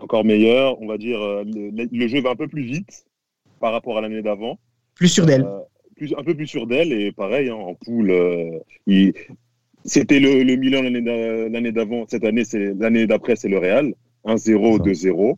Encore 0.00 0.24
meilleur, 0.24 0.80
on 0.82 0.86
va 0.86 0.98
dire, 0.98 1.18
le, 1.18 1.88
le 1.90 2.08
jeu 2.08 2.20
va 2.20 2.30
un 2.30 2.36
peu 2.36 2.48
plus 2.48 2.64
vite 2.64 3.06
par 3.60 3.72
rapport 3.72 3.96
à 3.96 4.00
l'année 4.02 4.20
d'avant. 4.20 4.58
Plus 4.94 5.08
sûr 5.08 5.24
d'elle. 5.24 5.44
Euh, 5.44 5.60
plus, 5.96 6.14
un 6.16 6.22
peu 6.22 6.34
plus 6.34 6.46
sûr 6.46 6.66
d'elle 6.66 6.92
et 6.92 7.12
pareil 7.12 7.48
hein, 7.48 7.54
en 7.54 7.74
poule 7.74 8.10
euh, 8.10 8.58
il- 8.86 9.12
c'était 9.84 10.18
le, 10.20 10.42
le 10.42 10.56
Milan 10.56 10.82
l'année 10.82 11.02
d'a- 11.02 11.48
l'année 11.48 11.72
d'avant 11.72 12.04
cette 12.08 12.24
année 12.24 12.44
c'est 12.44 12.74
l'année 12.78 13.06
d'après 13.06 13.36
c'est 13.36 13.48
le 13.48 13.58
Real 13.58 13.92
1-0 14.24 14.78
2-0 14.80 15.34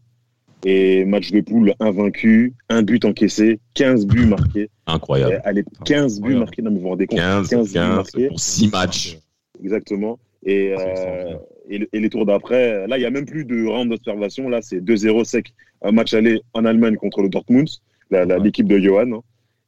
et 0.65 1.05
match 1.05 1.31
de 1.33 1.41
poule 1.41 1.75
invaincu 1.81 2.55
un 2.69 2.83
but 2.83 3.05
encaissé 3.05 3.61
15 3.75 4.07
buts 4.07 4.27
marqués 4.27 4.71
Incroyable. 4.87 5.41
Allez 5.45 5.65
15 5.85 6.21
buts 6.21 6.29
Incroyable. 6.29 6.41
marqués 6.41 6.63
non 6.63 6.71
mais 6.71 6.77
vous 6.77 6.83
vous 6.83 6.89
rendez 6.91 7.07
compte 7.07 7.19
15, 7.19 7.49
15 7.49 7.67
buts 7.69 7.73
15 7.75 7.97
marqués 7.97 8.29
pour 8.29 8.41
6 8.41 8.71
matchs. 8.71 9.19
exactement 9.63 10.19
et, 10.45 10.75
C'est 10.77 10.99
euh, 10.99 11.35
et, 11.69 11.79
le- 11.79 11.89
et 11.93 12.01
les 12.01 12.09
tours 12.09 12.25
d'après 12.25 12.87
là 12.87 12.97
il 12.99 13.03
y 13.03 13.07
a 13.07 13.11
même 13.11 13.27
plus 13.27 13.45
de 13.45 13.67
round 13.67 13.91
d'observation 13.91 14.49
là 14.49 14.63
c'est 14.63 14.81
2-0 14.81 15.25
sec 15.25 15.53
un 15.83 15.93
match 15.93 16.15
aller 16.15 16.41
en 16.55 16.65
Allemagne 16.65 16.97
contre 16.97 17.21
le 17.23 17.29
Dortmund 17.29 17.69
la- 18.11 18.25
Ouais. 18.25 18.39
l'équipe 18.41 18.69
de 18.69 18.79
Johan 18.79 19.11
hein. 19.13 19.21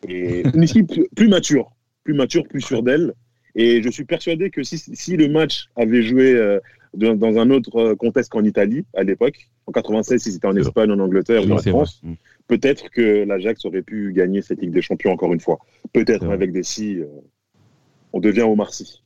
Et 0.06 0.42
une 0.54 0.62
équipe 0.62 0.92
plus- 1.16 1.28
mature, 1.28 1.72
plus 2.04 2.14
mature, 2.14 2.46
plus 2.46 2.61
sûre 2.61 2.82
d'elle. 2.82 3.14
Et 3.54 3.82
je 3.82 3.88
suis 3.88 4.04
persuadé 4.04 4.50
que 4.50 4.62
si, 4.62 4.78
si 4.78 5.16
le 5.16 5.28
match 5.28 5.66
avait 5.74 6.02
joué 6.02 6.32
euh, 6.34 6.61
dans, 6.94 7.14
dans 7.16 7.38
un 7.38 7.50
autre 7.50 7.76
euh, 7.76 7.94
contexte 7.96 8.30
qu'en 8.30 8.44
Italie 8.44 8.84
à 8.94 9.02
l'époque, 9.02 9.48
en 9.66 9.72
96, 9.72 10.22
si 10.22 10.32
c'était 10.32 10.46
en. 10.46 10.56
Espagne, 10.56 10.90
en 10.92 10.98
Angleterre 11.00 11.42
ou 11.48 11.52
en. 11.52 11.58
France, 11.58 12.00
Mm. 12.04 12.12
peut-être 12.46 12.88
que 12.90 13.24
l'Ajax 13.24 13.64
aurait 13.64 13.82
pu 13.82 14.12
gagner 14.12 14.42
cette 14.42 14.61
Ligue 14.61 14.70
des 14.72 14.82
Champions 14.82 15.11
encore 15.12 15.32
une 15.32 15.40
fois. 15.40 15.58
Peut-être 15.92 16.26
avec 16.30 16.52
des 16.52 16.62
si, 16.62 16.98
euh, 17.00 17.06
on 18.12 18.20
devient 18.20 18.42
Omar 18.42 18.72
Sy. 18.72 19.02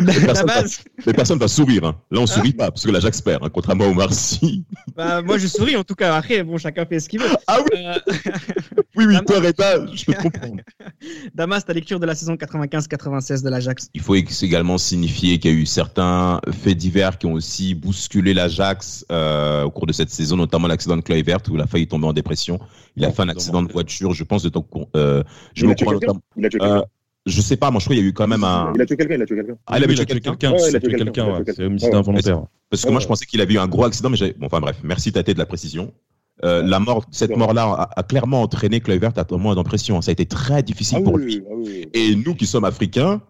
La 0.00 0.12
Personne 0.12 0.46
base, 0.46 0.80
Mais 1.06 1.12
personne 1.12 1.38
va 1.38 1.48
sourire. 1.48 1.84
hein. 1.84 1.96
Là, 2.10 2.20
on 2.20 2.26
sourit 2.26 2.52
pas, 2.52 2.70
parce 2.70 2.84
que 2.84 2.90
l'Ajax 2.90 3.20
perd, 3.20 3.44
hein, 3.44 3.48
contrairement 3.52 3.86
au 3.86 3.94
Marcy. 3.94 4.64
bah, 4.96 5.22
moi 5.22 5.38
je 5.38 5.46
souris 5.46 5.76
en 5.76 5.84
tout 5.84 5.94
cas. 5.94 6.14
Après, 6.16 6.42
bon, 6.42 6.58
chacun 6.58 6.84
fait 6.86 7.00
ce 7.00 7.08
qu'il 7.08 7.20
veut. 7.20 7.28
Ah 7.46 7.58
oui, 7.60 7.78
Euh, 7.84 7.98
oui, 8.96 9.06
oui, 9.06 9.14
Ah, 9.18 9.22
toi, 9.26 9.40
Reda, 9.40 9.86
je 9.94 10.04
peux 10.04 10.12
te 10.14 10.22
comprendre. 10.22 10.60
Damas, 11.34 11.64
ta 11.64 11.72
lecture 11.72 11.98
de 12.00 12.06
la 12.06 12.14
saison 12.14 12.34
95-96 12.34 13.42
de 13.42 13.48
l'Ajax. 13.50 13.88
Il 13.94 14.00
faut 14.00 14.14
également 14.14 14.78
signifier 14.78 15.38
qu'il 15.38 15.50
y 15.50 15.54
a 15.54 15.56
eu 15.56 15.66
certains 15.66 16.40
faits 16.62 16.76
divers 16.76 17.18
qui 17.18 17.26
ont 17.26 17.32
aussi 17.32 17.74
bousculé 17.74 18.34
l'Ajax 18.34 19.04
euh, 19.10 19.64
au 19.64 19.70
cours 19.70 19.86
de 19.86 19.92
cette 19.92 20.10
saison, 20.10 20.36
notamment 20.36 20.68
l'accident 20.68 20.96
de 20.96 21.02
Kluivert 21.02 21.38
où 21.50 21.54
il 21.56 21.60
a 21.60 21.66
failli 21.66 21.86
tomber 21.86 22.06
en 22.06 22.12
dépression. 22.12 22.58
Il 22.96 23.04
a 23.04 23.10
fait 23.10 23.22
un 23.22 23.28
accident 23.28 23.62
de 23.62 23.72
voiture, 23.72 24.12
je 24.12 24.22
pense, 24.24 24.42
de 24.42 24.48
ton, 24.48 24.64
euh, 24.96 25.22
je 25.54 25.62
Il 25.64 25.68
me 25.68 25.72
a 25.72 25.74
tué 25.74 25.84
crois 25.84 25.98
quelqu'un 25.98 26.14
notamment- 26.14 26.22
Il 26.36 26.46
a 26.46 26.48
tué 26.48 26.58
quelqu'un. 26.58 26.82
Je 27.26 27.40
sais 27.40 27.56
pas, 27.56 27.70
moi 27.70 27.80
je 27.80 27.84
crois 27.86 27.96
qu'il 27.96 28.04
y 28.04 28.06
a 28.06 28.10
eu 28.10 28.12
quand 28.12 28.26
même 28.28 28.44
un. 28.44 28.72
Il 28.74 28.82
a 28.82 28.86
tué 28.86 28.96
quelqu'un, 28.96 29.14
il 29.14 29.22
a 29.22 29.26
tué 29.26 29.36
quelqu'un. 29.36 29.54
Ah, 29.66 29.78
il 29.78 29.84
avait 29.84 29.92
Oui, 29.92 29.96
tué 30.06 30.06
quelqu'un. 30.20 30.52
Ouais, 30.52 30.58
c'est 30.58 30.70
il 30.70 30.76
a 30.76 30.80
tué 30.80 30.88
quelqu'un, 30.90 31.04
quelqu'un, 31.04 31.24
il 31.26 31.30
a 31.30 31.38
ouais. 31.38 31.44
tué 31.44 31.52
C'est 31.56 31.64
homicide 31.64 31.88
Ouais. 31.90 31.96
involontaire. 31.96 32.42
Parce 32.70 32.84
que 32.84 32.90
moi 32.90 33.00
je 33.00 33.06
pensais 33.06 33.24
qu'il 33.26 33.40
avait 33.40 33.54
eu 33.54 33.58
un 33.58 33.66
gros 33.68 33.84
accident, 33.84 34.10
mais 34.10 34.16
j'avais. 34.16 34.34
Bon, 34.34 34.46
enfin 34.46 34.60
bref, 34.60 34.76
merci 34.82 35.12
Tate 35.12 35.30
de 35.30 35.38
la 35.38 35.46
précision. 35.46 35.92
Euh, 36.44 36.62
la 36.64 36.80
mort, 36.80 37.04
cette 37.12 37.30
Ouais. 37.30 37.36
mort-là 37.36 37.62
a, 37.64 38.00
a 38.00 38.02
clairement 38.02 38.42
entraîné 38.42 38.80
Kluivert 38.80 39.12
à 39.16 39.36
moins 39.36 39.54
d'impression. 39.54 40.02
Ça 40.02 40.10
a 40.10 40.12
été 40.12 40.26
très 40.26 40.62
difficile 40.64 40.98
Ah 41.00 41.04
pour 41.04 41.14
oui, 41.14 41.24
lui. 41.24 41.42
ah 41.48 41.54
oui. 41.56 41.86
Et 41.94 42.16
nous 42.16 42.34
qui 42.34 42.46
sommes 42.46 42.64
africains, 42.64 43.22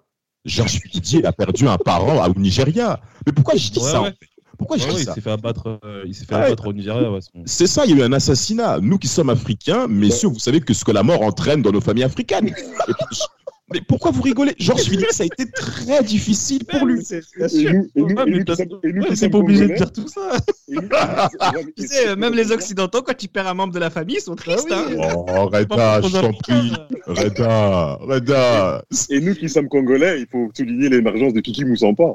Georges 0.47 0.81
Didier 0.93 1.25
a 1.27 1.33
perdu 1.33 1.69
un 1.69 1.77
parent 1.77 2.27
au 2.27 2.35
Nigeria. 2.39 2.99
Mais 3.27 3.33
pourquoi 3.33 3.57
je 3.57 3.71
dis 3.71 3.79
Ouais, 3.79 3.85
ça 3.91 4.01
ouais. 4.01 4.09
en 4.09 4.11
fait? 4.11 4.17
Pourquoi 4.57 4.77
je 4.79 4.85
Ouais, 4.85 4.89
dis 4.91 4.95
ouais, 4.97 5.03
il 5.03 5.07
ça? 5.07 5.15
s'est 5.15 5.21
fait 5.21 5.31
abattre, 5.33 5.81
euh, 5.85 6.03
il 6.07 6.15
s'est 6.15 6.25
fait 6.25 6.35
Ouais. 6.35 6.43
abattre 6.47 6.67
au 6.67 6.73
Nigeria. 6.73 7.11
ouais, 7.13 7.19
C'est 7.45 7.67
ça, 7.67 7.85
il 7.85 7.91
y 7.91 7.95
a 7.95 7.97
eu 8.05 8.07
un 8.07 8.13
assassinat. 8.13 8.79
Nous 8.81 8.99
qui 8.99 9.09
sommes 9.09 9.29
africains, 9.31 9.87
messieurs, 9.87 10.29
vous 10.29 10.39
savez 10.39 10.61
que 10.61 10.73
ce 10.73 10.85
que 10.85 10.93
la 10.93 11.03
mort 11.03 11.21
entraîne 11.23 11.61
dans 11.61 11.73
nos 11.73 11.81
familles 11.83 12.05
africaines. 12.05 12.55
Mais 13.73 13.81
pourquoi 13.81 14.11
vous 14.11 14.21
rigolez? 14.23 14.55
Georges 14.59 14.83
Philippe, 14.91 15.11
ça 15.11 15.23
a 15.23 15.27
été 15.27 15.51
très 15.51 16.03
difficile 16.03 16.65
pour 16.67 16.85
lui. 16.87 17.03
C'est- 17.05 17.23
pas 19.31 19.39
obligé 19.39 19.69
de 19.69 19.75
dire 19.75 19.91
tout 19.91 20.07
ça. 20.07 20.37
mais- 20.69 20.79
Tu 21.77 21.87
sais, 21.87 22.09
euh, 22.09 22.17
même 22.17 22.35
les 22.35 22.53
Occidentaux, 22.53 23.01
quand 23.03 23.17
tu 23.17 23.27
perds 23.29 23.49
un 23.49 23.55
membre 23.55 23.73
de 23.73 23.79
la 23.79 23.89
famille, 23.91 24.17
ils 24.17 24.21
sont 24.23 24.37
tristes. 24.37 24.69
Ah 24.71 24.85
oui. 24.89 24.97
hein. 25.03 25.15
Oh, 25.17 25.47
Reda, 25.49 26.01
je 26.03 26.13
t'en 26.21 26.33
prie. 26.35 26.73
Reda, 27.07 27.95
Reda. 28.03 28.85
Et 29.11 29.21
nous 29.21 29.35
qui 29.35 29.49
sommes 29.49 29.69
congolais, 29.69 30.21
il 30.21 30.27
faut 30.31 30.51
souligner 30.55 30.89
l'émergence 30.91 31.33
de 31.33 31.41
Kiki 31.41 31.65
Moussampa. 31.65 32.05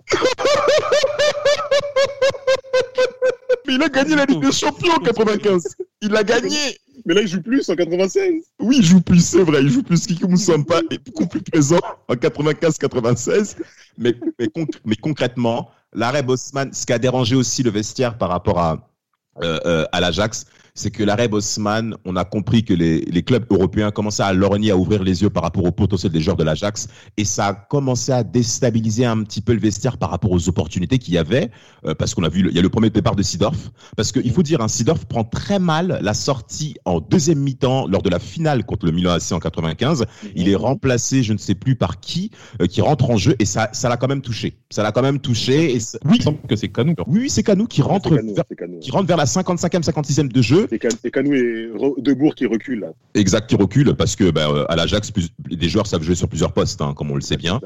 Mais 3.67 3.75
il 3.75 3.83
a 3.83 3.89
gagné 3.89 4.15
la 4.15 4.25
Ligue 4.25 4.41
des 4.41 4.51
Champions 4.51 4.93
en 4.93 4.99
95. 4.99 5.75
Il 6.01 6.09
l'a 6.11 6.23
gagné. 6.23 6.57
Mais 7.05 7.13
là, 7.13 7.21
il 7.21 7.27
joue 7.27 7.41
plus 7.41 7.67
en 7.69 7.75
96. 7.75 8.31
Oui, 8.59 8.77
il 8.79 8.85
joue 8.85 9.01
plus, 9.01 9.25
c'est 9.25 9.41
vrai. 9.43 9.61
Il 9.61 9.69
joue 9.69 9.83
plus. 9.83 10.05
Kiki 10.05 10.25
Moussampa 10.27 10.81
est 10.91 11.03
beaucoup 11.03 11.27
plus 11.27 11.41
présent 11.41 11.79
en 12.07 12.13
95-96. 12.15 13.55
Mais, 13.97 14.13
mais, 14.39 14.47
conc- 14.47 14.79
mais 14.85 14.95
concrètement, 14.95 15.71
l'arrêt 15.93 16.23
Bosman, 16.23 16.71
ce 16.73 16.85
qui 16.85 16.93
a 16.93 16.99
dérangé 16.99 17.35
aussi 17.35 17.63
le 17.63 17.71
vestiaire 17.71 18.17
par 18.17 18.29
rapport 18.29 18.59
à, 18.59 18.89
euh, 19.41 19.59
euh, 19.65 19.85
à 19.91 20.01
l'Ajax, 20.01 20.45
c'est 20.73 20.91
que 20.91 21.03
l'arrêt 21.03 21.27
Bosman, 21.27 21.95
on 22.05 22.15
a 22.15 22.25
compris 22.25 22.63
que 22.63 22.73
les, 22.73 23.01
les, 23.01 23.23
clubs 23.23 23.45
européens 23.49 23.91
commençaient 23.91 24.23
à 24.23 24.33
lorgner, 24.33 24.71
à 24.71 24.77
ouvrir 24.77 25.03
les 25.03 25.21
yeux 25.21 25.29
par 25.29 25.43
rapport 25.43 25.63
au 25.63 25.71
potentiel 25.71 26.11
des 26.11 26.21
joueurs 26.21 26.37
de 26.37 26.43
l'Ajax, 26.43 26.87
et 27.17 27.25
ça 27.25 27.47
a 27.47 27.53
commencé 27.53 28.11
à 28.11 28.23
déstabiliser 28.23 29.05
un 29.05 29.23
petit 29.23 29.41
peu 29.41 29.53
le 29.53 29.59
vestiaire 29.59 29.97
par 29.97 30.09
rapport 30.09 30.31
aux 30.31 30.49
opportunités 30.49 30.97
qu'il 30.97 31.13
y 31.13 31.17
avait, 31.17 31.49
euh, 31.85 31.95
parce 31.95 32.13
qu'on 32.13 32.23
a 32.23 32.29
vu, 32.29 32.47
il 32.49 32.55
y 32.55 32.59
a 32.59 32.61
le 32.61 32.69
premier 32.69 32.89
départ 32.89 33.15
de 33.15 33.23
Sidorf, 33.23 33.71
parce 33.95 34.11
qu'il 34.11 34.31
faut 34.31 34.43
dire, 34.43 34.61
un 34.61 34.65
hein, 34.65 34.67
Sidorf 34.67 35.05
prend 35.05 35.23
très 35.23 35.59
mal 35.59 35.99
la 36.01 36.13
sortie 36.13 36.75
en 36.85 36.99
deuxième 36.99 37.39
mi-temps 37.39 37.87
lors 37.87 38.01
de 38.01 38.09
la 38.09 38.19
finale 38.19 38.65
contre 38.65 38.85
le 38.85 38.91
Milan 38.91 39.11
AC 39.11 39.31
en 39.31 39.39
95. 39.39 40.05
Il 40.35 40.49
est 40.49 40.55
remplacé, 40.55 41.23
je 41.23 41.33
ne 41.33 41.37
sais 41.37 41.55
plus 41.55 41.75
par 41.75 41.99
qui, 41.99 42.31
euh, 42.61 42.67
qui 42.67 42.81
rentre 42.81 43.09
en 43.09 43.17
jeu, 43.17 43.35
et 43.39 43.45
ça, 43.45 43.69
ça 43.73 43.89
l'a 43.89 43.97
quand 43.97 44.07
même 44.07 44.21
touché. 44.21 44.57
Ça 44.69 44.83
l'a 44.83 44.91
quand 44.91 45.01
même 45.01 45.19
touché. 45.19 45.75
Et 45.75 45.79
Oui, 46.05 46.17
il 46.17 46.23
semble 46.23 46.39
que 46.47 46.55
c'est 46.55 46.69
Canou. 46.69 46.93
Oui, 47.07 47.29
c'est 47.29 47.43
Canou 47.43 47.65
qui 47.65 47.81
rentre, 47.81 48.13
vers, 48.13 48.43
qui 48.81 48.91
rentre 48.91 49.07
vers 49.07 49.17
la 49.17 49.25
55e, 49.25 49.83
56e 49.83 50.31
de 50.31 50.41
jeu. 50.41 50.58
C'est 50.69 51.11
Canou 51.11 51.33
et 51.33 51.69
Debourg 51.97 52.35
qui 52.35 52.45
recule 52.45 52.79
là. 52.81 52.87
Exact, 53.13 53.47
qui 53.47 53.55
recule 53.55 53.95
parce 53.95 54.15
que 54.15 54.31
ben, 54.31 54.65
à 54.67 54.75
l'Ajax, 54.75 55.11
des 55.49 55.69
joueurs 55.69 55.87
savent 55.87 56.03
jouer 56.03 56.15
sur 56.15 56.27
plusieurs 56.27 56.53
postes, 56.53 56.81
hein, 56.81 56.93
comme 56.95 57.11
on 57.11 57.15
le 57.15 57.21
sait 57.21 57.37
bien. 57.37 57.59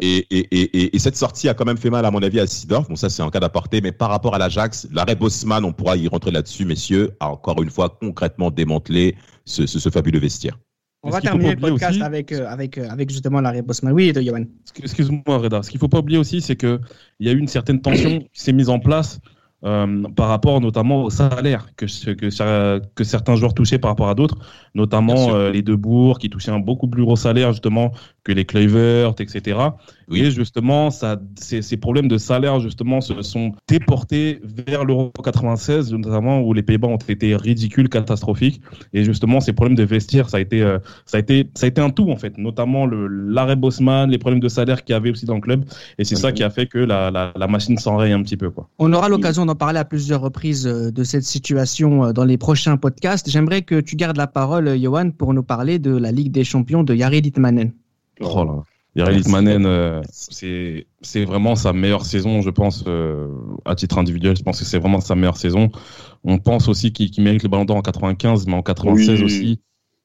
Et, 0.00 0.26
et, 0.30 0.46
et, 0.50 0.96
et, 0.96 0.98
cette 0.98 1.16
sortie 1.16 1.48
a 1.48 1.54
quand 1.54 1.66
même 1.66 1.76
fait 1.76 1.90
mal, 1.90 2.04
à 2.04 2.10
mon 2.10 2.22
avis, 2.22 2.40
à 2.40 2.46
Sidorf. 2.46 2.88
Bon, 2.88 2.96
ça, 2.96 3.10
c'est 3.10 3.22
en 3.22 3.30
cas 3.30 3.40
d'apporter. 3.40 3.80
Mais 3.80 3.92
par 3.92 4.08
rapport 4.08 4.34
à 4.34 4.38
l'Ajax, 4.38 4.88
l'arrêt 4.92 5.14
Bosman, 5.14 5.64
on 5.64 5.72
pourra 5.72 5.96
y 5.96 6.08
rentrer 6.08 6.30
là-dessus, 6.30 6.64
messieurs, 6.64 7.10
a 7.20 7.28
encore 7.28 7.62
une 7.62 7.70
fois 7.70 7.98
concrètement 8.00 8.50
démantelé 8.50 9.14
ce, 9.44 9.66
ce, 9.66 9.78
ce 9.78 9.90
fabuleux 9.90 10.20
vestiaire. 10.20 10.58
On 11.02 11.10
va 11.10 11.20
terminer 11.20 11.54
le 11.54 11.60
podcast 11.60 12.00
avec, 12.00 12.32
euh, 12.32 12.46
avec, 12.48 12.78
euh, 12.78 12.88
avec 12.88 13.10
justement 13.10 13.42
l'arrêt 13.42 13.60
Bosman. 13.60 13.92
Oui, 13.92 14.10
de 14.10 14.22
Johan. 14.22 14.44
Excuse-moi, 14.78 15.36
Reda. 15.36 15.62
Ce 15.62 15.68
qu'il 15.68 15.76
ne 15.76 15.80
faut 15.80 15.88
pas 15.88 15.98
oublier 15.98 16.18
aussi, 16.18 16.40
c'est 16.40 16.56
qu'il 16.56 16.80
y 17.20 17.28
a 17.28 17.32
eu 17.32 17.38
une 17.38 17.48
certaine 17.48 17.82
tension 17.82 18.20
qui 18.20 18.40
s'est 18.40 18.54
mise 18.54 18.70
en 18.70 18.78
place 18.78 19.20
euh, 19.64 20.02
par 20.14 20.28
rapport 20.28 20.60
notamment 20.60 21.04
au 21.04 21.10
salaire 21.10 21.74
que, 21.76 21.86
que, 21.86 22.84
que 22.94 23.04
certains 23.04 23.36
joueurs 23.36 23.54
touchaient 23.54 23.78
par 23.78 23.90
rapport 23.90 24.08
à 24.08 24.14
d'autres, 24.14 24.38
notamment 24.74 25.34
euh, 25.34 25.50
les 25.50 25.62
deux 25.62 25.76
bourgs 25.76 26.18
qui 26.18 26.28
touchaient 26.28 26.50
un 26.50 26.58
beaucoup 26.58 26.86
plus 26.88 27.02
gros 27.02 27.16
salaire 27.16 27.52
justement 27.52 27.92
que 28.24 28.32
les 28.32 28.44
Clavert, 28.44 29.14
etc. 29.18 29.58
Oui. 30.08 30.20
Et 30.20 30.30
justement, 30.30 30.90
ça, 30.90 31.20
ces, 31.38 31.62
ces, 31.62 31.76
problèmes 31.76 32.08
de 32.08 32.18
salaire 32.18 32.58
justement 32.60 33.00
se 33.00 33.22
sont 33.22 33.52
déportés 33.68 34.40
vers 34.42 34.84
l'Euro 34.84 35.12
96, 35.22 35.92
notamment 35.92 36.40
où 36.40 36.52
les 36.52 36.62
Pays-Bas 36.62 36.88
ont 36.88 36.96
été 36.96 37.36
ridicules, 37.36 37.88
catastrophiques. 37.88 38.60
Et 38.92 39.04
justement, 39.04 39.40
ces 39.40 39.52
problèmes 39.52 39.76
de 39.76 39.84
vestiaire, 39.84 40.28
ça 40.28 40.38
a 40.38 40.40
été, 40.40 40.62
euh, 40.62 40.78
ça 41.06 41.18
a 41.18 41.20
été, 41.20 41.48
ça 41.54 41.66
a 41.66 41.68
été 41.68 41.80
un 41.80 41.90
tout 41.90 42.10
en 42.10 42.16
fait, 42.16 42.36
notamment 42.38 42.86
l'arrêt 42.86 43.56
Bosman, 43.56 44.10
les 44.10 44.18
problèmes 44.18 44.40
de 44.40 44.48
salaire 44.48 44.84
qu'il 44.84 44.94
y 44.94 44.96
avait 44.96 45.10
aussi 45.10 45.26
dans 45.26 45.36
le 45.36 45.40
club. 45.40 45.64
Et 45.98 46.04
c'est 46.04 46.16
ça 46.16 46.32
qui 46.32 46.42
a 46.42 46.50
fait 46.50 46.66
que 46.66 46.78
la, 46.78 47.10
la, 47.10 47.32
la 47.36 47.46
machine 47.46 47.76
s'enraye 47.78 48.12
un 48.12 48.22
petit 48.22 48.36
peu. 48.36 48.50
Quoi. 48.50 48.68
On 48.78 48.92
aura 48.92 49.08
l'occasion 49.08 49.46
d'en 49.46 49.54
parler 49.54 49.78
à 49.78 49.84
plusieurs 49.84 50.20
reprises 50.20 50.66
euh, 50.66 50.90
de 50.90 51.04
cette 51.04 51.24
situation 51.24 52.06
euh, 52.06 52.12
dans 52.12 52.24
les 52.24 52.38
prochains 52.38 52.76
podcasts. 52.76 53.28
J'aimerais 53.28 53.62
que 53.62 53.80
tu 53.80 53.96
gardes 53.96 54.16
la 54.16 54.26
parole, 54.26 54.78
Johan, 54.78 55.10
pour 55.10 55.34
nous 55.34 55.42
parler 55.42 55.78
de 55.78 55.94
la 55.94 56.12
Ligue 56.12 56.32
des 56.32 56.44
Champions 56.44 56.82
de 56.82 56.94
Yari 56.94 57.20
Litmanen. 57.20 57.72
Oh 58.20 58.44
là. 58.44 58.62
Yari 58.96 59.16
Litmanen, 59.16 59.66
euh, 59.66 60.02
c'est 60.10 60.86
c'est 61.02 61.24
vraiment 61.24 61.56
sa 61.56 61.72
meilleure 61.72 62.04
saison, 62.04 62.42
je 62.42 62.50
pense, 62.50 62.84
euh, 62.86 63.28
à 63.64 63.74
titre 63.74 63.98
individuel. 63.98 64.36
Je 64.36 64.42
pense 64.42 64.60
que 64.60 64.64
c'est 64.64 64.78
vraiment 64.78 65.00
sa 65.00 65.16
meilleure 65.16 65.36
saison. 65.36 65.70
On 66.22 66.38
pense 66.38 66.68
aussi 66.68 66.92
qu'il 66.92 67.10
qu 67.10 67.20
mérite 67.20 67.42
le 67.42 67.48
Ballon 67.48 67.64
d'Or 67.64 67.76
en 67.76 67.82
95, 67.82 68.46
mais 68.46 68.54
en 68.54 68.62
96 68.62 69.18
oui, 69.18 69.24
aussi, 69.24 69.60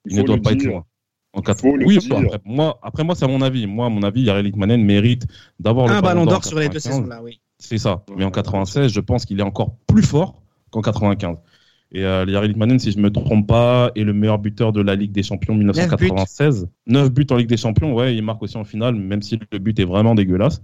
il, 0.05 0.13
il 0.13 0.17
ne 0.17 0.23
doit 0.23 0.37
pas 0.37 0.55
dire. 0.55 0.61
être 0.61 0.73
loin. 0.73 0.85
En 1.33 1.41
4... 1.41 1.63
Oui, 1.85 1.99
après 2.11 2.41
moi, 2.43 2.79
après 2.81 3.03
moi, 3.03 3.13
c'est 3.13 3.25
à 3.25 3.27
mon 3.27 3.43
avis. 3.43 3.67
Moi, 3.67 3.85
à 3.85 3.89
mon 3.89 4.01
avis, 4.01 4.23
Yari 4.23 4.41
Litmanen 4.41 4.83
mérite 4.83 5.27
d'avoir 5.59 5.87
le 5.87 6.01
Ballon 6.01 6.25
d'Or 6.25 6.43
sur 6.43 6.57
les 6.57 6.69
deux 6.69 6.79
saisons 6.79 7.05
là, 7.05 7.21
oui. 7.21 7.39
C'est 7.59 7.77
ça. 7.77 8.03
Mais 8.15 8.23
en 8.23 8.31
96, 8.31 8.91
je 8.91 8.99
pense 9.01 9.25
qu'il 9.25 9.39
est 9.39 9.43
encore 9.43 9.75
plus 9.85 10.01
fort 10.01 10.41
qu'en 10.71 10.81
95. 10.81 11.37
Et 11.91 12.03
euh, 12.05 12.25
Yari 12.27 12.49
Litmanen, 12.49 12.77
si 12.77 12.91
je 12.91 12.99
me 12.99 13.09
trompe 13.09 13.47
pas, 13.47 13.91
est 13.95 14.03
le 14.03 14.13
meilleur 14.13 14.37
buteur 14.37 14.71
de 14.71 14.81
la 14.81 14.95
Ligue 14.95 15.11
des 15.11 15.23
Champions 15.23 15.55
1996. 15.55 16.67
9 16.85 17.09
buts, 17.09 17.25
buts 17.25 17.33
en 17.33 17.37
Ligue 17.37 17.49
des 17.49 17.57
Champions, 17.57 17.93
ouais, 17.93 18.15
il 18.15 18.21
marque 18.21 18.43
aussi 18.43 18.57
en 18.57 18.63
finale, 18.63 18.93
même 18.95 19.23
si 19.23 19.39
le 19.51 19.57
but 19.57 19.79
est 19.79 19.85
vraiment 19.85 20.13
dégueulasse. 20.13 20.61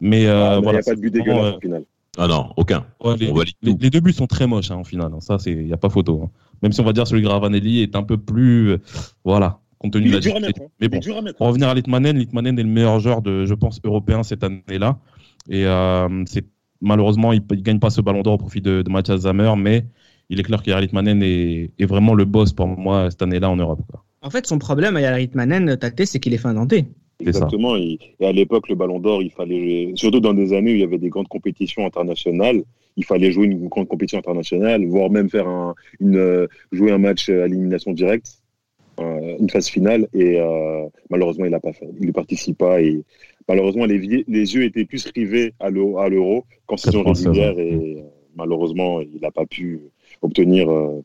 Mais 0.00 0.26
euh, 0.26 0.56
ah, 0.56 0.60
voilà. 0.60 0.80
Il 0.80 0.82
n'y 0.82 0.90
a 0.90 0.92
pas 0.92 0.96
de 0.96 1.00
but 1.00 1.10
dégueulasse 1.10 1.44
euh, 1.44 1.56
en 1.56 1.60
finale. 1.60 1.84
Ah 2.18 2.26
non, 2.28 2.52
aucun. 2.56 2.84
Ouais, 3.02 3.16
les, 3.16 3.32
les, 3.62 3.74
les, 3.78 3.90
deux 3.90 4.00
buts 4.00 4.12
sont 4.12 4.26
très 4.26 4.46
moches 4.46 4.70
hein, 4.70 4.76
en 4.76 4.84
finale. 4.84 5.12
Hein. 5.14 5.20
Ça, 5.20 5.36
il 5.46 5.66
n'y 5.66 5.72
a 5.72 5.76
pas 5.76 5.90
photo. 5.90 6.22
Hein. 6.24 6.30
Même 6.62 6.72
si 6.72 6.80
on 6.80 6.84
va 6.84 6.92
dire 6.92 7.06
celui 7.06 7.22
de 7.22 7.26
Gravanelli 7.26 7.82
est 7.82 7.94
un 7.96 8.02
peu 8.02 8.16
plus. 8.16 8.70
Euh, 8.70 8.78
voilà. 9.24 9.60
Compte 9.78 9.92
tenu 9.92 10.08
de 10.08 10.18
la 10.18 10.40
mettre, 10.40 10.60
Mais 10.80 10.88
bon, 10.88 11.00
pour 11.36 11.46
revenir 11.48 11.68
à 11.68 11.74
Litmanen, 11.74 12.16
Litmanen 12.18 12.58
est 12.58 12.62
le 12.62 12.68
meilleur 12.68 12.98
joueur, 12.98 13.20
de, 13.20 13.44
je 13.44 13.52
pense, 13.52 13.78
européen 13.84 14.22
cette 14.22 14.42
année-là. 14.42 14.98
Et 15.50 15.66
euh, 15.66 16.24
malheureusement, 16.80 17.34
il 17.34 17.42
ne 17.50 17.56
gagne 17.56 17.78
pas 17.78 17.90
ce 17.90 18.00
ballon 18.00 18.22
d'or 18.22 18.34
au 18.34 18.38
profit 18.38 18.62
de, 18.62 18.80
de 18.80 18.90
Mathias 18.90 19.20
Zammer, 19.20 19.52
mais 19.58 19.84
il 20.28 20.40
est 20.40 20.42
clair 20.42 20.62
qu'Yarit 20.62 20.90
Manen 20.92 21.22
est, 21.22 21.70
est, 21.78 21.86
vraiment 21.86 22.14
le 22.14 22.24
boss 22.24 22.52
pour 22.52 22.66
moi 22.66 23.10
cette 23.10 23.22
année-là 23.22 23.50
en 23.50 23.56
Europe. 23.56 23.80
Quoi. 23.90 24.04
En 24.22 24.30
fait, 24.30 24.46
son 24.46 24.58
problème 24.58 24.96
à 24.96 25.00
Yarit 25.00 25.30
Manen, 25.34 25.76
Tate, 25.76 26.04
c'est 26.04 26.18
qu'il 26.18 26.34
est 26.34 26.38
finlandais. 26.38 26.84
Exactement. 27.20 27.76
Et, 27.76 27.98
et, 28.20 28.26
à 28.26 28.32
l'époque, 28.32 28.68
le 28.68 28.74
Ballon 28.74 28.98
d'Or, 28.98 29.22
il 29.22 29.30
fallait, 29.30 29.92
surtout 29.94 30.20
dans 30.20 30.34
des 30.34 30.52
années 30.52 30.72
où 30.72 30.74
il 30.74 30.80
y 30.80 30.84
avait 30.84 30.98
des 30.98 31.08
grandes 31.08 31.28
compétitions 31.28 31.86
internationales, 31.86 32.62
il 32.96 33.04
fallait 33.04 33.30
jouer 33.30 33.46
une 33.46 33.68
grande 33.68 33.88
compétition 33.88 34.18
internationale, 34.18 34.84
voire 34.86 35.10
même 35.10 35.28
faire 35.28 35.46
un, 35.46 35.74
une, 36.00 36.48
jouer 36.72 36.92
un 36.92 36.98
match 36.98 37.28
à 37.28 37.46
élimination 37.46 37.92
directe, 37.92 38.42
euh, 39.00 39.36
une 39.38 39.50
phase 39.50 39.68
finale. 39.68 40.08
Et 40.14 40.40
euh, 40.40 40.86
malheureusement, 41.10 41.44
il 41.44 41.50
l'a 41.50 41.60
pas 41.60 41.72
fait. 41.72 41.88
Il 42.00 42.06
ne 42.06 42.12
participe 42.12 42.58
pas. 42.58 42.80
Et 42.80 43.02
malheureusement, 43.48 43.84
les, 43.84 44.24
les 44.26 44.54
yeux 44.54 44.64
étaient 44.64 44.86
plus 44.86 45.06
rivés 45.14 45.52
à 45.60 45.70
l'euro 45.70 46.44
qu'en 46.66 46.76
saison 46.76 47.02
régulière. 47.02 47.58
Et 47.58 47.98
euh, 47.98 48.02
malheureusement, 48.34 49.00
il 49.02 49.20
n'a 49.20 49.30
pas 49.30 49.46
pu 49.46 49.80
obtenir 50.22 50.70
euh, 50.70 51.02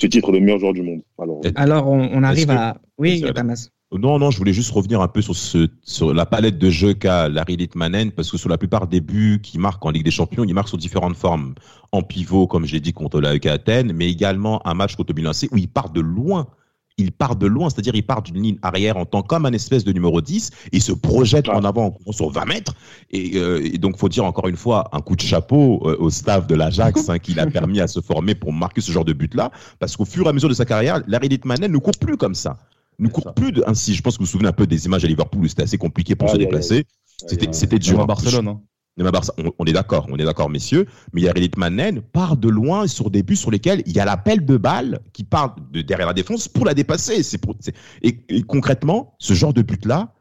ce 0.00 0.06
titre 0.06 0.32
de 0.32 0.38
meilleur 0.38 0.58
joueur 0.58 0.72
du 0.72 0.82
monde. 0.82 1.00
Alors, 1.18 1.40
Alors 1.54 1.88
on, 1.88 2.08
on 2.12 2.22
arrive 2.22 2.50
à. 2.50 2.76
Oui, 2.98 3.20
Damas. 3.34 3.70
Non, 3.92 4.18
non, 4.18 4.32
je 4.32 4.38
voulais 4.38 4.52
juste 4.52 4.72
revenir 4.72 5.00
un 5.00 5.06
peu 5.06 5.22
sur, 5.22 5.36
ce, 5.36 5.68
sur 5.82 6.12
la 6.12 6.26
palette 6.26 6.58
de 6.58 6.70
jeux 6.70 6.92
qu'a 6.92 7.28
Larry 7.28 7.56
Litmanen, 7.56 8.10
parce 8.10 8.30
que 8.32 8.36
sur 8.36 8.48
la 8.48 8.58
plupart 8.58 8.88
des 8.88 9.00
buts 9.00 9.40
qu'il 9.40 9.60
marque 9.60 9.84
en 9.86 9.90
Ligue 9.90 10.04
des 10.04 10.10
Champions, 10.10 10.42
il 10.42 10.54
marque 10.54 10.68
sur 10.68 10.76
différentes 10.76 11.16
formes. 11.16 11.54
En 11.92 12.02
pivot, 12.02 12.48
comme 12.48 12.64
j'ai 12.64 12.80
dit, 12.80 12.92
contre 12.92 13.20
l'AEK 13.20 13.46
Athènes, 13.46 13.92
mais 13.92 14.10
également 14.10 14.66
un 14.66 14.74
match 14.74 14.96
contre 14.96 15.14
Milan 15.14 15.30
AC 15.30 15.48
où 15.52 15.56
il 15.56 15.68
part 15.68 15.90
de 15.90 16.00
loin 16.00 16.48
il 16.98 17.12
part 17.12 17.36
de 17.36 17.46
loin, 17.46 17.68
c'est-à-dire 17.68 17.94
il 17.94 18.04
part 18.04 18.22
d'une 18.22 18.42
ligne 18.42 18.58
arrière 18.62 18.96
en 18.96 19.04
tant 19.04 19.22
comme 19.22 19.44
un 19.46 19.52
espèce 19.52 19.84
de 19.84 19.92
numéro 19.92 20.20
10 20.20 20.50
et 20.72 20.80
se 20.80 20.92
projette 20.92 21.48
en 21.48 21.64
avant 21.64 21.98
sur 22.10 22.30
20 22.30 22.44
mètres. 22.46 22.74
Et, 23.10 23.36
euh, 23.36 23.60
et 23.62 23.78
donc, 23.78 23.98
faut 23.98 24.08
dire 24.08 24.24
encore 24.24 24.48
une 24.48 24.56
fois 24.56 24.88
un 24.92 25.00
coup 25.00 25.14
de 25.14 25.20
chapeau 25.20 25.82
euh, 25.84 25.96
au 25.98 26.10
staff 26.10 26.46
de 26.46 26.54
l'Ajax 26.54 27.08
hein, 27.08 27.18
qui 27.18 27.34
l'a 27.34 27.46
permis 27.50 27.80
à 27.80 27.86
se 27.86 28.00
former 28.00 28.34
pour 28.34 28.52
marquer 28.52 28.80
ce 28.80 28.92
genre 28.92 29.04
de 29.04 29.12
but-là, 29.12 29.50
parce 29.78 29.96
qu'au 29.96 30.04
fur 30.04 30.26
et 30.26 30.28
à 30.28 30.32
mesure 30.32 30.48
de 30.48 30.54
sa 30.54 30.64
carrière, 30.64 31.02
Larry 31.06 31.28
Litmanen 31.28 31.70
ne 31.70 31.78
court 31.78 31.98
plus 32.00 32.16
comme 32.16 32.34
ça. 32.34 32.58
Ne 32.98 33.08
court 33.08 33.34
plus 33.34 33.52
de, 33.52 33.62
ainsi. 33.66 33.94
Je 33.94 34.00
pense 34.00 34.14
que 34.14 34.20
vous 34.20 34.24
vous 34.24 34.30
souvenez 34.30 34.48
un 34.48 34.52
peu 34.52 34.66
des 34.66 34.86
images 34.86 35.04
à 35.04 35.08
Liverpool 35.08 35.44
où 35.44 35.48
c'était 35.48 35.64
assez 35.64 35.76
compliqué 35.76 36.14
pour 36.14 36.30
ah, 36.30 36.32
se 36.32 36.38
déplacer. 36.38 36.86
C'était, 37.26 37.52
c'était 37.52 37.78
dur. 37.78 38.00
À 38.00 38.06
Barcelone. 38.06 38.48
Hein. 38.48 38.60
On, 38.98 39.52
on 39.58 39.64
est 39.66 39.72
d'accord, 39.72 40.06
on 40.10 40.16
est 40.16 40.24
d'accord, 40.24 40.48
messieurs. 40.48 40.86
Mais 41.12 41.22
Yarelit 41.22 41.50
Manen 41.56 42.00
part 42.00 42.36
de 42.36 42.48
loin 42.48 42.86
sur 42.86 43.10
des 43.10 43.22
buts 43.22 43.36
sur 43.36 43.50
lesquels 43.50 43.82
il 43.86 43.94
y 43.94 44.00
a 44.00 44.04
l'appel 44.04 44.44
de 44.44 44.56
balle 44.56 45.00
qui 45.12 45.24
part 45.24 45.56
de 45.70 45.82
derrière 45.82 46.06
la 46.06 46.14
défense 46.14 46.48
pour 46.48 46.64
la 46.64 46.74
dépasser. 46.74 47.22
C'est 47.22 47.38
pour, 47.38 47.54
et, 48.02 48.20
et, 48.28 48.42
concrètement, 48.42 49.14
ce 49.18 49.34
genre 49.34 49.52
de 49.52 49.62
but-là 49.62 50.14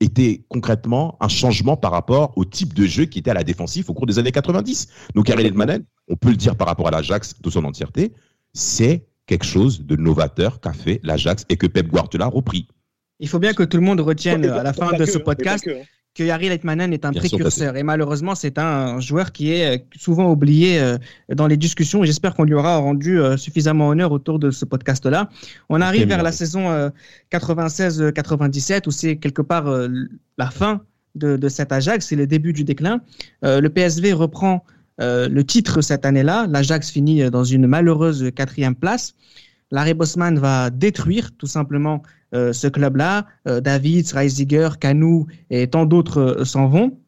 était 0.00 0.44
concrètement 0.48 1.16
un 1.20 1.28
changement 1.28 1.76
par 1.76 1.90
rapport 1.90 2.32
au 2.36 2.44
type 2.44 2.74
de 2.74 2.86
jeu 2.86 3.04
qui 3.06 3.18
était 3.18 3.30
à 3.30 3.34
la 3.34 3.44
défensive 3.44 3.90
au 3.90 3.94
cours 3.94 4.06
des 4.06 4.18
années 4.18 4.32
90. 4.32 4.88
Donc 5.14 5.28
Yarelit 5.28 5.52
Manen, 5.52 5.84
on 6.08 6.16
peut 6.16 6.30
le 6.30 6.36
dire 6.36 6.56
par 6.56 6.68
rapport 6.68 6.88
à 6.88 6.90
l'Ajax 6.90 7.40
de 7.42 7.50
son 7.50 7.64
entièreté, 7.64 8.12
c'est 8.52 9.06
quelque 9.26 9.44
chose 9.44 9.84
de 9.84 9.96
novateur 9.96 10.60
qu'a 10.60 10.72
fait 10.72 11.00
l'Ajax 11.02 11.44
et 11.48 11.56
que 11.56 11.66
Pep 11.66 11.88
Guardiola 11.88 12.26
a 12.26 12.28
repris. 12.28 12.68
Il 13.20 13.28
faut 13.28 13.38
bien 13.38 13.52
que 13.52 13.62
tout 13.62 13.76
le 13.76 13.82
monde 13.82 14.00
retienne 14.00 14.44
à 14.44 14.62
la 14.62 14.72
fin 14.72 14.92
de 14.92 15.04
ce 15.04 15.18
podcast 15.18 15.68
que 16.14 16.28
Harry 16.30 16.48
Leitmanen 16.48 16.92
est 16.92 17.04
un 17.04 17.10
Bien 17.10 17.20
précurseur. 17.20 17.76
Et 17.76 17.82
malheureusement, 17.82 18.34
c'est 18.36 18.58
un 18.58 19.00
joueur 19.00 19.32
qui 19.32 19.52
est 19.52 19.76
euh, 19.76 19.82
souvent 19.96 20.30
oublié 20.30 20.78
euh, 20.80 20.96
dans 21.34 21.48
les 21.48 21.56
discussions. 21.56 22.04
J'espère 22.04 22.34
qu'on 22.34 22.44
lui 22.44 22.54
aura 22.54 22.76
rendu 22.76 23.20
euh, 23.20 23.36
suffisamment 23.36 23.88
honneur 23.88 24.12
autour 24.12 24.38
de 24.38 24.52
ce 24.52 24.64
podcast-là. 24.64 25.28
On 25.68 25.80
arrive 25.80 26.06
vers 26.06 26.22
la 26.22 26.32
saison 26.32 26.90
96-97 27.32 28.86
où 28.86 28.90
c'est 28.90 29.16
quelque 29.16 29.42
part 29.42 29.66
la 30.38 30.50
fin 30.50 30.82
de, 31.14 31.36
de 31.36 31.48
cet 31.48 31.72
Ajax, 31.72 32.06
c'est 32.06 32.16
le 32.16 32.26
début 32.26 32.52
du 32.52 32.64
déclin. 32.64 33.00
Le 33.42 33.68
PSV 33.68 34.12
reprend 34.12 34.64
le 34.98 35.42
titre 35.42 35.80
cette 35.80 36.04
année-là. 36.04 36.46
L'Ajax 36.48 36.90
finit 36.90 37.30
dans 37.30 37.44
une 37.44 37.66
malheureuse 37.66 38.30
quatrième 38.34 38.74
place. 38.74 39.14
Larry 39.70 39.94
Bosman 39.94 40.38
va 40.38 40.70
détruire 40.70 41.30
tout 41.36 41.46
simplement 41.46 42.02
euh, 42.34 42.52
ce 42.52 42.66
club-là. 42.66 43.26
Euh, 43.46 43.60
David, 43.60 44.10
Reisiger, 44.10 44.70
Canou 44.80 45.26
et 45.50 45.68
tant 45.68 45.86
d'autres 45.86 46.18
euh, 46.18 46.44
s'en 46.44 46.66
vont. 46.66 46.98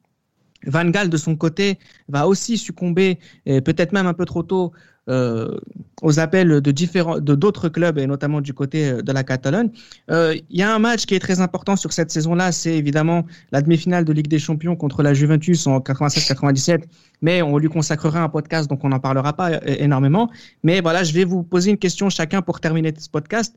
Van 0.66 0.84
Gaal, 0.84 1.10
de 1.10 1.16
son 1.16 1.34
côté, 1.34 1.78
va 2.08 2.28
aussi 2.28 2.58
succomber, 2.58 3.20
peut-être 3.44 3.92
même 3.92 4.06
un 4.06 4.14
peu 4.14 4.24
trop 4.24 4.42
tôt, 4.42 4.72
aux 5.06 6.18
appels 6.18 6.60
de 6.60 6.70
différents, 6.72 7.20
de 7.20 7.36
d'autres 7.36 7.68
clubs 7.68 7.98
et 7.98 8.06
notamment 8.08 8.40
du 8.40 8.52
côté 8.52 9.00
de 9.00 9.12
la 9.12 9.22
Catalogne. 9.22 9.70
Il 10.10 10.42
y 10.50 10.62
a 10.62 10.74
un 10.74 10.80
match 10.80 11.06
qui 11.06 11.14
est 11.14 11.20
très 11.20 11.40
important 11.40 11.76
sur 11.76 11.92
cette 11.92 12.10
saison-là, 12.10 12.50
c'est 12.50 12.74
évidemment 12.74 13.26
la 13.52 13.62
demi-finale 13.62 14.04
de 14.04 14.12
Ligue 14.12 14.26
des 14.26 14.40
Champions 14.40 14.74
contre 14.74 15.04
la 15.04 15.14
Juventus 15.14 15.68
en 15.68 15.78
96-97. 15.78 16.82
Mais 17.22 17.42
on 17.42 17.58
lui 17.58 17.68
consacrera 17.68 18.20
un 18.20 18.28
podcast, 18.28 18.68
donc 18.68 18.82
on 18.82 18.88
n'en 18.88 18.98
parlera 18.98 19.34
pas 19.34 19.60
énormément. 19.66 20.28
Mais 20.64 20.80
voilà, 20.80 21.04
je 21.04 21.12
vais 21.12 21.24
vous 21.24 21.44
poser 21.44 21.70
une 21.70 21.78
question 21.78 22.10
chacun 22.10 22.42
pour 22.42 22.58
terminer 22.58 22.92
ce 22.98 23.08
podcast. 23.08 23.54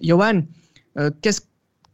Johan, 0.00 0.42
qu'est-ce, 1.22 1.42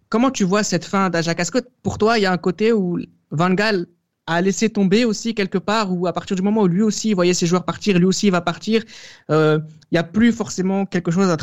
comment 0.09 0.31
tu 0.31 0.45
vois 0.45 0.63
cette 0.63 0.85
fin 0.85 1.11
d'Ajax? 1.11 1.51
Que 1.51 1.59
pour 1.83 1.99
toi, 1.99 2.19
il 2.19 2.23
y 2.23 2.27
a 2.27 2.33
un 2.33 2.39
côté 2.39 2.73
où 2.73 2.99
Van 3.31 3.51
Gaal 3.51 3.87
à 4.27 4.43
laisser 4.43 4.69
tomber 4.71 5.05
aussi 5.05 5.35
quelque 5.35 5.59
part, 5.59 5.93
ou 5.97 6.07
à 6.07 6.13
partir 6.13 6.37
du 6.37 6.43
moment 6.43 6.63
où 6.63 6.67
lui 6.67 6.83
aussi 6.83 7.15
voyait 7.15 7.35
ses 7.35 7.47
joueurs 7.47 7.65
partir, 7.65 7.99
lui 7.99 8.07
aussi 8.07 8.29
va 8.31 8.41
partir, 8.41 8.83
euh, 9.31 9.61
il 9.91 9.95
n'y 9.95 9.99
a 9.99 10.03
plus 10.03 10.33
forcément 10.33 10.85
quelque 10.85 11.11
chose 11.11 11.35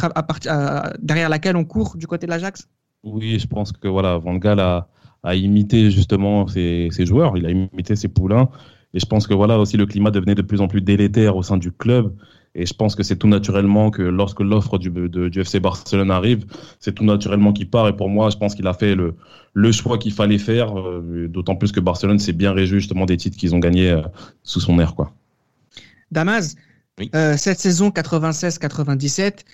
derrière 0.99 1.30
laquelle 1.30 1.56
on 1.56 1.64
court 1.64 1.95
du 1.95 2.08
côté 2.08 2.26
de 2.26 2.32
l'Ajax? 2.32 2.68
Oui, 3.04 3.39
je 3.39 3.47
pense 3.47 3.72
que 3.72 3.88
voilà, 3.88 4.18
Van 4.18 4.36
Gaal 4.36 4.60
a, 4.60 4.88
a 5.24 5.36
imité 5.36 5.91
justement 5.91 6.47
ses, 6.47 6.89
ses, 6.91 7.06
joueurs, 7.06 7.38
il 7.38 7.45
a 7.45 7.51
imité 7.51 7.95
ses 7.95 8.10
poulains, 8.10 8.49
et 8.93 8.99
je 8.99 9.06
pense 9.06 9.28
que 9.28 9.34
voilà 9.34 9.60
aussi 9.60 9.78
le 9.78 9.86
climat 9.86 10.12
devenait 10.12 10.36
de 10.36 10.41
plus 10.41 10.60
en 10.60 10.68
plus 10.68 10.82
délétère 10.82 11.38
au 11.38 11.43
sein 11.43 11.58
du 11.58 11.72
club. 11.72 12.14
Et 12.56 12.66
je 12.68 12.74
pense 12.74 12.95
que 12.95 13.01
c'est 13.01 13.16
tout 13.16 13.28
naturellement 13.28 13.89
que 13.89 14.04
lorsque 14.04 14.39
l'offre 14.39 14.78
du, 14.78 14.89
du 14.89 15.39
FC 15.39 15.60
Barcelone 15.60 16.12
arrive, 16.12 16.45
c'est 16.80 16.93
tout 16.93 17.04
naturellement 17.04 17.51
qu'il 17.51 17.70
part. 17.70 17.88
Et 17.88 17.95
pour 17.95 18.10
moi, 18.10 18.30
je 18.30 18.38
pense 18.38 18.54
qu'il 18.54 18.68
a 18.68 18.74
fait 18.74 18.93
le, 18.93 19.16
le 19.54 19.72
choix 19.72 19.97
qu'il 19.97 20.14
fallait 20.14 20.38
faire, 20.38 20.78
euh, 20.78 21.28
d'autant 21.28 21.56
plus 21.56 21.72
que 21.72 21.80
Barcelone 21.80 22.20
s'est 22.20 22.34
bien 22.34 22.54
réjoui 22.54 22.80
justement 22.80 23.06
des 23.06 23.18
titres 23.18 23.38
qu'ils 23.38 23.56
ont 23.56 23.60
gagnés 23.60 23.89
euh, 23.89 24.01
sous 24.43 24.60
son 24.60 24.80
air. 24.80 24.93
Quoi. 24.93 25.12
Damas, 26.12 26.56
euh, 27.16 27.38
cette 27.38 27.60
saison 27.60 27.89
96-97, 27.89 29.45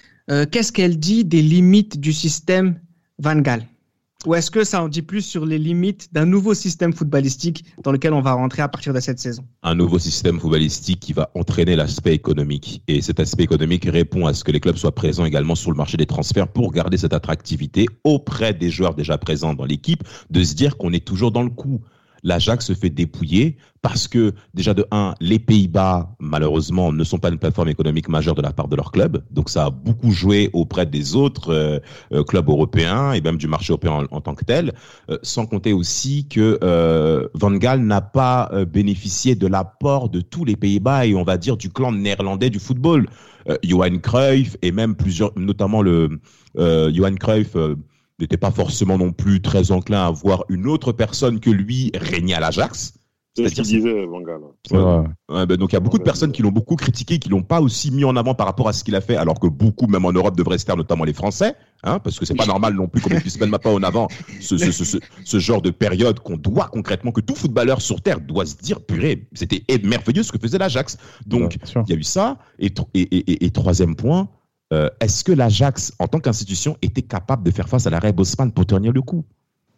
qu'est-ce 0.52 0.72
qu'elle 0.72 1.00
dit 1.00 1.24
des 1.24 1.42
limites 1.42 2.00
du 2.00 2.12
système 2.12 2.80
Van 3.18 3.40
Gaal? 3.40 3.66
Ou 4.26 4.36
est-ce 4.36 4.52
que 4.52 4.66
ça 4.66 4.84
en 4.84 4.90
dit 4.90 5.02
plus 5.02 5.22
sur 5.22 5.46
les 5.46 5.58
limites 5.58 6.14
d'un 6.14 6.26
nouveau 6.26 6.54
système 6.54 6.92
footballistique 6.92 7.64
dans 7.84 7.94
lequel 7.94 8.12
on 8.12 8.20
va 8.20 8.34
rentrer 8.34 8.62
à 8.62 8.68
partir 8.68 8.94
de 8.94 9.00
cette 9.00 9.20
saison? 9.20 9.46
Un 9.64 9.76
nouveau 9.76 9.98
système 9.98 10.40
footballistique 10.42 11.00
qui 11.00 11.14
va 11.14 11.32
entraîner 11.36 11.78
l'aspect 11.78 12.16
économique. 12.16 12.84
Et 12.90 13.02
cet 13.02 13.22
aspect 13.22 13.44
économique 13.44 13.86
répond 13.86 14.26
à 14.26 14.34
ce 14.34 14.44
que 14.44 14.52
les 14.52 14.60
clubs 14.60 14.76
soient 14.76 14.94
présents 14.94 15.24
également 15.24 15.56
sur 15.56 15.72
le 15.72 15.78
marché 15.78 15.96
des 15.96 16.06
transferts 16.06 16.50
pour 16.50 16.74
garder 16.74 16.98
cette 16.98 17.14
attractivité 17.14 17.86
auprès 18.04 18.54
des 18.54 18.70
joueurs 18.70 18.94
déjà 18.94 19.18
présents 19.18 19.54
dans 19.54 19.66
l'équipe, 19.66 20.04
de 20.30 20.44
se 20.44 20.54
dire 20.54 20.76
qu'on 20.76 20.92
est 20.92 21.06
toujours 21.06 21.32
dans 21.32 21.44
le 21.44 21.50
coup 21.50 21.80
l'Ajax 22.24 22.66
se 22.66 22.74
fait 22.74 22.90
dépouiller 22.90 23.58
parce 23.82 24.08
que 24.08 24.34
déjà 24.54 24.74
de 24.74 24.86
un, 24.92 25.14
les 25.22 25.40
Pays-Bas 25.40 26.16
malheureusement 26.20 26.92
ne 26.92 27.04
sont 27.04 27.18
pas 27.18 27.30
une 27.30 27.38
plateforme 27.38 27.70
économique 27.70 28.10
majeure 28.10 28.36
de 28.36 28.42
la 28.42 28.52
part 28.52 28.68
de 28.68 28.76
leur 28.76 28.92
club, 28.92 29.24
donc 29.32 29.50
ça 29.50 29.66
a 29.66 29.70
beaucoup 29.70 30.12
joué 30.12 30.50
auprès 30.54 30.86
des 30.86 31.16
autres 31.16 31.54
euh, 31.54 31.80
euh, 32.12 32.24
clubs 32.24 32.50
européens 32.50 33.14
et 33.14 33.22
même 33.22 33.38
du 33.38 33.48
marché 33.48 33.72
européen 33.72 34.06
en, 34.12 34.22
tant 34.22 34.36
que 34.36 34.44
tel, 34.44 34.74
euh, 35.10 35.18
sans 35.24 35.46
compter 35.46 35.74
aussi 35.74 36.28
que 36.28 36.60
Van 37.34 37.52
Gaal 37.52 37.82
n'a 37.82 38.02
pas 38.02 38.52
bénéficié 38.66 39.36
de 39.36 39.48
l'apport 39.48 40.10
de 40.10 40.22
tous 40.22 40.46
les 40.46 40.56
Pays-Bas 40.56 41.06
et 41.06 41.16
on 41.16 41.24
va 41.24 41.38
dire 41.38 41.58
du 41.58 41.70
clan 41.70 41.92
néerlandais 41.92 42.50
du 42.50 42.60
football. 42.60 43.08
Johan 43.64 43.98
Cruyff 43.98 44.58
et 44.62 44.72
même 44.72 44.96
plusieurs, 44.96 45.32
notamment 45.38 45.82
le 45.82 46.20
Johan 46.56 47.16
Cruyff 47.16 47.56
n'était 48.20 48.38
pas 48.38 48.52
forcément 48.52 48.98
non 48.98 49.12
plus 49.12 49.42
très 49.42 49.72
enclin 49.72 50.06
à 50.06 50.12
voir 50.12 50.46
une 50.50 50.68
autre 50.68 50.92
personne 50.92 51.40
que 51.40 51.50
lui 51.50 51.92
régner 51.96 52.36
à 52.36 52.40
l'Ajax. 52.40 52.94
C'est 53.36 53.50
ce 53.50 53.56
qu'il 53.56 53.64
disait, 53.64 54.06
Van 54.06 54.22
Gaal. 54.22 54.40
Ouais. 54.72 55.46
Ben 55.46 55.56
donc 55.56 55.72
il 55.72 55.76
y 55.76 55.78
a 55.78 55.80
beaucoup 55.80 56.00
de 56.00 56.04
personnes 56.04 56.32
qui 56.32 56.42
l'ont 56.42 56.52
beaucoup 56.52 56.76
critiqué, 56.76 57.20
qui 57.20 57.30
l'ont 57.30 57.44
pas 57.44 57.62
aussi 57.62 57.92
mis 57.92 58.04
en 58.04 58.16
avant 58.16 58.34
par 58.34 58.48
rapport 58.48 58.68
à 58.68 58.74
ce 58.74 58.84
qu'il 58.84 58.96
a 58.96 59.02
fait, 59.02 59.16
alors 59.16 59.40
que 59.40 59.48
beaucoup, 59.48 59.88
même 59.88 60.04
en 60.06 60.12
Europe, 60.12 60.36
devraient 60.36 60.58
se 60.58 60.66
taire, 60.66 60.76
notamment 60.76 61.04
les 61.04 61.14
Français, 61.14 61.56
hein, 61.84 62.00
parce 62.00 62.20
que 62.20 62.26
c'est 62.26 62.34
pas 62.34 62.48
normal 62.48 62.74
non 62.74 62.88
plus 62.88 63.02
qu'on 63.02 63.14
ne 63.14 63.20
puisse 63.20 63.40
mettre 63.40 63.60
pas 63.60 63.72
en 63.72 63.84
avant 63.84 64.08
ce, 64.42 64.58
ce, 64.58 64.72
ce, 64.72 64.98
ce, 65.24 65.40
genre 65.40 65.62
de 65.62 65.70
période 65.70 66.20
qu'on 66.20 66.38
doit 66.38 66.68
concrètement, 66.68 67.12
que 67.12 67.22
tout 67.22 67.36
footballeur 67.36 67.82
sur 67.82 68.02
terre 68.02 68.20
doit 68.20 68.46
se 68.46 68.58
dire, 68.58 68.82
purée, 68.82 69.28
c'était 69.34 69.64
merveilleux 69.84 70.24
ce 70.24 70.32
que 70.32 70.40
faisait 70.40 70.58
l'Ajax. 70.58 70.98
Donc 71.26 71.58
il 71.88 71.90
y 71.90 71.94
a 71.94 71.96
eu 71.96 72.04
ça. 72.04 72.38
Et, 72.58 72.74
et, 72.96 73.02
et, 73.02 73.46
et 73.46 73.52
troisième 73.52 73.96
point, 73.96 74.28
euh, 74.72 74.90
est-ce 75.00 75.24
que 75.24 75.32
l'Ajax, 75.32 75.94
en 76.00 76.08
tant 76.08 76.20
qu'institution, 76.20 76.78
était 76.82 77.02
capable 77.02 77.44
de 77.44 77.52
faire 77.52 77.68
face 77.68 77.88
à 77.88 77.90
l'arrêt 77.90 78.14
Bosman 78.14 78.52
pour 78.52 78.66
tenir 78.66 78.94
le 78.94 79.02
coup? 79.02 79.26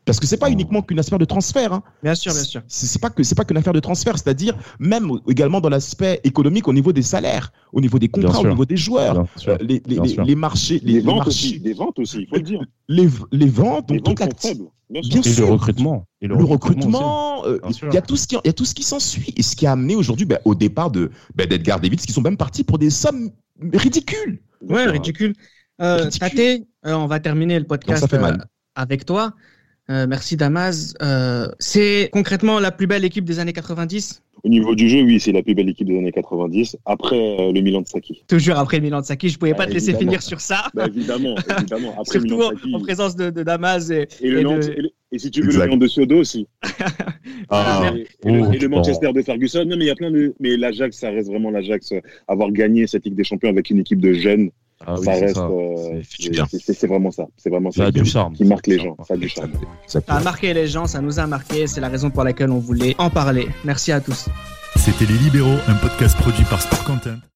Parce 0.03 0.19
que 0.19 0.25
c'est 0.25 0.37
pas 0.37 0.49
uniquement 0.49 0.81
qu'une 0.81 0.99
affaire 0.99 1.19
de 1.19 1.25
transfert. 1.25 1.73
Hein. 1.73 1.83
Bien 2.01 2.15
sûr, 2.15 2.33
bien 2.33 2.43
sûr. 2.43 2.61
C'est 2.67 2.99
pas 2.99 3.11
que 3.11 3.21
c'est 3.21 3.35
pas 3.35 3.45
qu'une 3.45 3.57
affaire 3.57 3.73
de 3.73 3.79
transfert, 3.79 4.17
c'est-à-dire 4.17 4.57
même 4.79 5.11
également 5.27 5.61
dans 5.61 5.69
l'aspect 5.69 6.19
économique 6.23 6.67
au 6.67 6.73
niveau 6.73 6.91
des 6.91 7.03
salaires, 7.03 7.53
au 7.71 7.81
niveau 7.81 7.99
des 7.99 8.09
contrats, 8.09 8.39
au 8.39 8.47
niveau 8.47 8.65
des 8.65 8.77
joueurs, 8.77 9.25
euh, 9.47 9.57
les, 9.61 9.81
les, 9.85 9.99
les, 9.99 10.35
marchés, 10.35 10.81
les, 10.83 11.01
ventes 11.01 11.17
marchés, 11.17 11.29
aussi, 11.29 11.59
des 11.59 11.73
ventes 11.73 11.99
aussi, 11.99 12.21
il 12.21 12.27
faut 12.27 12.35
le 12.35 12.41
dire. 12.41 12.65
Les, 12.87 13.07
les 13.31 13.47
ventes, 13.47 13.91
les 13.91 13.99
ventes 13.99 14.19
sont 14.19 14.29
faibles. 14.37 14.65
Bien, 14.89 15.21
sûr. 15.21 15.45
Et 15.45 15.47
le 15.47 15.51
recrutement. 15.53 16.07
Et 16.21 16.27
le, 16.27 16.35
recrutement, 16.35 17.45
euh, 17.45 17.59
il 17.83 17.93
y 17.93 17.97
a 17.97 18.01
tout 18.01 18.17
ce 18.17 18.27
qui, 18.27 18.35
il 18.43 18.47
y 18.47 18.49
a 18.49 18.53
tout 18.53 18.65
ce 18.65 18.73
qui 18.73 18.83
s'ensuit 18.83 19.33
et 19.37 19.43
ce 19.43 19.55
qui 19.55 19.65
a 19.65 19.71
amené 19.71 19.95
aujourd'hui 19.95 20.25
ben, 20.25 20.39
au 20.43 20.55
départ 20.55 20.91
de 20.91 21.11
ben, 21.35 21.47
d'Edgar 21.47 21.79
Davids, 21.79 21.97
qui 21.97 22.11
sont 22.11 22.21
même 22.21 22.37
partis 22.37 22.63
pour 22.63 22.77
des 22.79 22.89
sommes 22.89 23.29
ridicules. 23.71 24.41
Ouais, 24.67 24.85
ridicule. 24.85 25.33
Euh, 25.81 26.09
Tate, 26.09 26.39
euh, 26.39 26.93
on 26.93 27.07
va 27.07 27.19
terminer 27.19 27.59
le 27.59 27.65
podcast 27.65 28.13
euh, 28.13 28.37
avec 28.75 29.05
toi. 29.05 29.33
Euh, 29.89 30.05
merci 30.07 30.37
Damas. 30.37 30.93
Euh, 31.01 31.47
c'est 31.59 32.09
concrètement 32.13 32.59
la 32.59 32.71
plus 32.71 32.87
belle 32.87 33.03
équipe 33.03 33.25
des 33.25 33.39
années 33.39 33.51
90 33.51 34.21
Au 34.43 34.49
niveau 34.49 34.75
du 34.75 34.87
jeu, 34.87 35.01
oui, 35.01 35.19
c'est 35.19 35.31
la 35.31 35.41
plus 35.41 35.55
belle 35.55 35.69
équipe 35.69 35.87
des 35.87 35.97
années 35.97 36.11
90, 36.11 36.77
après 36.85 37.51
le 37.51 37.59
Milan 37.61 37.81
de 37.81 37.87
Saki. 37.87 38.23
Toujours 38.27 38.57
après 38.57 38.77
le 38.77 38.83
Milan 38.83 39.01
de 39.01 39.05
Saki, 39.05 39.29
je 39.29 39.39
pouvais 39.39 39.55
pas 39.55 39.65
te 39.65 39.73
laisser 39.73 39.95
finir 39.95 40.21
sur 40.21 40.39
ça. 40.39 40.67
Bah, 40.73 40.85
évidemment, 40.87 41.35
évidemment. 41.57 41.93
Après 41.99 42.19
Surtout 42.19 42.37
Milan 42.37 42.51
en, 42.73 42.79
présence 42.79 43.15
de, 43.15 43.31
de 43.31 43.43
Damas. 43.43 43.89
Et, 43.89 44.07
et, 44.21 44.29
le 44.29 44.39
et, 44.39 44.93
et, 45.11 45.19
si 45.19 45.31
tu 45.31 45.41
veux, 45.41 45.47
exact. 45.47 45.59
le 45.65 45.65
Milan 45.67 45.77
de 45.77 45.87
Siodo 45.87 46.17
aussi. 46.19 46.47
ah, 47.49 47.91
et, 47.95 48.07
oh, 48.25 48.29
le, 48.29 48.57
le 48.57 48.67
Manchester 48.67 49.11
de 49.13 49.21
Ferguson. 49.21 49.65
Non, 49.65 49.77
mais 49.77 49.85
il 49.85 49.87
y 49.87 49.91
a 49.91 49.95
plein 49.95 50.11
de. 50.11 50.33
Mais 50.39 50.57
l'Ajax, 50.57 50.97
ça 50.97 51.09
reste 51.09 51.29
vraiment 51.29 51.51
l'Ajax. 51.51 51.93
Avoir 52.27 52.51
gagné 52.51 52.87
cette 52.87 53.05
Ligue 53.05 53.15
des 53.15 53.23
Champions 53.23 53.49
avec 53.49 53.69
une 53.69 53.79
équipe 53.79 53.99
de 53.99 54.13
jeunes. 54.13 54.49
Ah 54.85 54.95
oui, 54.97 55.05
ça 55.05 55.11
reste, 55.11 55.37
euh, 55.37 56.01
c'est 56.49 56.87
vraiment 56.87 57.11
ça. 57.11 57.27
C'est 57.37 57.49
vraiment 57.49 57.69
ça, 57.69 57.85
ça 57.85 57.91
qui, 57.91 58.01
du 58.01 58.09
charme. 58.09 58.33
qui 58.33 58.45
marque 58.45 58.65
les 58.67 58.79
gens. 58.79 58.97
Ça 59.07 59.13
a 59.13 59.17
du 59.17 59.29
charme. 59.29 59.51
Ça 59.85 60.01
a 60.07 60.19
marqué 60.21 60.53
les 60.55 60.65
gens, 60.65 60.87
ça 60.87 61.01
nous 61.01 61.19
a 61.19 61.27
marqué. 61.27 61.67
C'est 61.67 61.81
la 61.81 61.89
raison 61.89 62.09
pour 62.09 62.23
laquelle 62.23 62.49
on 62.49 62.57
voulait 62.57 62.95
en 62.97 63.11
parler. 63.11 63.47
Merci 63.63 63.91
à 63.91 64.01
tous. 64.01 64.27
C'était 64.77 65.05
Les 65.05 65.19
Libéraux, 65.19 65.59
un 65.67 65.75
podcast 65.75 66.17
produit 66.17 66.45
par 66.45 66.61
Sport 66.61 66.83
Content. 66.83 67.21